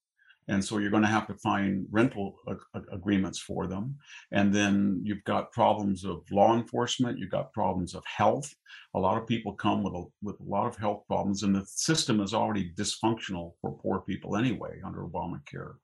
[0.49, 3.97] and so you're going to have to find rental ag- agreements for them.
[4.33, 8.53] And then you've got problems of law enforcement you've got problems of health.
[8.95, 11.65] A lot of people come with a with a lot of health problems and the
[11.67, 15.75] system is already dysfunctional for poor people anyway under obamacare.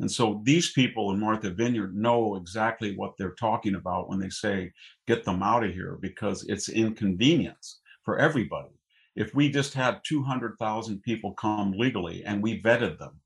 [0.00, 4.30] And so these people in martha vineyard know exactly what they're talking about when they
[4.30, 4.72] say
[5.06, 8.74] get them out of here because it's inconvenience for everybody.
[9.16, 13.20] If we just had 200,000 people come legally and we vetted them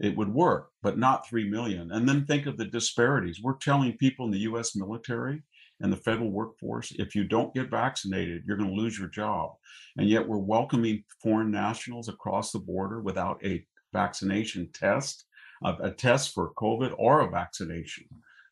[0.00, 1.92] it would work, but not 3 million.
[1.92, 3.40] And then think of the disparities.
[3.42, 5.42] We're telling people in the US military
[5.80, 9.52] and the federal workforce if you don't get vaccinated, you're going to lose your job.
[9.96, 15.26] And yet we're welcoming foreign nationals across the border without a vaccination test,
[15.64, 18.04] a, test for COVID or a vaccination.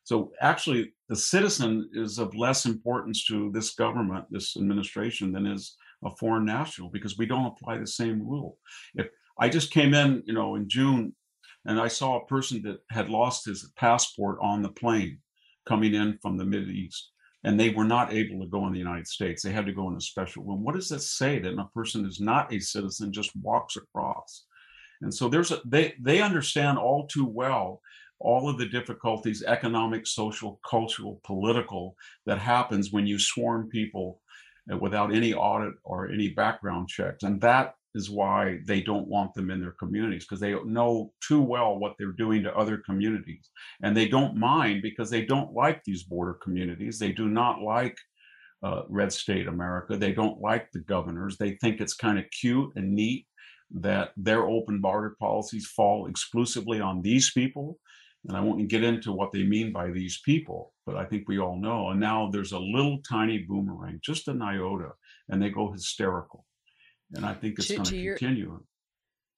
[0.03, 5.75] So actually, the citizen is of less importance to this government, this administration, than is
[6.03, 8.57] a foreign national because we don't apply the same rule.
[8.95, 9.07] If
[9.39, 11.13] I just came in, you know, in June
[11.65, 15.19] and I saw a person that had lost his passport on the plane
[15.67, 17.11] coming in from the Middle East,
[17.43, 19.43] and they were not able to go in the United States.
[19.43, 20.63] They had to go in a special room.
[20.63, 24.45] What does that say that a person is not a citizen just walks across?
[25.01, 27.81] And so there's a they they understand all too well
[28.19, 31.95] all of the difficulties economic social cultural political
[32.25, 34.19] that happens when you swarm people
[34.71, 39.33] uh, without any audit or any background checks and that is why they don't want
[39.33, 43.49] them in their communities because they know too well what they're doing to other communities.
[43.81, 46.99] And they don't mind because they don't like these border communities.
[46.99, 47.97] They do not like
[48.61, 49.97] uh, red state america.
[49.97, 51.37] They don't like the governors.
[51.37, 53.25] They think it's kind of cute and neat
[53.71, 57.79] that their open border policies fall exclusively on these people.
[58.27, 61.39] And i won't get into what they mean by these people but i think we
[61.39, 61.89] all know.
[61.89, 64.91] And now there's a little tiny boomerang just an iota
[65.29, 66.45] and they go hysterical
[67.13, 68.63] and I think it's To- going to to your- continue.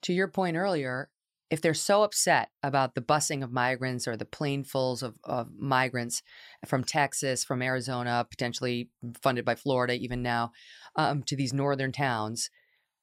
[0.04, 1.10] to your point earlier,
[1.50, 6.24] if they're so upset about the busing of migrants or the planefuls of, of migrants
[6.66, 8.90] from Texas, from Arizona, potentially
[9.22, 10.52] funded by Florida, even now,
[10.96, 12.50] um, to these northern towns,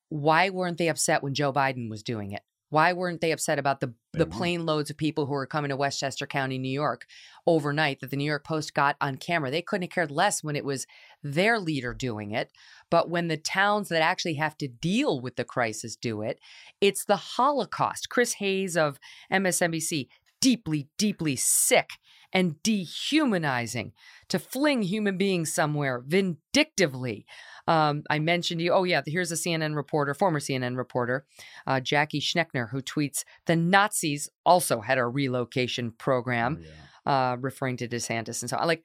[0.09, 2.43] why weren't they upset when Joe Biden was doing it?
[2.71, 4.39] Why weren't they upset about the the mm-hmm.
[4.39, 7.07] plane loads of people who were coming to Westchester County, New York,
[7.47, 9.51] overnight that the New York Post got on camera?
[9.51, 10.87] They couldn't have cared less when it was
[11.23, 12.51] their leader doing it,
[12.91, 16.41] but when the towns that actually have to deal with the crisis do it,
[16.81, 18.09] it's the Holocaust.
[18.11, 18.99] Chris Hayes of
[19.33, 20.09] MSNBC,
[20.41, 21.91] deeply, deeply sick
[22.33, 23.93] and dehumanizing
[24.29, 27.27] to fling human beings somewhere vindictively.
[27.67, 28.73] Um, I mentioned you.
[28.73, 31.27] Oh, yeah, here's a CNN reporter, former CNN reporter,
[31.67, 36.65] uh, Jackie Schneckner, who tweets The Nazis also had a relocation program, oh,
[37.07, 37.33] yeah.
[37.33, 38.43] uh, referring to DeSantis.
[38.43, 38.67] And so, on.
[38.67, 38.85] like,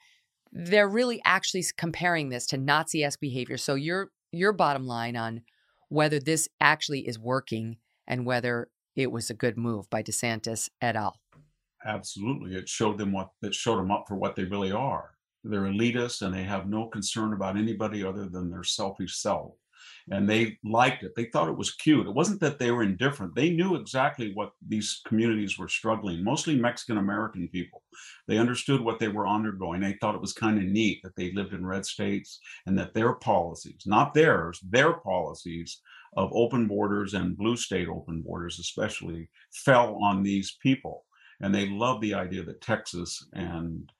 [0.52, 3.58] they're really actually comparing this to Nazi esque behavior.
[3.58, 5.44] So, your, your bottom line on
[5.90, 7.78] whether this actually is working
[8.08, 11.20] and whether it was a good move by DeSantis et al.
[11.86, 12.56] Absolutely.
[12.56, 15.12] It showed them what it showed them up for what they really are.
[15.44, 19.54] They're elitists and they have no concern about anybody other than their selfish self.
[20.12, 21.14] And they liked it.
[21.16, 22.08] They thought it was cute.
[22.08, 23.36] It wasn't that they were indifferent.
[23.36, 27.84] They knew exactly what these communities were struggling, mostly Mexican American people.
[28.28, 29.82] They understood what they were undergoing.
[29.82, 32.94] They thought it was kind of neat that they lived in red states and that
[32.94, 35.82] their policies, not theirs, their policies
[36.16, 41.06] of open borders and blue state open borders, especially, fell on these people.
[41.44, 43.92] And they love the idea that Texas and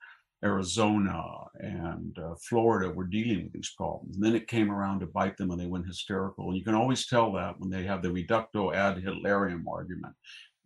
[0.46, 1.22] Arizona
[1.56, 4.16] and uh, Florida were dealing with these problems.
[4.16, 6.48] And then it came around to bite them and they went hysterical.
[6.48, 10.14] And you can always tell that when they have the reductio ad Hitlerum argument.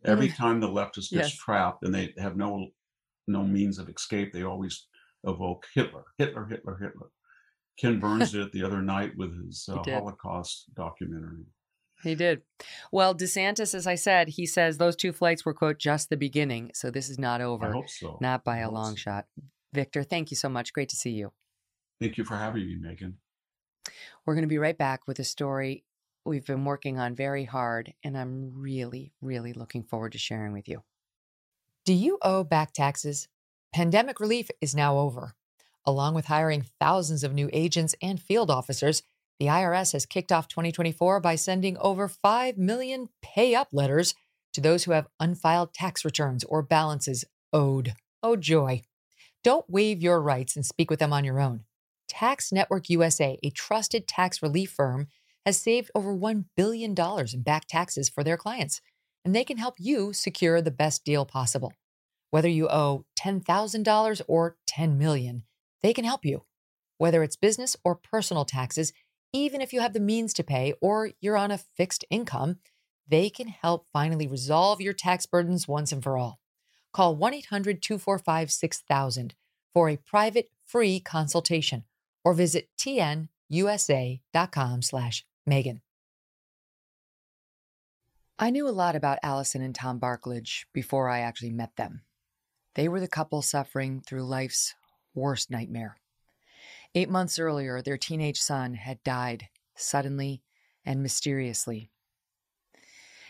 [0.05, 1.35] Every time the leftist gets yes.
[1.35, 2.67] trapped and they have no
[3.27, 4.85] no means of escape, they always
[5.23, 7.07] evoke Hitler, Hitler, Hitler, Hitler.
[7.79, 11.43] Ken Burns did it the other night with his uh, Holocaust documentary.
[12.03, 12.43] He did.
[12.91, 16.71] Well, DeSantis, as I said, he says those two flights were, quote, just the beginning.
[16.73, 17.67] So this is not over.
[17.67, 18.17] I hope so.
[18.21, 18.97] Not by a long so.
[18.97, 19.25] shot.
[19.73, 20.73] Victor, thank you so much.
[20.73, 21.31] Great to see you.
[21.99, 23.13] Thank you for having me, Megyn.
[24.25, 25.83] We're going to be right back with a story
[26.27, 30.67] we've been working on very hard, and I'm really, really looking forward to sharing with
[30.67, 30.83] you.
[31.85, 33.27] Do you owe back taxes?
[33.73, 35.33] Pandemic relief is now over.
[35.85, 39.03] Along with hiring thousands of new agents and field officers,
[39.39, 44.13] the IRS has kicked off 2024 by sending over 5 million pay up letters
[44.53, 47.93] to those who have unfiled tax returns or balances owed.
[48.23, 48.81] Oh, joy.
[49.43, 51.63] Don't waive your rights and speak with them on your own.
[52.09, 55.07] Tax Network USA, a trusted tax relief firm,
[55.45, 58.81] has saved over $1 billion in back taxes for their clients,
[59.23, 61.73] and they can help you secure the best deal possible.
[62.31, 65.43] Whether you owe $10,000 or 10 million,
[65.81, 66.43] they can help you.
[66.97, 68.91] Whether it's business or personal taxes,
[69.33, 72.57] even if you have the means to pay or you're on a fixed income,
[73.07, 76.39] they can help finally resolve your tax burdens once and for all.
[76.93, 79.35] Call 1 800 245 6000
[79.73, 81.83] for a private free consultation
[82.23, 83.29] or visit tnusa.com
[84.81, 85.81] slash Megyn.
[88.39, 92.01] I knew a lot about Allison and Tom Barklage before I actually met them.
[92.75, 94.75] They were the couple suffering through life's
[95.15, 95.97] worst nightmare.
[96.95, 100.41] Eight months earlier, their teenage son had died suddenly
[100.85, 101.89] and mysteriously.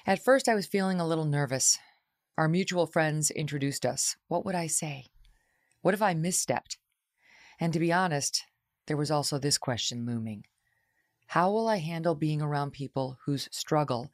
[0.06, 1.78] At first, I was feeling a little nervous
[2.38, 4.16] our mutual friends introduced us.
[4.28, 5.08] What would I say?
[5.82, 6.78] What if I misstepped?
[7.60, 8.44] And to be honest,
[8.86, 10.46] there was also this question looming
[11.28, 14.12] How will I handle being around people whose struggle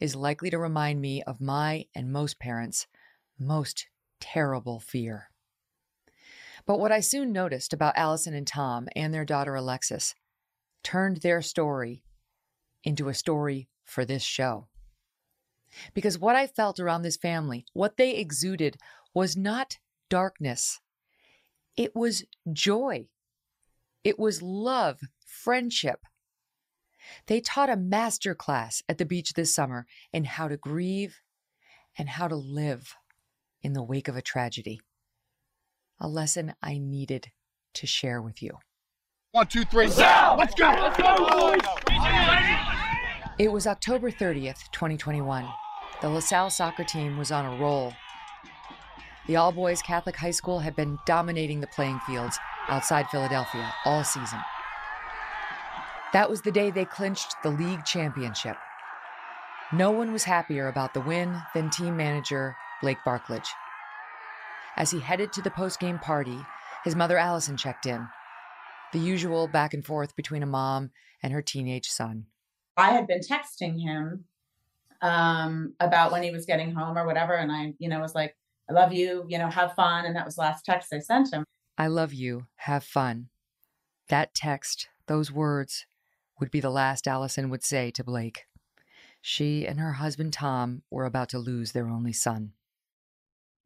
[0.00, 2.86] is likely to remind me of my and most parents'
[3.38, 3.86] most
[4.20, 5.28] terrible fear?
[6.66, 10.14] But what I soon noticed about Allison and Tom and their daughter Alexis
[10.82, 12.02] turned their story
[12.82, 14.66] into a story for this show.
[15.94, 18.76] Because what I felt around this family, what they exuded,
[19.14, 20.80] was not darkness,
[21.76, 23.08] it was joy,
[24.02, 26.00] it was love, friendship.
[27.26, 31.20] They taught a master class at the beach this summer in how to grieve
[31.98, 32.94] and how to live
[33.62, 34.80] in the wake of a tragedy.
[35.98, 37.30] A lesson I needed
[37.74, 38.58] to share with you.
[39.32, 40.36] One, two, three, let's go!
[40.38, 41.60] Let's go, boys!
[43.38, 45.46] It was October 30th, 2021.
[46.02, 47.92] The LaSalle soccer team was on a roll.
[49.26, 52.38] The all boys Catholic high school had been dominating the playing fields
[52.68, 54.38] outside Philadelphia all season.
[56.12, 58.56] That was the day they clinched the league championship.
[59.72, 63.50] No one was happier about the win than team manager Blake Barklage.
[64.76, 66.38] As he headed to the post-game party,
[66.84, 68.06] his mother Allison checked in.
[68.92, 70.90] The usual back and forth between a mom
[71.22, 72.26] and her teenage son.
[72.76, 74.24] I had been texting him
[75.00, 77.34] um, about when he was getting home or whatever.
[77.34, 78.36] And I, you know, was like,
[78.68, 80.04] I love you, you know, have fun.
[80.04, 81.44] And that was the last text I sent him.
[81.78, 83.28] I love you, have fun.
[84.08, 85.86] That text, those words,
[86.38, 88.44] would be the last Allison would say to Blake.
[89.20, 92.52] She and her husband Tom were about to lose their only son.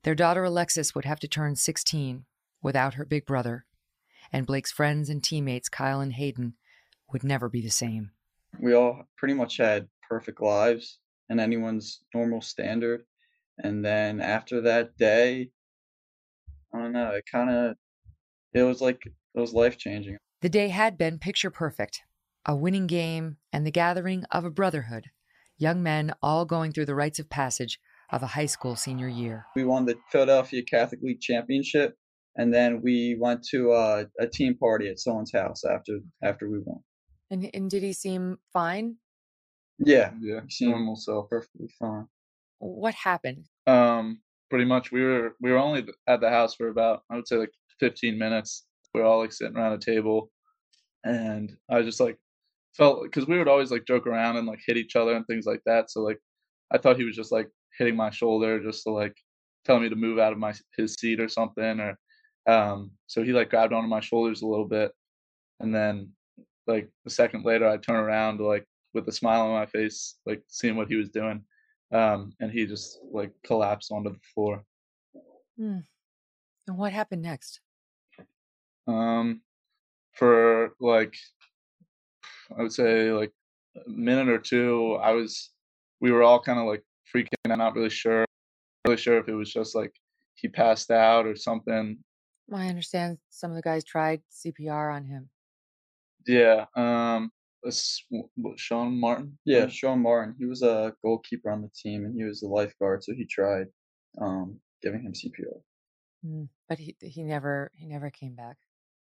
[0.03, 2.25] Their daughter Alexis would have to turn 16
[2.63, 3.67] without her big brother,
[4.33, 6.55] and Blake's friends and teammates Kyle and Hayden
[7.13, 8.13] would never be the same.
[8.59, 10.99] We all pretty much had perfect lives
[11.29, 13.05] and anyone's normal standard.
[13.59, 15.51] And then after that day,
[16.73, 17.77] I don't know, it kind of,
[18.53, 20.17] it was like, it was life changing.
[20.41, 22.03] The day had been picture perfect
[22.47, 25.11] a winning game and the gathering of a brotherhood,
[25.59, 27.79] young men all going through the rites of passage
[28.13, 29.47] of a high school senior year.
[29.55, 31.97] We won the Philadelphia Catholic League championship,
[32.37, 36.59] and then we went to uh, a team party at someone's house after after we
[36.65, 36.81] won.
[37.31, 38.97] And, and did he seem fine?
[39.79, 42.07] Yeah, yeah, he seemed normal self, perfectly fine.
[42.59, 43.49] What happened?
[43.67, 47.29] Um, pretty much we were we were only at the house for about I would
[47.29, 48.67] say like 15 minutes.
[48.93, 50.31] We were all like sitting around a table,
[51.05, 52.19] and I just like
[52.77, 55.47] felt because we would always like joke around and like hit each other and things
[55.47, 55.91] like that.
[55.91, 56.19] So like
[56.73, 57.49] I thought he was just like
[57.81, 59.17] hitting my shoulder just to like
[59.65, 61.99] tell me to move out of my his seat or something or
[62.47, 64.93] um so he like grabbed onto my shoulders a little bit
[65.61, 66.11] and then
[66.67, 70.17] like a second later I turn around to like with a smile on my face
[70.27, 71.43] like seeing what he was doing
[71.91, 74.63] um and he just like collapsed onto the floor.
[75.57, 75.79] Hmm.
[76.69, 77.61] And what happened next?
[78.87, 79.41] Um
[80.13, 81.17] for like
[82.59, 83.33] I would say like
[83.87, 85.51] a minute or two, I was,
[86.01, 86.83] we were all kind of like
[87.15, 87.29] freaking.
[87.49, 88.25] I'm not really sure,
[88.87, 89.93] really sure if it was just like
[90.35, 91.99] he passed out or something.
[92.53, 95.29] I understand some of the guys tried CPR on him.
[96.27, 96.67] Yeah.
[96.75, 97.31] Um.
[98.57, 99.39] Sean Martin.
[99.45, 100.35] Yeah, Sean Martin.
[100.39, 103.67] He was a goalkeeper on the team, and he was a lifeguard, so he tried
[104.19, 105.61] um, giving him CPR.
[106.25, 108.57] Mm, but he he never he never came back.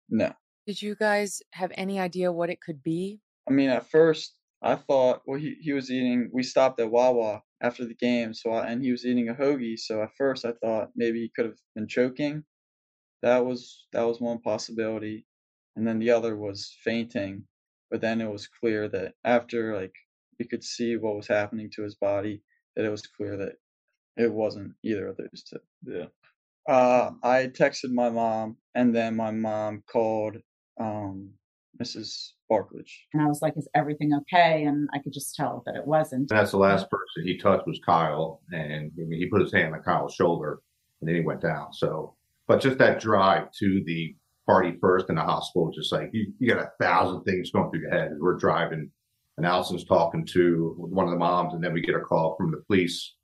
[0.10, 0.34] No.
[0.68, 3.20] Did you guys have any idea what it could be?
[3.48, 6.30] I mean, at first I thought, well, he, he was eating.
[6.32, 9.80] We stopped at Wawa after the game, so I, and he was eating a hoagie.
[9.80, 12.44] So at first I thought maybe he could have been choking.
[13.22, 15.26] That was that was one possibility,
[15.76, 17.46] and then the other was fainting.
[17.90, 19.96] But then it was clear that after like
[20.40, 22.42] we could see what was happening to his body,
[22.76, 23.54] that it was clear that
[24.18, 25.60] it wasn't either of those two.
[25.86, 26.08] Yeah.
[26.68, 30.38] Uh, I texted my mom, and then my mom called
[30.80, 31.32] um,
[31.82, 32.32] Mrs.
[32.58, 32.94] Barklage.
[33.14, 34.64] And I was like, is everything okay?
[34.64, 36.30] And I could just tell that it wasn't.
[36.30, 38.42] That's the last person he touched was Kyle.
[38.52, 40.62] And I mean, he put his hand on Kyle's shoulder
[41.02, 41.74] and then he went down.
[41.74, 42.16] So,
[42.48, 46.54] but just that drive to the party first in the hospital, just like you, you
[46.54, 48.12] got a thousand things going through your head.
[48.20, 48.92] We're driving
[49.38, 52.52] and Allison's talking to one of the moms, and then we get a call from
[52.52, 53.16] the police.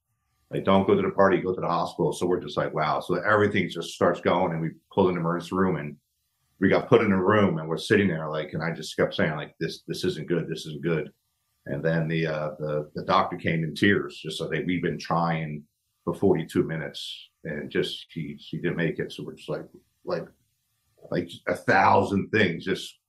[0.50, 2.12] Like, don't go to the party, go to the hospital.
[2.12, 3.00] So we're just like, wow.
[3.00, 5.96] So everything just starts going, and we pull in the emergency room, and
[6.60, 9.16] we got put in a room and we're sitting there like, and I just kept
[9.16, 10.48] saying like, this, this isn't good.
[10.50, 11.12] This isn't good.
[11.66, 15.00] And then the, uh, the, the doctor came in tears, just so like we've been
[15.00, 15.64] trying
[16.04, 19.12] for 42 minutes and just, she, she didn't make it.
[19.12, 19.66] So we're just like,
[20.04, 20.26] like,
[21.12, 22.66] like a thousand things.
[22.66, 23.00] Just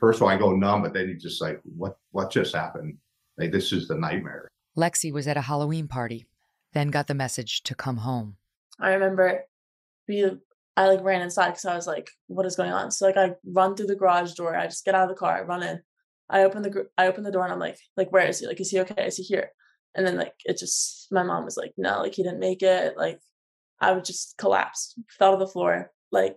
[0.00, 2.96] first of all, I go numb, but then you just like, what, what just happened?
[3.36, 4.48] Like, this is the nightmare.
[4.76, 6.26] Lexi was at a Halloween party,
[6.72, 8.36] then got the message to come home.
[8.80, 9.44] I remember
[10.08, 10.38] we
[10.76, 12.90] I like ran inside because I was like, what is going on?
[12.90, 14.54] So like I run through the garage door.
[14.54, 15.38] I just get out of the car.
[15.38, 15.80] I run in.
[16.28, 18.46] I open the I open the door and I'm like, like where is he?
[18.46, 19.06] Like is he okay?
[19.06, 19.50] Is he here?
[19.94, 22.96] And then like it just my mom was like, no, like he didn't make it.
[22.96, 23.20] Like
[23.80, 26.36] I would just collapsed, fell to the floor, like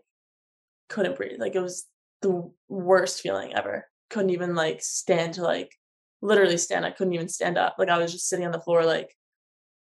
[0.89, 1.39] couldn't breathe.
[1.39, 1.85] Like it was
[2.21, 3.87] the worst feeling ever.
[4.09, 5.75] Couldn't even like stand to like
[6.21, 6.85] literally stand.
[6.85, 7.75] I couldn't even stand up.
[7.77, 9.13] Like I was just sitting on the floor like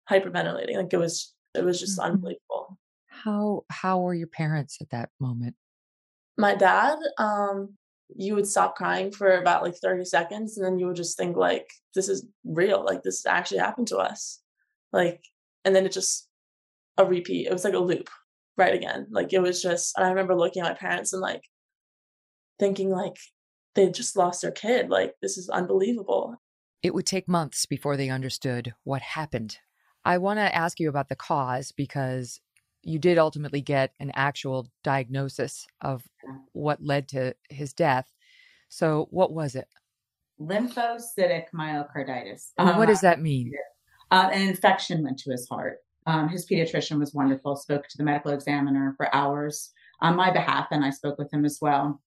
[0.10, 0.76] hyperventilating.
[0.76, 2.12] Like it was it was just mm-hmm.
[2.12, 2.53] unbelievable.
[3.24, 5.56] How how were your parents at that moment?
[6.38, 7.78] My dad, um,
[8.16, 11.38] you would stop crying for about like 30 seconds and then you would just think
[11.38, 14.42] like this is real, like this actually happened to us.
[14.92, 15.24] Like
[15.66, 16.28] and then it just
[16.98, 17.48] a repeat.
[17.48, 18.10] It was like a loop
[18.58, 19.08] right again.
[19.12, 21.44] Like it was just I remember looking at my parents and like
[22.60, 23.18] thinking like
[23.76, 24.90] they just lost their kid.
[24.90, 26.36] Like this is unbelievable.
[26.82, 29.60] It would take months before they understood what happened.
[30.06, 32.42] I want to ask you about the cause because
[32.84, 36.04] you did ultimately get an actual diagnosis of
[36.52, 38.12] what led to his death.
[38.70, 39.68] So, what was it?
[40.40, 42.52] Lymphocytic myocarditis.
[42.58, 43.52] Um, what does that mean?
[44.12, 45.78] Uh, an infection went to his heart.
[46.06, 50.68] Um, his pediatrician was wonderful, spoke to the medical examiner for hours on my behalf,
[50.72, 52.02] and I spoke with him as well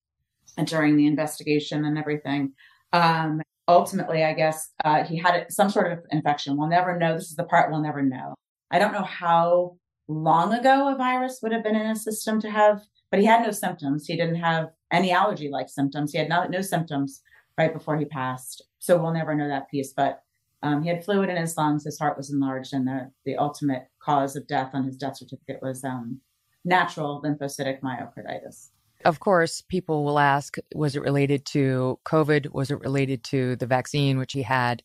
[0.65, 2.53] during the investigation and everything.
[2.93, 6.57] Um, ultimately, I guess uh, he had some sort of infection.
[6.57, 7.15] We'll never know.
[7.15, 8.35] This is the part we'll never know.
[8.71, 12.49] I don't know how long ago a virus would have been in his system to
[12.49, 12.81] have,
[13.11, 14.05] but he had no symptoms.
[14.05, 16.11] He didn't have any allergy like symptoms.
[16.11, 17.21] He had no, no symptoms
[17.57, 18.63] right before he passed.
[18.79, 19.93] So we'll never know that piece.
[19.93, 20.21] But
[20.63, 23.87] um, he had fluid in his lungs, his heart was enlarged, and the, the ultimate
[24.01, 26.19] cause of death on his death certificate was um,
[26.65, 28.69] natural lymphocytic myocarditis.
[29.05, 32.51] Of course, people will ask was it related to COVID?
[32.53, 34.81] Was it related to the vaccine, which he had?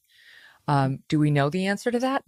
[0.69, 2.25] Um, do we know the answer to that?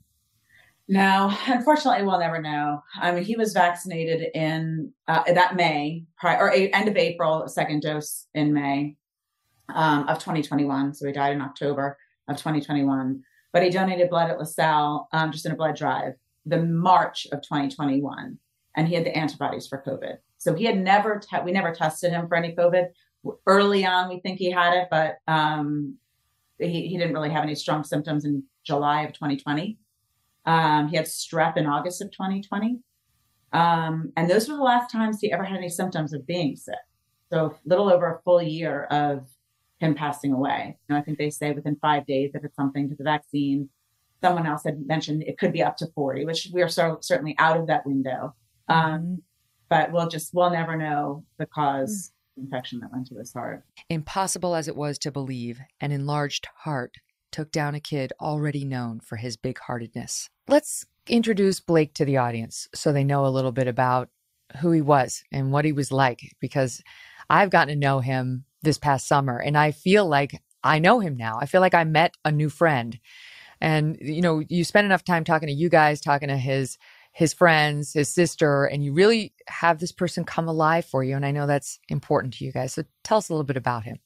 [0.86, 2.82] No, unfortunately, we'll never know.
[3.00, 7.82] I mean, he was vaccinated in uh, that May, or a, end of April, second
[7.82, 8.96] dose in May
[9.68, 10.94] um, of 2021.
[10.94, 11.96] So he died in October
[12.28, 13.22] of 2021.
[13.52, 16.14] But he donated blood at LaSalle um, just in a blood drive
[16.46, 18.38] the March of 2021,
[18.76, 20.18] and he had the antibodies for COVID.
[20.38, 22.88] So he had never, te- we never tested him for any COVID.
[23.46, 25.96] Early on, we think he had it, but um,
[26.58, 29.78] he, he didn't really have any strong symptoms in July of 2020.
[30.46, 32.80] Um, he had strep in August of 2020.
[33.52, 36.74] Um, and those were the last times he ever had any symptoms of being sick.
[37.32, 39.28] So a little over a full year of
[39.78, 40.76] him passing away.
[40.88, 43.68] You know, I think they say within five days if it's something to the vaccine.
[44.22, 47.34] Someone else had mentioned it could be up to 40, which we are so certainly
[47.38, 48.34] out of that window.
[48.68, 49.22] Um,
[49.68, 53.64] but we'll just we'll never know the cause infection that went to his heart.
[53.88, 56.94] Impossible as it was to believe, an enlarged heart
[57.34, 60.30] took down a kid already known for his big heartedness.
[60.46, 64.08] Let's introduce Blake to the audience so they know a little bit about
[64.60, 66.80] who he was and what he was like because
[67.28, 71.16] I've gotten to know him this past summer and I feel like I know him
[71.16, 71.38] now.
[71.40, 73.00] I feel like I met a new friend.
[73.60, 76.78] And you know, you spend enough time talking to you guys, talking to his
[77.10, 81.16] his friends, his sister, and you really have this person come alive for you.
[81.16, 82.74] And I know that's important to you guys.
[82.74, 83.98] So tell us a little bit about him.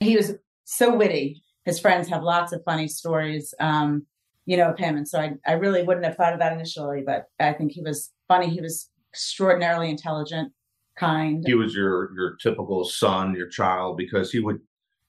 [0.00, 0.34] He was
[0.64, 1.42] so witty.
[1.64, 4.06] His friends have lots of funny stories, um,
[4.46, 4.96] you know, of him.
[4.96, 7.82] And so I, I really wouldn't have thought of that initially, but I think he
[7.82, 8.48] was funny.
[8.48, 10.52] He was extraordinarily intelligent,
[10.96, 11.44] kind.
[11.46, 14.60] He was your your typical son, your child, because he would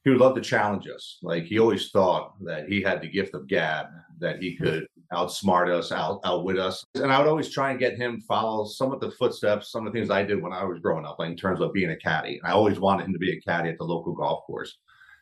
[0.04, 1.20] he would love to challenge us.
[1.24, 3.88] Like he always thought that he had the gift of gab,
[4.20, 6.84] that he could outsmart us, out outwit us.
[6.96, 9.94] And I would always try and get him follow some of the footsteps, some of
[9.94, 11.98] the things I did when I was growing up, like in terms of being a
[11.98, 12.42] caddy.
[12.44, 14.78] I always wanted him to be a caddy at the local golf course.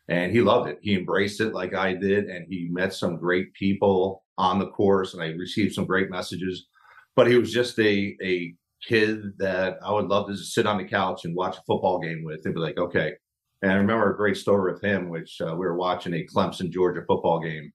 [0.08, 0.78] And he loved it.
[0.82, 5.14] He embraced it like I did, and he met some great people on the course,
[5.14, 6.66] and I received some great messages.
[7.14, 8.54] But he was just a a
[8.86, 12.00] kid that I would love to just sit on the couch and watch a football
[12.00, 12.42] game with.
[12.42, 13.12] They'd be like, okay,
[13.62, 16.70] and I remember a great story with him, which uh, we were watching a Clemson
[16.70, 17.72] Georgia football game.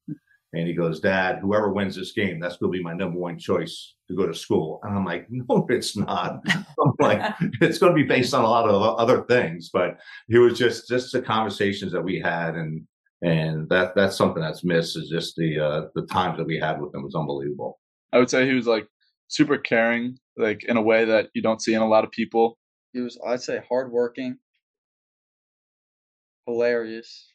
[0.53, 3.37] And he goes, Dad, whoever wins this game, that's going to be my number one
[3.37, 4.79] choice to go to school.
[4.83, 6.41] And I'm like, No, it's not.
[6.47, 9.69] I'm like, it's going to be based on a lot of other things.
[9.71, 9.97] But
[10.29, 12.87] it was just just the conversations that we had, and
[13.21, 16.79] and that that's something that's missed is just the uh, the times that we had
[16.79, 17.79] with him was unbelievable.
[18.13, 18.87] I would say he was like
[19.27, 22.57] super caring, like in a way that you don't see in a lot of people.
[22.93, 24.37] He was, I'd say, hardworking,
[26.45, 27.33] hilarious,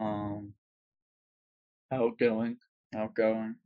[0.00, 0.52] um,
[1.92, 2.56] outgoing,
[2.94, 3.56] outgoing.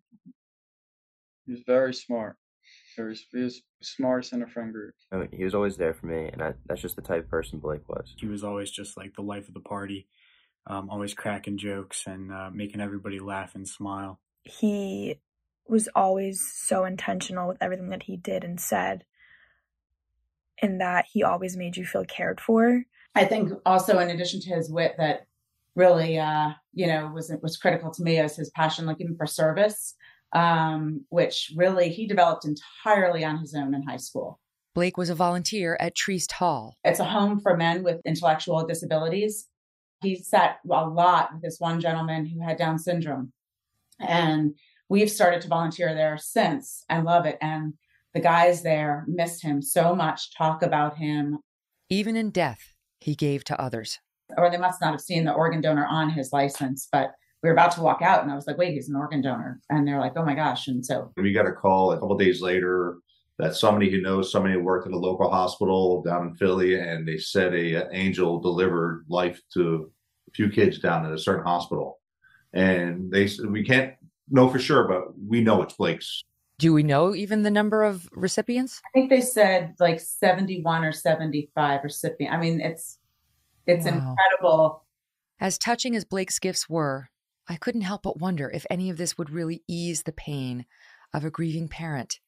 [1.46, 2.36] He was very smart.
[2.96, 4.94] He was, he was smartest in a friend group.
[5.10, 7.30] I mean, he was always there for me, and I, that's just the type of
[7.30, 8.14] person Blake was.
[8.16, 10.06] He was always just like the life of the party,
[10.66, 14.20] um, always cracking jokes and uh, making everybody laugh and smile.
[14.44, 15.18] He
[15.66, 19.04] was always so intentional with everything that he did and said,
[20.62, 22.84] in that he always made you feel cared for.
[23.14, 25.26] I think also in addition to his wit that
[25.76, 29.26] really uh, you know was was critical to me as his passion like even for
[29.26, 29.94] service
[30.32, 34.40] um, which really he developed entirely on his own in high school.
[34.74, 36.76] Blake was a volunteer at Trist Hall.
[36.84, 39.48] It's a home for men with intellectual disabilities.
[40.02, 43.32] He sat a lot with this one gentleman who had Down syndrome.
[43.98, 44.54] And
[44.88, 47.36] we've started to volunteer there since and love it.
[47.40, 47.74] And
[48.14, 51.38] the guys there miss him so much, talk about him.
[51.88, 53.98] Even in death, he gave to others.
[54.36, 57.12] Or they must not have seen the organ donor on his license, but
[57.42, 59.60] we were about to walk out and I was like, wait, he's an organ donor.
[59.70, 60.68] And they're like, oh my gosh.
[60.68, 62.98] And so we got a call a couple days later
[63.38, 67.08] that somebody who knows somebody who worked at a local hospital down in Philly, and
[67.08, 69.90] they said a, a angel delivered life to
[70.28, 72.00] a few kids down at a certain hospital.
[72.52, 73.94] And they said, we can't
[74.28, 76.24] know for sure, but we know it's Blake's.
[76.58, 78.82] Do we know even the number of recipients?
[78.84, 82.34] I think they said like 71 or 75 recipients.
[82.34, 82.98] I mean, it's
[83.70, 83.92] it's wow.
[83.92, 84.84] incredible.
[85.40, 87.08] As touching as Blake's gifts were,
[87.48, 90.66] I couldn't help but wonder if any of this would really ease the pain
[91.12, 92.20] of a grieving parent.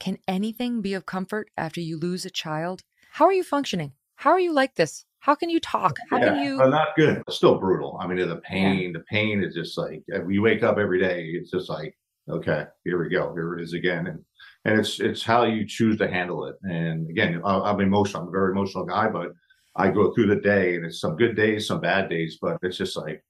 [0.00, 2.82] Can anything be of comfort after you lose a child?
[3.12, 3.92] How are you functioning?
[4.16, 5.04] How are you like this?
[5.20, 5.98] How can you talk?
[6.10, 6.60] How yeah, can you?
[6.60, 7.22] Uh, not good.
[7.26, 7.98] It's still brutal.
[8.00, 8.90] I mean, the pain, yeah.
[8.94, 11.24] the pain is just like we wake up every day.
[11.32, 11.96] It's just like,
[12.30, 13.32] okay, here we go.
[13.34, 14.24] Here it is again, and
[14.64, 16.56] and it's it's how you choose to handle it.
[16.62, 18.22] And again, I'm emotional.
[18.22, 19.28] I'm a very emotional guy, but
[19.76, 22.78] I go through the day, and it's some good days, some bad days, but it's
[22.78, 23.22] just like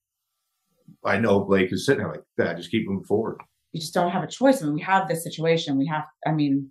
[1.05, 2.57] I know Blake is sitting there like that.
[2.57, 3.41] Just keep moving forward.
[3.73, 4.63] You just don't have a choice.
[4.63, 5.77] I mean, we have this situation.
[5.77, 6.05] We have.
[6.27, 6.71] I mean,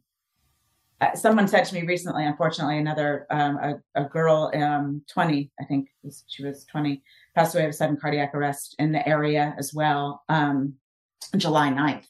[1.01, 2.25] uh, someone said to me recently.
[2.25, 5.89] Unfortunately, another um, a, a, girl, um, twenty, I think
[6.27, 7.03] she was twenty,
[7.35, 10.73] passed away of sudden cardiac arrest in the area as well, um,
[11.35, 12.05] July 9th.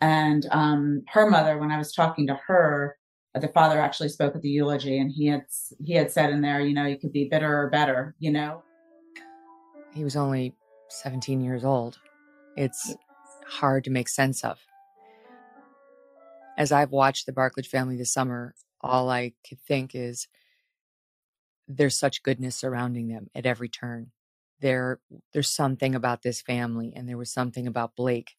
[0.00, 2.96] And um, her mother, when I was talking to her,
[3.42, 5.44] the father actually spoke at the eulogy, and he had
[5.84, 8.62] he had said in there, you know, you could be bitter or better, you know.
[9.92, 10.54] He was only
[10.88, 11.98] 17 years old.
[12.56, 12.94] It's
[13.46, 14.58] hard to make sense of.
[16.56, 20.28] As I've watched the Barklage family this summer, all I could think is
[21.66, 24.12] there's such goodness surrounding them at every turn.
[24.60, 25.00] There,
[25.32, 28.36] there's something about this family, and there was something about Blake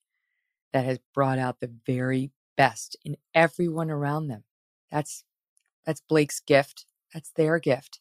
[0.71, 4.43] that has brought out the very best in everyone around them.
[4.91, 5.23] That's
[5.85, 6.85] that's Blake's gift.
[7.13, 7.99] That's their gift.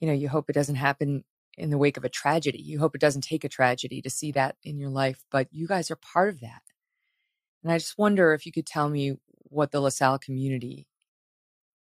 [0.00, 1.24] You know, you hope it doesn't happen
[1.56, 2.60] in the wake of a tragedy.
[2.60, 5.66] You hope it doesn't take a tragedy to see that in your life, but you
[5.66, 6.62] guys are part of that.
[7.62, 10.88] And I just wonder if you could tell me what the LaSalle community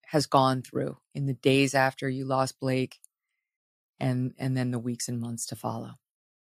[0.06, 2.98] has gone through in the days after you lost Blake
[3.98, 5.92] and and then the weeks and months to follow.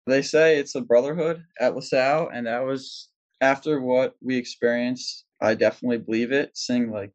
[0.07, 3.09] They say it's a brotherhood at LaSalle and that was
[3.41, 6.57] after what we experienced, I definitely believe it.
[6.57, 7.13] Seeing like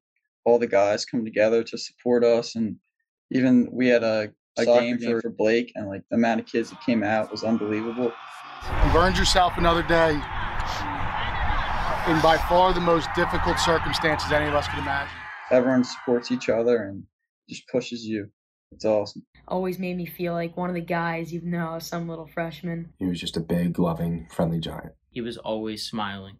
[0.49, 2.75] all the guys come together to support us and
[3.31, 6.45] even we had a, a game, game for, for Blake and like the amount of
[6.45, 8.11] kids that came out was unbelievable.
[8.85, 10.11] You've earned yourself another day
[12.11, 15.15] in by far the most difficult circumstances any of us could imagine
[15.51, 17.03] everyone supports each other and
[17.47, 18.29] just pushes you.
[18.71, 19.25] It's awesome.
[19.47, 22.27] Always made me feel like one of the guys, even though I was some little
[22.27, 22.93] freshman.
[22.99, 24.93] He was just a big, loving, friendly giant.
[25.09, 26.37] He was always smiling.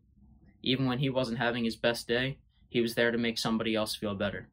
[0.62, 2.38] Even when he wasn't having his best day,
[2.70, 4.48] he was there to make somebody else feel better.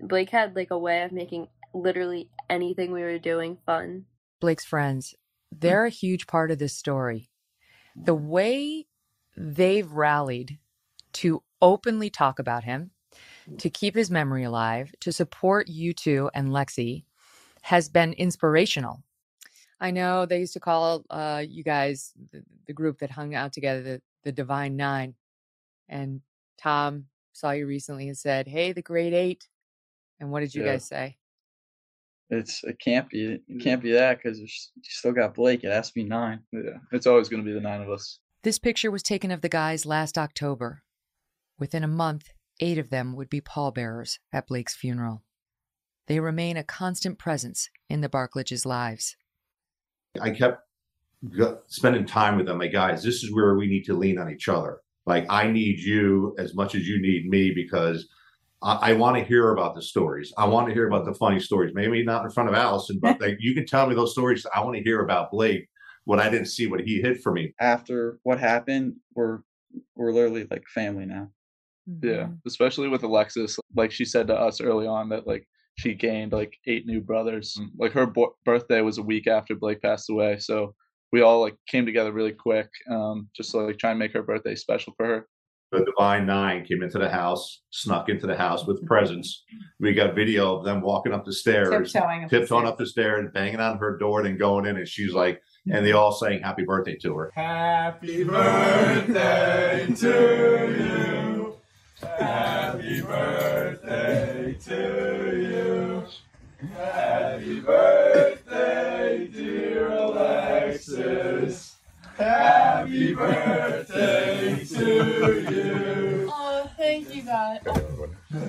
[0.00, 4.06] Blake had like a way of making literally anything we were doing fun.
[4.40, 5.14] Blake's friends,
[5.52, 7.30] they're a huge part of this story.
[7.94, 8.86] The way
[9.36, 10.58] they've rallied
[11.14, 12.90] to openly talk about him,
[13.58, 17.04] to keep his memory alive, to support you two and Lexi
[17.62, 19.02] has been inspirational.
[19.80, 23.52] I know they used to call uh, you guys the, the, group that hung out
[23.52, 25.14] together the, the Divine Nine.
[25.88, 26.20] And
[26.58, 29.48] Tom saw you recently and said, Hey, the grade Eight.
[30.18, 30.72] And what did you yeah.
[30.72, 31.16] guys say?
[32.28, 33.62] It's it can't be it mm.
[33.62, 34.46] can't be that because you
[34.82, 35.64] still got Blake.
[35.64, 36.40] It has to be nine.
[36.52, 38.20] Yeah, it's always going to be the nine of us.
[38.42, 40.82] This picture was taken of the guys last October.
[41.58, 42.30] Within a month,
[42.62, 45.22] Eight of them would be pallbearers at Blake's funeral.
[46.06, 49.16] They remain a constant presence in the Barklages' lives.
[50.20, 50.60] I kept
[51.68, 52.58] spending time with them.
[52.58, 54.80] My guys, this is where we need to lean on each other.
[55.06, 58.08] Like I need you as much as you need me because
[58.62, 60.32] I, I want to hear about the stories.
[60.36, 61.72] I want to hear about the funny stories.
[61.74, 64.46] Maybe not in front of Allison, but like you can tell me those stories.
[64.54, 65.68] I want to hear about Blake.
[66.04, 67.54] What I didn't see, what he hid for me.
[67.60, 69.40] After what happened, we're
[69.94, 71.30] we're literally like family now.
[71.88, 72.06] Mm-hmm.
[72.08, 75.46] Yeah, especially with Alexis, like she said to us early on that like
[75.76, 77.56] she gained like eight new brothers.
[77.58, 77.68] Mm.
[77.78, 80.74] Like her bo- birthday was a week after Blake passed away, so
[81.12, 84.22] we all like came together really quick, um, just to like try and make her
[84.22, 85.26] birthday special for her.
[85.72, 89.44] The Divine Nine came into the house, snuck into the house with presents.
[89.78, 92.86] We got video of them walking up the stairs, tiptoeing, up, tiptoeing the up the
[92.86, 96.42] stairs, banging on her door, and going in, and she's like, and they all saying
[96.42, 97.30] happy birthday to her.
[97.34, 100.08] Happy birthday to
[100.80, 101.54] you.
[102.18, 106.68] Happy birthday to you.
[106.74, 108.29] Happy birthday, dear
[111.10, 111.76] Alexis.
[112.16, 116.28] Happy birthday to you.
[116.30, 117.60] Oh, thank you, guys.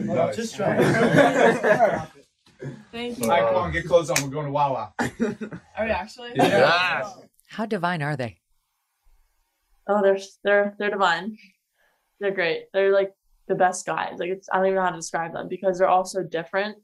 [0.03, 0.77] No, just try.
[2.91, 3.23] Thank you.
[3.23, 4.21] All right, come on, get clothes on.
[4.21, 4.93] We're going to Wawa.
[4.99, 6.31] Are we actually?
[6.35, 7.09] Yeah.
[7.47, 8.38] How divine are they?
[9.88, 11.38] Oh, they're they're they're divine.
[12.19, 12.65] They're great.
[12.73, 13.13] They're like
[13.47, 14.19] the best guys.
[14.19, 16.77] Like it's I don't even know how to describe them because they're all so different,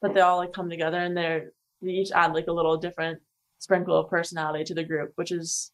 [0.00, 3.20] but they all like come together and they're they each add like a little different
[3.62, 5.70] sprinkle of personality to the group, which is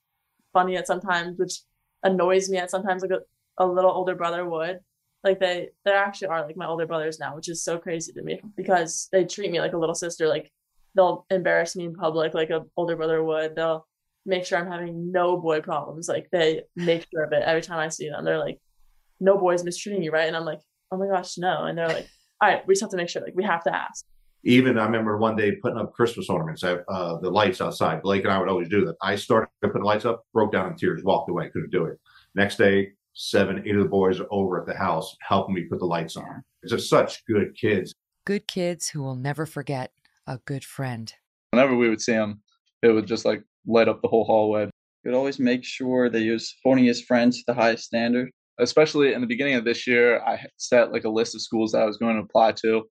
[0.52, 1.60] funny at sometimes, which
[2.02, 3.20] annoys me at sometimes like a,
[3.64, 4.78] a little older brother would.
[5.24, 8.22] Like they they actually are like my older brothers now, which is so crazy to
[8.22, 10.28] me because they treat me like a little sister.
[10.28, 10.50] Like
[10.94, 13.56] they'll embarrass me in public like a older brother would.
[13.56, 13.86] They'll
[14.26, 16.08] make sure I'm having no boy problems.
[16.08, 18.24] Like they make sure of it every time I see them.
[18.24, 18.58] They're like,
[19.18, 20.28] no boys mistreating you, right?
[20.28, 20.60] And I'm like,
[20.92, 21.64] oh my gosh, no.
[21.64, 22.06] And they're like,
[22.40, 24.04] all right, we just have to make sure, like, we have to ask.
[24.48, 26.78] Even I remember one day putting up Christmas ornaments, uh,
[27.20, 28.00] the lights outside.
[28.00, 28.96] Blake and I would always do that.
[29.02, 31.98] I started putting the lights up, broke down in tears, walked away, couldn't do it.
[32.34, 35.80] Next day, seven, eight of the boys are over at the house helping me put
[35.80, 36.42] the lights on.
[36.62, 37.92] It's just such good kids.
[38.24, 39.92] Good kids who will never forget
[40.26, 41.12] a good friend.
[41.50, 42.40] Whenever we would see them,
[42.82, 44.64] it would just like light up the whole hallway.
[45.02, 48.30] He would always make sure that he was holding his friends to the highest standard
[48.58, 51.82] especially in the beginning of this year, I set like a list of schools that
[51.82, 52.84] I was going to apply to.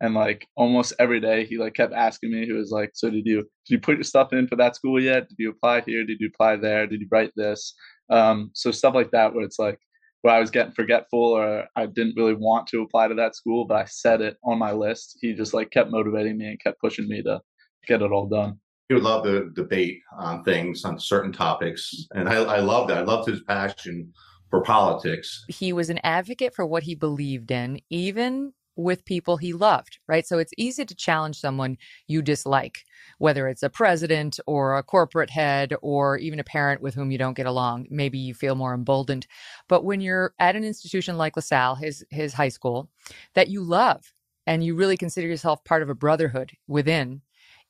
[0.00, 3.26] And like almost every day he like kept asking me, he was like, So did
[3.26, 5.28] you did you put your stuff in for that school yet?
[5.28, 6.04] Did you apply here?
[6.04, 6.86] Did you apply there?
[6.86, 7.74] Did you write this?
[8.10, 9.78] Um, so stuff like that where it's like,
[10.22, 13.66] where I was getting forgetful or I didn't really want to apply to that school,
[13.66, 15.18] but I set it on my list.
[15.20, 17.40] He just like kept motivating me and kept pushing me to
[17.86, 18.58] get it all done.
[18.88, 22.98] He would love to debate on things on certain topics, and I, I loved that.
[22.98, 24.10] I loved his passion
[24.48, 25.44] for politics.
[25.48, 30.24] He was an advocate for what he believed in, even with people he loved, right?
[30.24, 31.76] So it's easy to challenge someone
[32.06, 32.84] you dislike,
[33.18, 37.18] whether it's a president or a corporate head or even a parent with whom you
[37.18, 37.88] don't get along.
[37.90, 39.26] Maybe you feel more emboldened.
[39.68, 42.88] But when you're at an institution like LaSalle, his his high school,
[43.34, 44.12] that you love
[44.46, 47.20] and you really consider yourself part of a brotherhood within,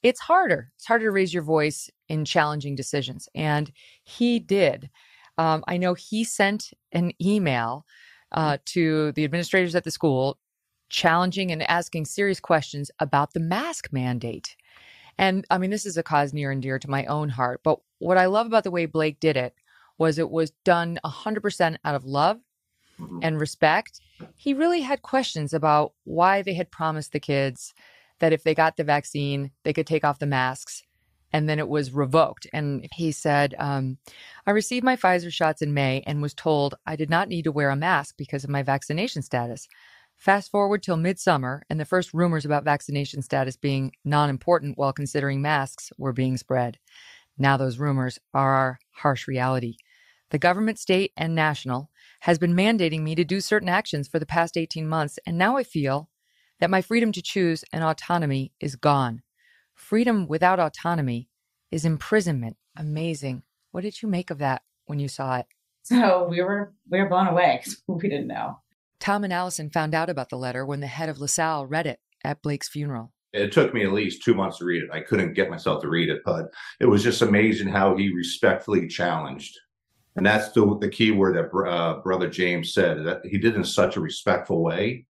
[0.02, 0.70] it's harder.
[0.76, 3.30] It's harder to raise your voice in challenging decisions.
[3.34, 3.72] And
[4.04, 4.90] he did.
[5.38, 7.86] Um, I know he sent an email
[8.32, 10.38] uh, to the administrators at the school
[10.88, 14.56] challenging and asking serious questions about the mask mandate.
[15.18, 17.60] And I mean, this is a cause near and dear to my own heart.
[17.64, 19.54] But what I love about the way Blake did it
[19.98, 22.38] was it was done 100% out of love
[23.22, 24.00] and respect.
[24.36, 27.74] He really had questions about why they had promised the kids
[28.20, 30.82] that if they got the vaccine, they could take off the masks.
[31.32, 32.46] And then it was revoked.
[32.52, 33.98] And he said, um,
[34.46, 37.52] I received my Pfizer shots in May and was told I did not need to
[37.52, 39.68] wear a mask because of my vaccination status.
[40.18, 44.92] Fast forward till midsummer, and the first rumors about vaccination status being non important while
[44.92, 46.78] considering masks were being spread.
[47.38, 49.76] Now, those rumors are our harsh reality.
[50.30, 51.90] The government, state, and national
[52.20, 55.56] has been mandating me to do certain actions for the past 18 months, and now
[55.56, 56.10] I feel
[56.58, 59.22] that my freedom to choose and autonomy is gone.
[59.72, 61.28] Freedom without autonomy
[61.70, 62.56] is imprisonment.
[62.76, 63.44] Amazing.
[63.70, 65.46] What did you make of that when you saw it?
[65.84, 68.58] So we were we were blown away because we didn't know.
[69.00, 72.00] Tom and Allison found out about the letter when the head of LaSalle read it
[72.24, 73.12] at Blake's funeral.
[73.32, 74.90] It took me at least two months to read it.
[74.90, 76.46] I couldn't get myself to read it, but
[76.80, 79.56] it was just amazing how he respectfully challenged.
[80.16, 83.64] And that's the, the key word that uh, Brother James said that he did in
[83.64, 85.06] such a respectful way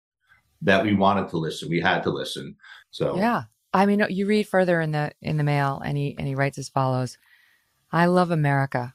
[0.62, 1.68] that we wanted to listen.
[1.68, 2.56] We had to listen.
[2.90, 3.44] So Yeah.
[3.72, 6.56] I mean, you read further in the in the mail, and he and he writes
[6.56, 7.18] as follows:
[7.92, 8.94] "I love America.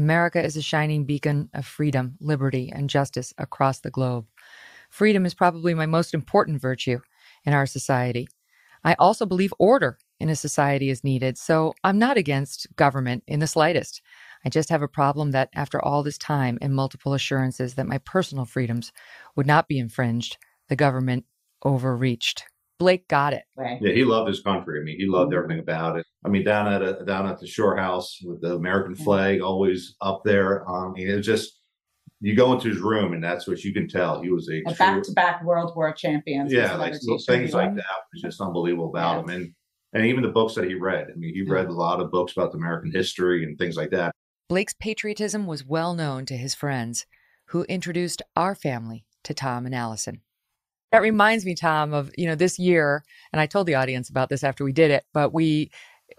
[0.00, 4.26] America is a shining beacon of freedom, liberty, and justice across the globe.
[4.88, 7.00] Freedom is probably my most important virtue
[7.44, 8.26] in our society.
[8.82, 13.40] I also believe order in a society is needed, so I'm not against government in
[13.40, 14.00] the slightest.
[14.42, 17.98] I just have a problem that after all this time and multiple assurances that my
[17.98, 18.92] personal freedoms
[19.36, 21.26] would not be infringed, the government
[21.62, 22.44] overreached.
[22.80, 23.44] Blake got it.
[23.58, 24.80] Yeah, he loved his country.
[24.80, 25.36] I mean, he loved mm-hmm.
[25.38, 26.06] everything about it.
[26.24, 29.04] I mean, down at a, down at the shore house with the American mm-hmm.
[29.04, 30.68] flag always up there.
[30.68, 31.60] Um, it was just
[32.20, 34.22] you go into his room and that's what you can tell.
[34.22, 36.50] He was a And true, back-to-back World War champions.
[36.52, 37.76] yeah, like little t-shirt he things like wore.
[37.76, 39.28] that was just unbelievable about him.
[39.28, 39.52] And
[39.92, 41.08] and even the books that he read.
[41.14, 41.74] I mean, he read mm-hmm.
[41.74, 44.14] a lot of books about the American history and things like that.
[44.48, 47.04] Blake's patriotism was well known to his friends,
[47.48, 50.22] who introduced our family to Tom and Allison.
[50.92, 54.28] That reminds me, Tom, of you know this year, and I told the audience about
[54.28, 55.70] this after we did it, but we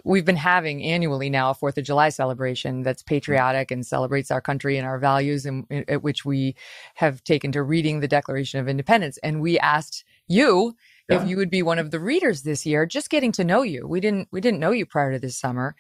[0.06, 3.16] we've been having annually now a Fourth of July celebration that's mm-hmm.
[3.16, 6.56] patriotic and celebrates our country and our values, and at which we
[6.96, 9.18] have taken to reading the Declaration of Independence.
[9.24, 10.76] And we asked you
[11.10, 13.86] if you would be one of the readers this year, just getting to know you.
[13.86, 15.76] We didn't we didn't know you prior to this summer,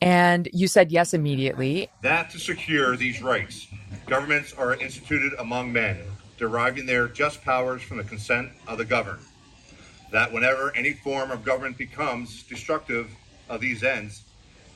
[0.00, 1.90] and you said yes immediately.
[2.02, 3.66] that to secure these rights,
[4.06, 5.98] governments are instituted among men,
[6.38, 9.22] deriving their just powers from the consent of the governed.
[10.12, 13.10] That whenever any form of government becomes destructive
[13.48, 14.22] of these ends,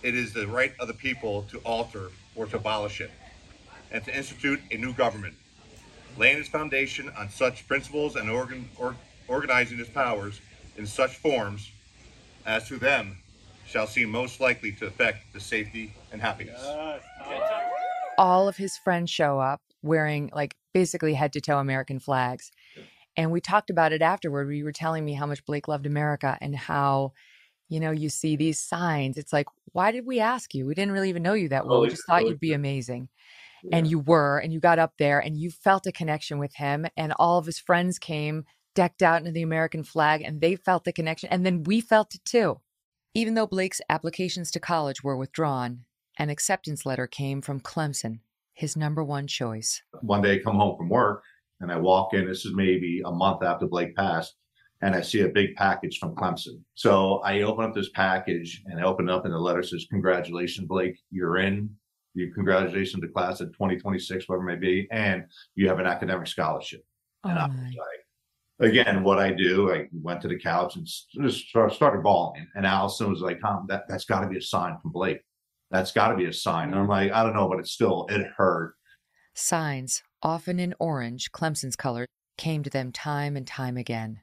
[0.02, 3.10] it is the right of the people to alter or to abolish it,
[3.90, 5.34] and to institute a new government,
[6.18, 8.96] laying its foundation on such principles and organ, or,
[9.28, 10.40] organizing its powers
[10.76, 11.70] in such forms
[12.44, 13.16] as to them
[13.66, 16.60] shall seem most likely to affect the safety and happiness.
[18.18, 22.50] all of his friends show up wearing like basically head to toe American flags.
[23.16, 24.50] And we talked about it afterward.
[24.50, 27.12] You were telling me how much Blake loved America and how,
[27.68, 29.16] you know, you see these signs.
[29.18, 30.66] It's like, why did we ask you?
[30.66, 31.80] We didn't really even know you that well.
[31.82, 33.08] We just thought you'd be amazing.
[33.70, 36.86] And you were, and you got up there and you felt a connection with him.
[36.96, 38.44] And all of his friends came
[38.74, 41.28] decked out in the American flag and they felt the connection.
[41.30, 42.60] And then we felt it too.
[43.14, 45.84] Even though Blake's applications to college were withdrawn,
[46.18, 48.20] an acceptance letter came from Clemson,
[48.62, 49.82] his number one choice.
[50.02, 51.24] One day I come home from work
[51.60, 52.28] and I walk in.
[52.28, 54.36] This is maybe a month after Blake passed,
[54.82, 56.62] and I see a big package from Clemson.
[56.76, 59.88] So I open up this package and I open it up and the letter says,
[59.90, 61.70] Congratulations, Blake, you're in.
[62.14, 65.24] You congratulations to class of 2026, whatever it may be, and
[65.56, 66.84] you have an academic scholarship.
[67.24, 67.80] And I was oh,
[68.60, 72.46] like, again, what I do, I went to the couch and just started bawling.
[72.54, 75.20] And Allison was like, Tom, that, that's got to be a sign from Blake.
[75.72, 76.68] That's got to be a sign.
[76.68, 78.74] And I'm like, I don't know, but it's still, it hurt.
[79.34, 84.20] Signs, often in orange, Clemson's color, came to them time and time again.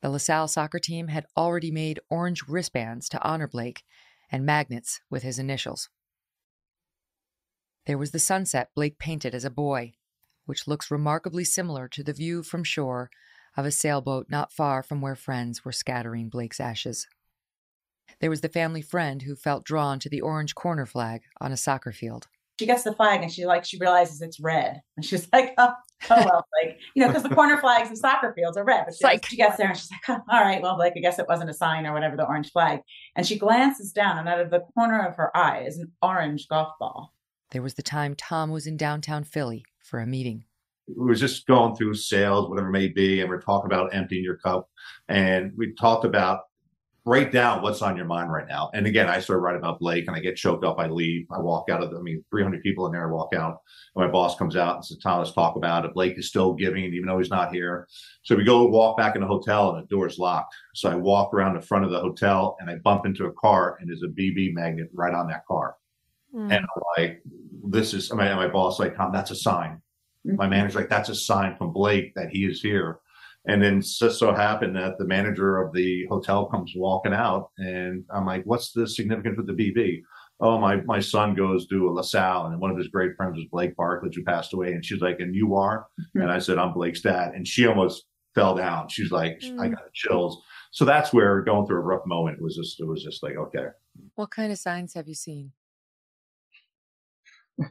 [0.00, 3.84] The LaSalle soccer team had already made orange wristbands to honor Blake
[4.30, 5.88] and magnets with his initials.
[7.86, 9.92] There was the sunset Blake painted as a boy,
[10.46, 13.08] which looks remarkably similar to the view from shore
[13.56, 17.06] of a sailboat not far from where friends were scattering Blake's ashes.
[18.22, 21.56] There was the family friend who felt drawn to the orange corner flag on a
[21.56, 22.28] soccer field.
[22.60, 25.72] She gets the flag and she like she realizes it's red, and she's like, "Oh,
[26.08, 28.94] oh well, like you know, because the corner flags in soccer fields are red." But
[28.94, 31.18] she, Like- she gets there and she's like, oh, "All right, well, like I guess
[31.18, 32.80] it wasn't a sign or whatever, the orange flag."
[33.16, 36.46] And she glances down, and out of the corner of her eye is an orange
[36.46, 37.12] golf ball.
[37.50, 40.44] There was the time Tom was in downtown Philly for a meeting.
[40.86, 44.22] we was just going through sales, whatever it may be, and we're talking about emptying
[44.22, 44.68] your cup.
[45.08, 46.42] And we talked about
[47.04, 48.70] write down what's on your mind right now.
[48.74, 50.78] And again, I started writing about Blake and I get choked up.
[50.78, 51.26] I leave.
[51.32, 53.60] I walk out of the, I mean, 300 people in there, I walk out.
[53.96, 55.94] And my boss comes out and says, Tom, let's talk about it.
[55.94, 57.88] Blake is still giving, even though he's not here.
[58.22, 60.54] So we go walk back in the hotel and the door's locked.
[60.74, 63.78] So I walk around the front of the hotel and I bump into a car
[63.80, 65.76] and there's a BB magnet right on that car.
[66.32, 66.52] Hmm.
[66.52, 67.22] And I'm like,
[67.64, 69.82] this is, my, my boss like, Tom, that's a sign.
[70.26, 70.36] Mm-hmm.
[70.36, 73.00] My manager's like, that's a sign from Blake that he is here.
[73.46, 78.04] And then just so happened that the manager of the hotel comes walking out and
[78.10, 80.02] I'm like, what's the significance of the BB?
[80.40, 83.46] Oh, my, my son goes to a LaSalle and one of his great friends was
[83.50, 84.72] Blake Barklage who passed away.
[84.72, 85.86] And she's like, and you are?
[86.14, 87.34] And I said, I'm Blake's dad.
[87.34, 88.04] And she almost
[88.34, 88.88] fell down.
[88.88, 90.42] She's like, I got chills.
[90.70, 93.66] So that's where going through a rough moment was just, it was just like, okay.
[94.14, 95.52] What kind of signs have you seen?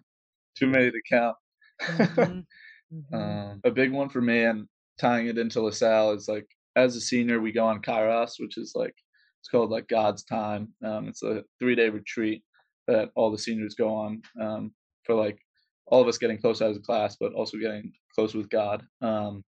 [0.56, 1.38] Too many to count.
[2.94, 3.16] Mm-hmm.
[3.16, 4.68] Um, a big one for me and
[5.02, 8.74] tying it into LaSalle is like as a senior we go on Kairos, which is
[8.76, 8.96] like
[9.42, 10.70] it's called like God's time.
[10.86, 12.44] Um, it's a three day retreat
[12.88, 14.72] that all the seniors go on um,
[15.04, 15.40] for like
[15.88, 18.84] all of us getting close as a class, but also getting close with God.
[19.02, 19.44] Um,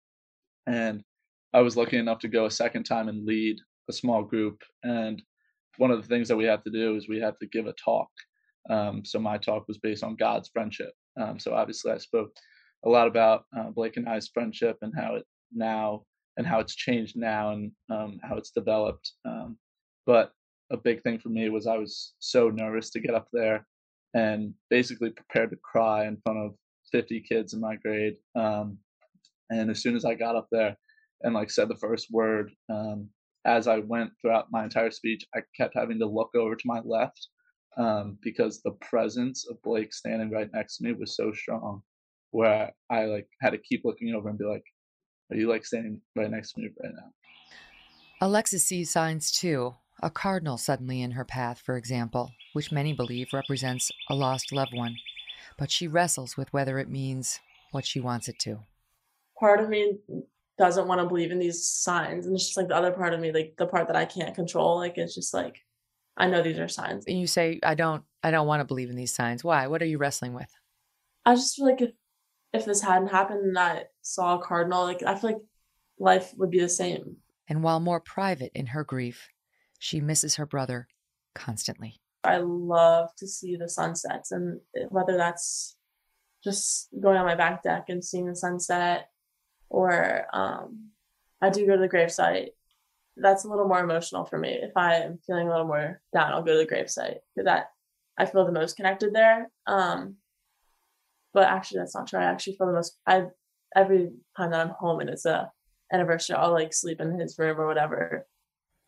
[0.66, 1.02] and
[1.52, 3.58] I was lucky enough to go a second time and lead
[3.88, 4.62] a small group.
[4.84, 5.20] And
[5.78, 7.74] one of the things that we have to do is we have to give a
[7.84, 8.08] talk.
[8.68, 10.92] Um, so my talk was based on God's friendship.
[11.20, 12.30] Um, so obviously I spoke
[12.84, 16.04] a lot about uh, Blake and I's friendship and how it now
[16.36, 19.12] and how it's changed now and um, how it's developed.
[19.24, 19.56] Um,
[20.06, 20.32] but
[20.70, 23.66] a big thing for me was I was so nervous to get up there
[24.14, 26.54] and basically prepared to cry in front of
[26.92, 28.14] 50 kids in my grade.
[28.34, 28.78] Um,
[29.50, 30.76] and as soon as I got up there
[31.22, 33.08] and like said the first word, um,
[33.44, 36.80] as I went throughout my entire speech, I kept having to look over to my
[36.84, 37.28] left
[37.76, 41.82] um, because the presence of Blake standing right next to me was so strong,
[42.32, 44.64] where I like had to keep looking over and be like,
[45.30, 47.12] "Are you like standing right next to me right now?"
[48.20, 49.74] Alexis sees signs too.
[50.02, 54.72] A cardinal suddenly in her path, for example, which many believe represents a lost loved
[54.74, 54.96] one.
[55.58, 57.40] But she wrestles with whether it means
[57.70, 58.60] what she wants it to.
[59.38, 59.98] part of me
[60.58, 63.20] doesn't want to believe in these signs and it's just like the other part of
[63.20, 65.56] me like the part that i can't control like it's just like
[66.18, 68.90] i know these are signs And you say, I don't I don't want to believe
[68.90, 69.42] in these signs.
[69.42, 69.66] Why?
[69.68, 70.50] What are you wrestling with?
[71.24, 71.92] i just feel like if
[72.52, 75.40] if this hadn't happened and i saw a cardinal like i feel like
[75.98, 77.16] life would be the same.
[77.48, 79.28] And while more private in her grief,
[79.78, 80.88] she misses her brother
[81.34, 82.00] constantly.
[82.24, 85.76] i love to see the sunsets and whether that's
[86.42, 89.08] just going on my back deck and seeing the sunset
[89.68, 90.88] or um
[91.42, 92.48] i do go to the gravesite.
[93.16, 94.58] That's a little more emotional for me.
[94.62, 97.18] If i am feeling a little more down i'll go to the gravesite.
[97.34, 97.70] Because that
[98.16, 99.50] i feel the most connected there.
[99.66, 100.16] Um
[101.34, 102.20] but actually that's not true.
[102.20, 103.26] I actually feel the most i
[103.76, 105.50] every time that i'm home and it's a
[105.92, 108.26] anniversary i'll like sleep in his room or whatever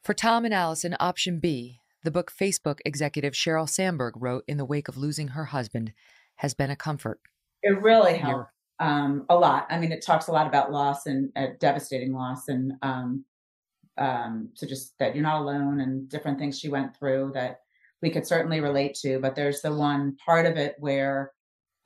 [0.02, 4.64] For Tom and Allison, option B, the book Facebook executive Sheryl Sandberg wrote in the
[4.64, 5.92] wake of losing her husband,
[6.36, 7.20] has been a comfort.
[7.62, 8.50] It really helped
[8.80, 9.66] um, a lot.
[9.70, 13.24] I mean, it talks a lot about loss and uh, devastating loss, and um,
[13.96, 17.60] um, so just that you're not alone and different things she went through that
[18.00, 19.20] we could certainly relate to.
[19.20, 21.30] But there's the one part of it where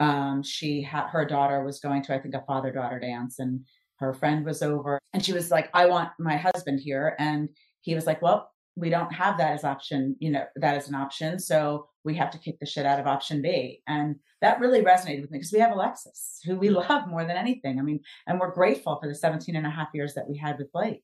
[0.00, 3.60] um, she had her daughter was going to, I think, a father daughter dance, and
[3.98, 7.48] her friend was over, and she was like, "I want my husband here," and
[7.80, 10.94] he was like, "Well." We don't have that as option, you know, that as an
[10.94, 11.38] option.
[11.38, 13.80] So we have to kick the shit out of option B.
[13.86, 17.36] And that really resonated with me because we have Alexis, who we love more than
[17.36, 17.78] anything.
[17.78, 20.58] I mean, and we're grateful for the 17 and a half years that we had
[20.58, 21.02] with Blake.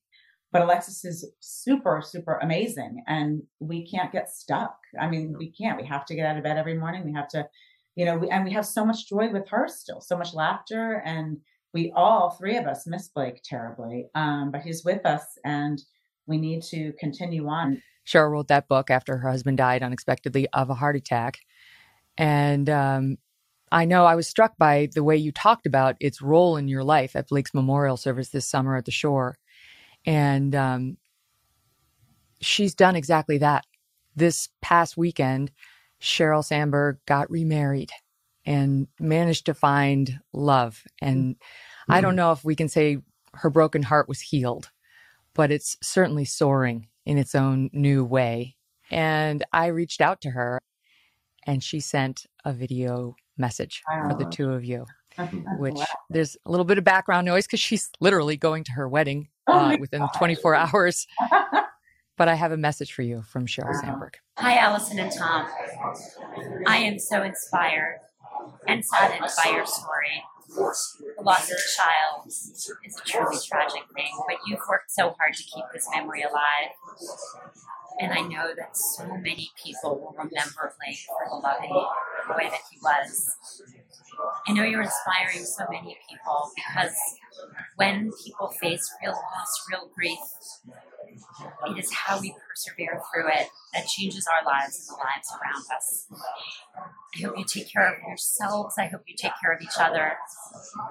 [0.53, 3.03] But Alexis is super, super amazing.
[3.07, 4.77] And we can't get stuck.
[5.01, 5.81] I mean, we can't.
[5.81, 7.05] We have to get out of bed every morning.
[7.05, 7.49] We have to,
[7.95, 11.03] you know, we, and we have so much joy with her still, so much laughter.
[11.05, 11.39] And
[11.75, 14.07] we all, three of us, miss Blake terribly.
[14.15, 15.81] Um, but he's with us and
[16.27, 17.83] we need to continue on.
[18.07, 21.39] Sheryl wrote that book after her husband died unexpectedly of a heart attack.
[22.19, 23.19] And um,
[23.71, 26.85] I know I was struck by the way you talked about its role in your
[26.85, 29.39] life at Blake's memorial service this summer at the shore.
[30.05, 30.97] And um,
[32.41, 33.65] she's done exactly that.
[34.15, 35.53] This past weekend,
[36.03, 37.91] Sheryl Sandberg got remarried
[38.45, 40.83] and managed to find love.
[41.01, 41.37] And
[41.89, 42.99] I don't know if we can say
[43.35, 44.71] her broken heart was healed,
[45.35, 48.57] but it's certainly soaring in its own new way.
[48.91, 50.59] And I reached out to her
[51.47, 54.87] and she sent a video message for the two of you,
[55.59, 55.85] which Wow.
[56.11, 59.55] there's a little bit of background noise because she's literally going to her wedding Oh
[59.55, 60.17] uh, within gosh.
[60.17, 61.07] 24 hours.
[62.17, 64.19] but I have a message for you from Sheryl Sandberg.
[64.39, 65.49] Hi, Allison and Tom.
[66.67, 67.99] I am so inspired
[68.67, 70.23] and saddened by your story.
[70.49, 75.35] The loss of a child is a truly tragic thing, but you've worked so hard
[75.35, 76.71] to keep this memory alive.
[78.01, 82.61] And I know that so many people will remember Blake for the loving boy that
[82.71, 83.37] he was.
[84.47, 86.95] I know you're inspiring so many people because
[87.77, 90.19] when people face real loss, real grief,
[91.67, 95.65] it is how we persevere through it that changes our lives and the lives around
[95.77, 96.07] us.
[97.17, 98.77] I hope you take care of yourselves.
[98.79, 100.17] I hope you take care of each other.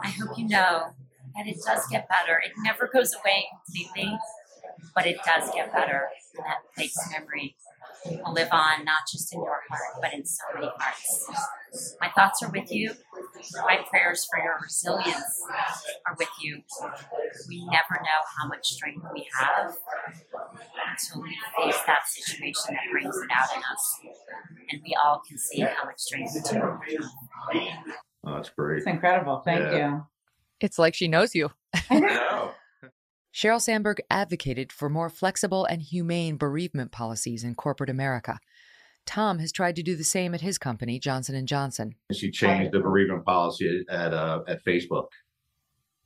[0.03, 0.93] I hope you know
[1.35, 2.41] that it does get better.
[2.43, 4.17] It never goes away completely,
[4.95, 6.09] but it does get better.
[6.35, 7.55] And that Blake's memory
[8.05, 11.29] will live on, not just in your heart, but in so many hearts.
[12.01, 12.91] My thoughts are with you.
[13.65, 15.41] My prayers for your resilience
[16.07, 16.61] are with you.
[17.47, 19.75] We never know how much strength we have
[20.89, 23.99] until we face that situation that brings it out in us.
[24.71, 26.61] And we all can see how much strength we do.
[28.23, 28.79] Oh, that's great.
[28.79, 29.41] It's incredible.
[29.43, 29.89] Thank Yeah.
[29.91, 30.07] you.
[30.59, 31.49] It's like she knows you.
[31.89, 32.51] I know.
[33.33, 38.39] Sheryl Sandberg advocated for more flexible and humane bereavement policies in corporate America.
[39.05, 41.95] Tom has tried to do the same at his company, Johnson & Johnson.
[42.13, 45.07] She changed the bereavement policy at uh, at Facebook,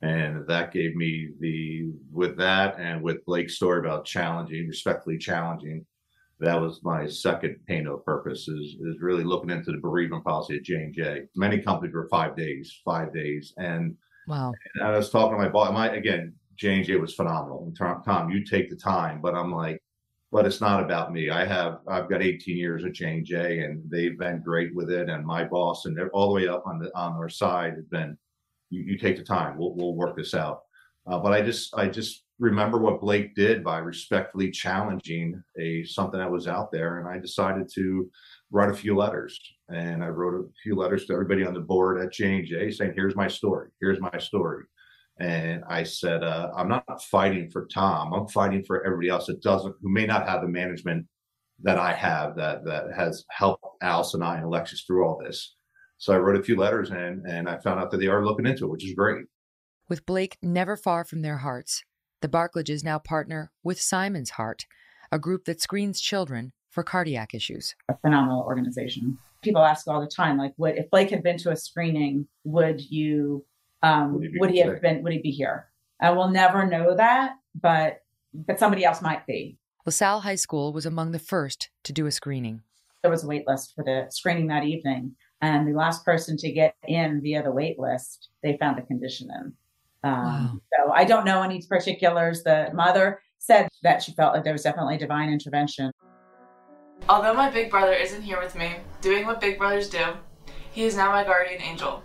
[0.00, 5.84] and that gave me the with that and with Blake's story about challenging, respectfully challenging.
[6.40, 10.56] That was my second pain of purpose is is really looking into the bereavement policy
[10.56, 11.22] at J and J.
[11.34, 13.96] Many companies were five days, five days, and
[14.26, 14.52] Wow.
[14.74, 15.72] and I was talking to my boss.
[15.72, 17.64] My again, J and J was phenomenal.
[17.64, 19.82] And Tom, you take the time, but I'm like,
[20.32, 21.30] but it's not about me.
[21.30, 24.90] I have I've got 18 years at J and J, and they've been great with
[24.90, 25.08] it.
[25.08, 27.84] And my boss, and they're all the way up on the on our side, has
[27.86, 28.18] been,
[28.70, 29.56] you, you take the time.
[29.56, 30.62] We'll we'll work this out.
[31.06, 36.18] Uh, but I just I just remember what Blake did by respectfully challenging a something
[36.18, 38.10] that was out there, and I decided to
[38.50, 39.38] write a few letters.
[39.68, 42.70] And I wrote a few letters to everybody on the board at J and J
[42.72, 43.70] saying, "Here's my story.
[43.80, 44.64] Here's my story."
[45.18, 48.12] And I said, uh, "I'm not fighting for Tom.
[48.12, 51.06] I'm fighting for everybody else that doesn't, who may not have the management
[51.62, 55.54] that I have that that has helped Alice and I and Alexis through all this."
[55.98, 58.46] So I wrote a few letters, and and I found out that they are looking
[58.46, 59.24] into it, which is great.
[59.88, 61.82] With Blake never far from their hearts,
[62.20, 64.66] the Barklages now partner with Simon's Heart,
[65.10, 67.74] a group that screens children for cardiac issues.
[67.88, 69.16] A phenomenal organization.
[69.42, 72.80] People ask all the time, like, would if Blake had been to a screening, would
[72.80, 73.46] you,
[73.82, 75.68] um, Would he be would he have been, would he be here?
[76.00, 78.02] And we'll never know that, but
[78.34, 79.58] but somebody else might be.
[79.86, 82.62] LaSalle High School was among the first to do a screening.
[83.02, 86.52] There was a wait list for the screening that evening, and the last person to
[86.52, 89.52] get in via the wait list, they found a condition in.
[90.02, 92.42] Um, So I don't know any particulars.
[92.42, 95.90] The mother said that she felt like there was definitely divine intervention.
[97.08, 100.04] Although my big brother isn't here with me, doing what big brothers do,
[100.72, 102.02] he is now my guardian angel.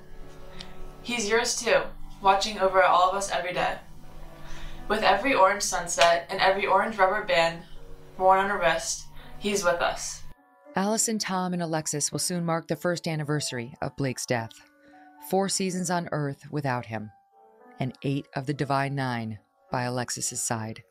[1.03, 1.81] He's yours too,
[2.21, 3.77] watching over all of us every day.
[4.87, 7.63] With every orange sunset and every orange rubber band
[8.17, 9.05] worn on a wrist,
[9.39, 10.23] he's with us.
[10.75, 14.51] Allison, Tom, and Alexis will soon mark the first anniversary of Blake's death.
[15.29, 17.11] Four seasons on Earth without him,
[17.79, 19.39] and eight of the Divine Nine
[19.71, 20.83] by Alexis's side.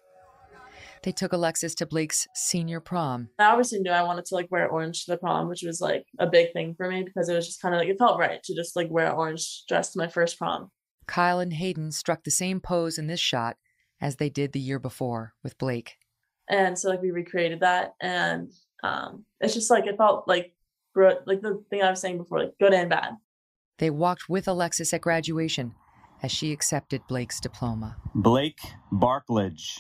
[1.03, 3.31] They took Alexis to Blake's senior prom.
[3.39, 6.05] I obviously knew I wanted to like wear orange to the prom, which was like
[6.19, 8.43] a big thing for me because it was just kind of like it felt right
[8.45, 10.71] to just like wear an orange dress to my first prom.
[11.07, 13.57] Kyle and Hayden struck the same pose in this shot
[14.01, 15.97] as they did the year before with Blake.
[16.49, 18.51] And so like we recreated that and
[18.83, 20.55] um it's just like it felt like
[20.95, 23.15] bro- like the thing I was saying before, like good and bad.
[23.79, 25.75] They walked with Alexis at graduation
[26.23, 27.97] as she accepted Blake's diploma.
[28.15, 28.61] Blake
[28.93, 29.79] Barklage.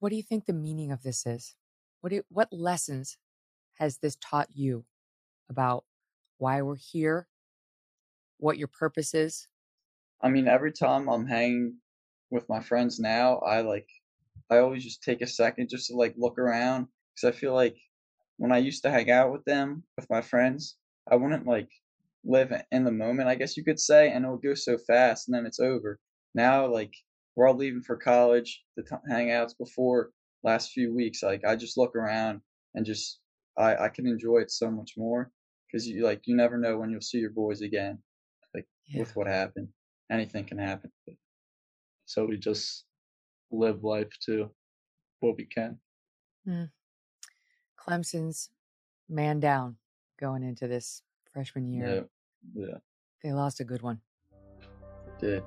[0.00, 1.54] What do you think the meaning of this is?
[2.00, 3.18] What do, what lessons
[3.74, 4.84] has this taught you
[5.50, 5.84] about
[6.38, 7.28] why we're here,
[8.38, 9.48] what your purpose is?
[10.20, 11.78] I mean, every time I'm hanging
[12.30, 13.88] with my friends now, I like
[14.50, 17.76] I always just take a second just to like look around because I feel like
[18.36, 20.76] when I used to hang out with them with my friends,
[21.10, 21.68] I wouldn't like
[22.24, 25.28] live in the moment, I guess you could say, and it would go so fast
[25.28, 25.98] and then it's over.
[26.34, 26.94] Now, like
[27.38, 30.10] we're all leaving for college, the t- hangouts before
[30.42, 32.40] last few weeks, like I just look around
[32.74, 33.20] and just
[33.56, 35.30] I I can enjoy it so much more
[35.66, 37.98] because you like you never know when you'll see your boys again,
[38.54, 39.00] like Yeah.
[39.00, 39.68] with what happened.
[40.10, 40.90] Anything can happen.
[42.06, 42.84] So we just
[43.52, 44.50] live life to
[45.20, 45.78] what we can.
[46.46, 46.70] Mm.
[47.78, 48.50] Clemson's
[49.08, 49.76] man down
[50.18, 51.02] going into this
[51.32, 52.08] freshman year.
[52.54, 52.78] Yeah, yeah,
[53.22, 54.00] They lost a good one.
[55.20, 55.44] did.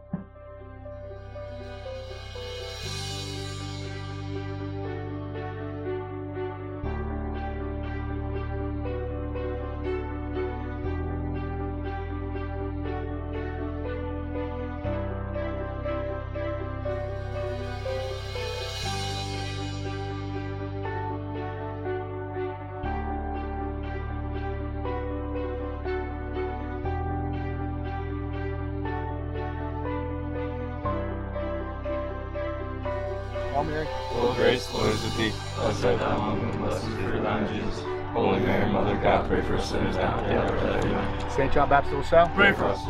[39.72, 40.86] Sinners now and at the hour of death.
[40.86, 41.32] Amen.
[41.32, 41.54] St.
[41.54, 42.30] John Baptist LaSalle.
[42.36, 42.82] Pray for us.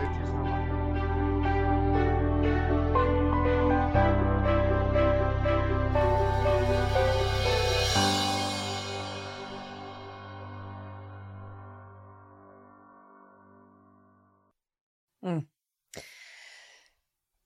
[15.23, 15.45] Mm.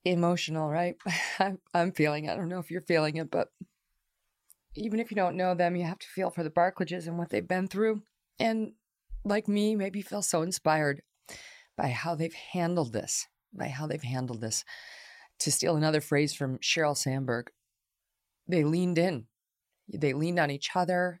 [0.06, 0.96] Emotional, right?
[1.38, 2.24] I'm, I'm feeling.
[2.24, 2.30] it.
[2.30, 3.48] I don't know if you're feeling it, but
[4.74, 7.28] even if you don't know them, you have to feel for the Barklages and what
[7.28, 8.00] they've been through.
[8.38, 8.72] And
[9.26, 11.02] like me, maybe feel so inspired
[11.76, 14.64] by how they've handled this, by how they've handled this.
[15.40, 17.50] To steal another phrase from Sheryl Sandberg,
[18.48, 19.26] they leaned in.
[19.92, 21.20] They leaned on each other.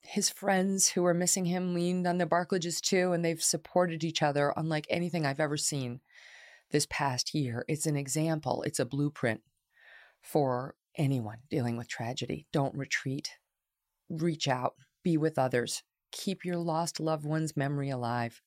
[0.00, 4.22] His friends who were missing him leaned on the Barklages too, and they've supported each
[4.22, 6.00] other unlike anything I've ever seen
[6.70, 7.64] this past year.
[7.68, 9.42] It's an example, it's a blueprint
[10.22, 12.46] for anyone dealing with tragedy.
[12.52, 13.30] Don't retreat,
[14.08, 18.40] reach out, be with others, keep your lost loved one's memory alive.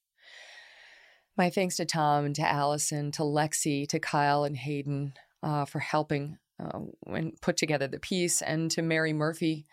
[1.38, 6.38] My thanks to Tom to Allison, to Lexi, to Kyle and Hayden uh, for helping
[6.61, 9.65] uh, and put together the piece, and to Mary Murphy,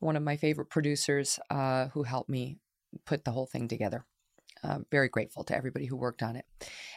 [0.00, 2.58] one of my favorite producers, uh, who helped me
[3.04, 4.04] put the whole thing together.
[4.62, 6.46] Uh, very grateful to everybody who worked on it.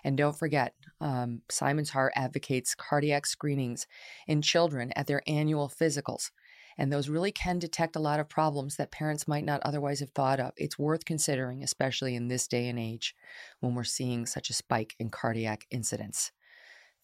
[0.03, 3.88] And don't forget, um, Simon's Heart advocates cardiac screenings
[4.26, 6.31] in children at their annual physicals.
[6.78, 10.12] And those really can detect a lot of problems that parents might not otherwise have
[10.12, 10.52] thought of.
[10.58, 13.16] It's worth considering, especially in this day and age
[13.60, 16.32] when we're seeing such a spike in cardiac incidents.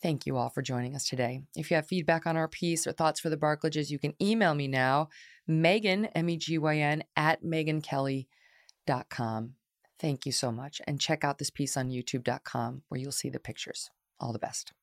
[0.02, 1.44] Thank you all for joining us today.
[1.56, 4.54] If you have feedback on our piece or thoughts for the Barklages, you can email
[4.54, 5.08] me now,
[5.50, 9.54] Megyn, M E G Y N, at megynkelly.com.
[10.00, 10.82] Thank you so much.
[10.86, 13.90] And check out this piece on youtube.com where you'll see the pictures.
[14.20, 14.74] All the best.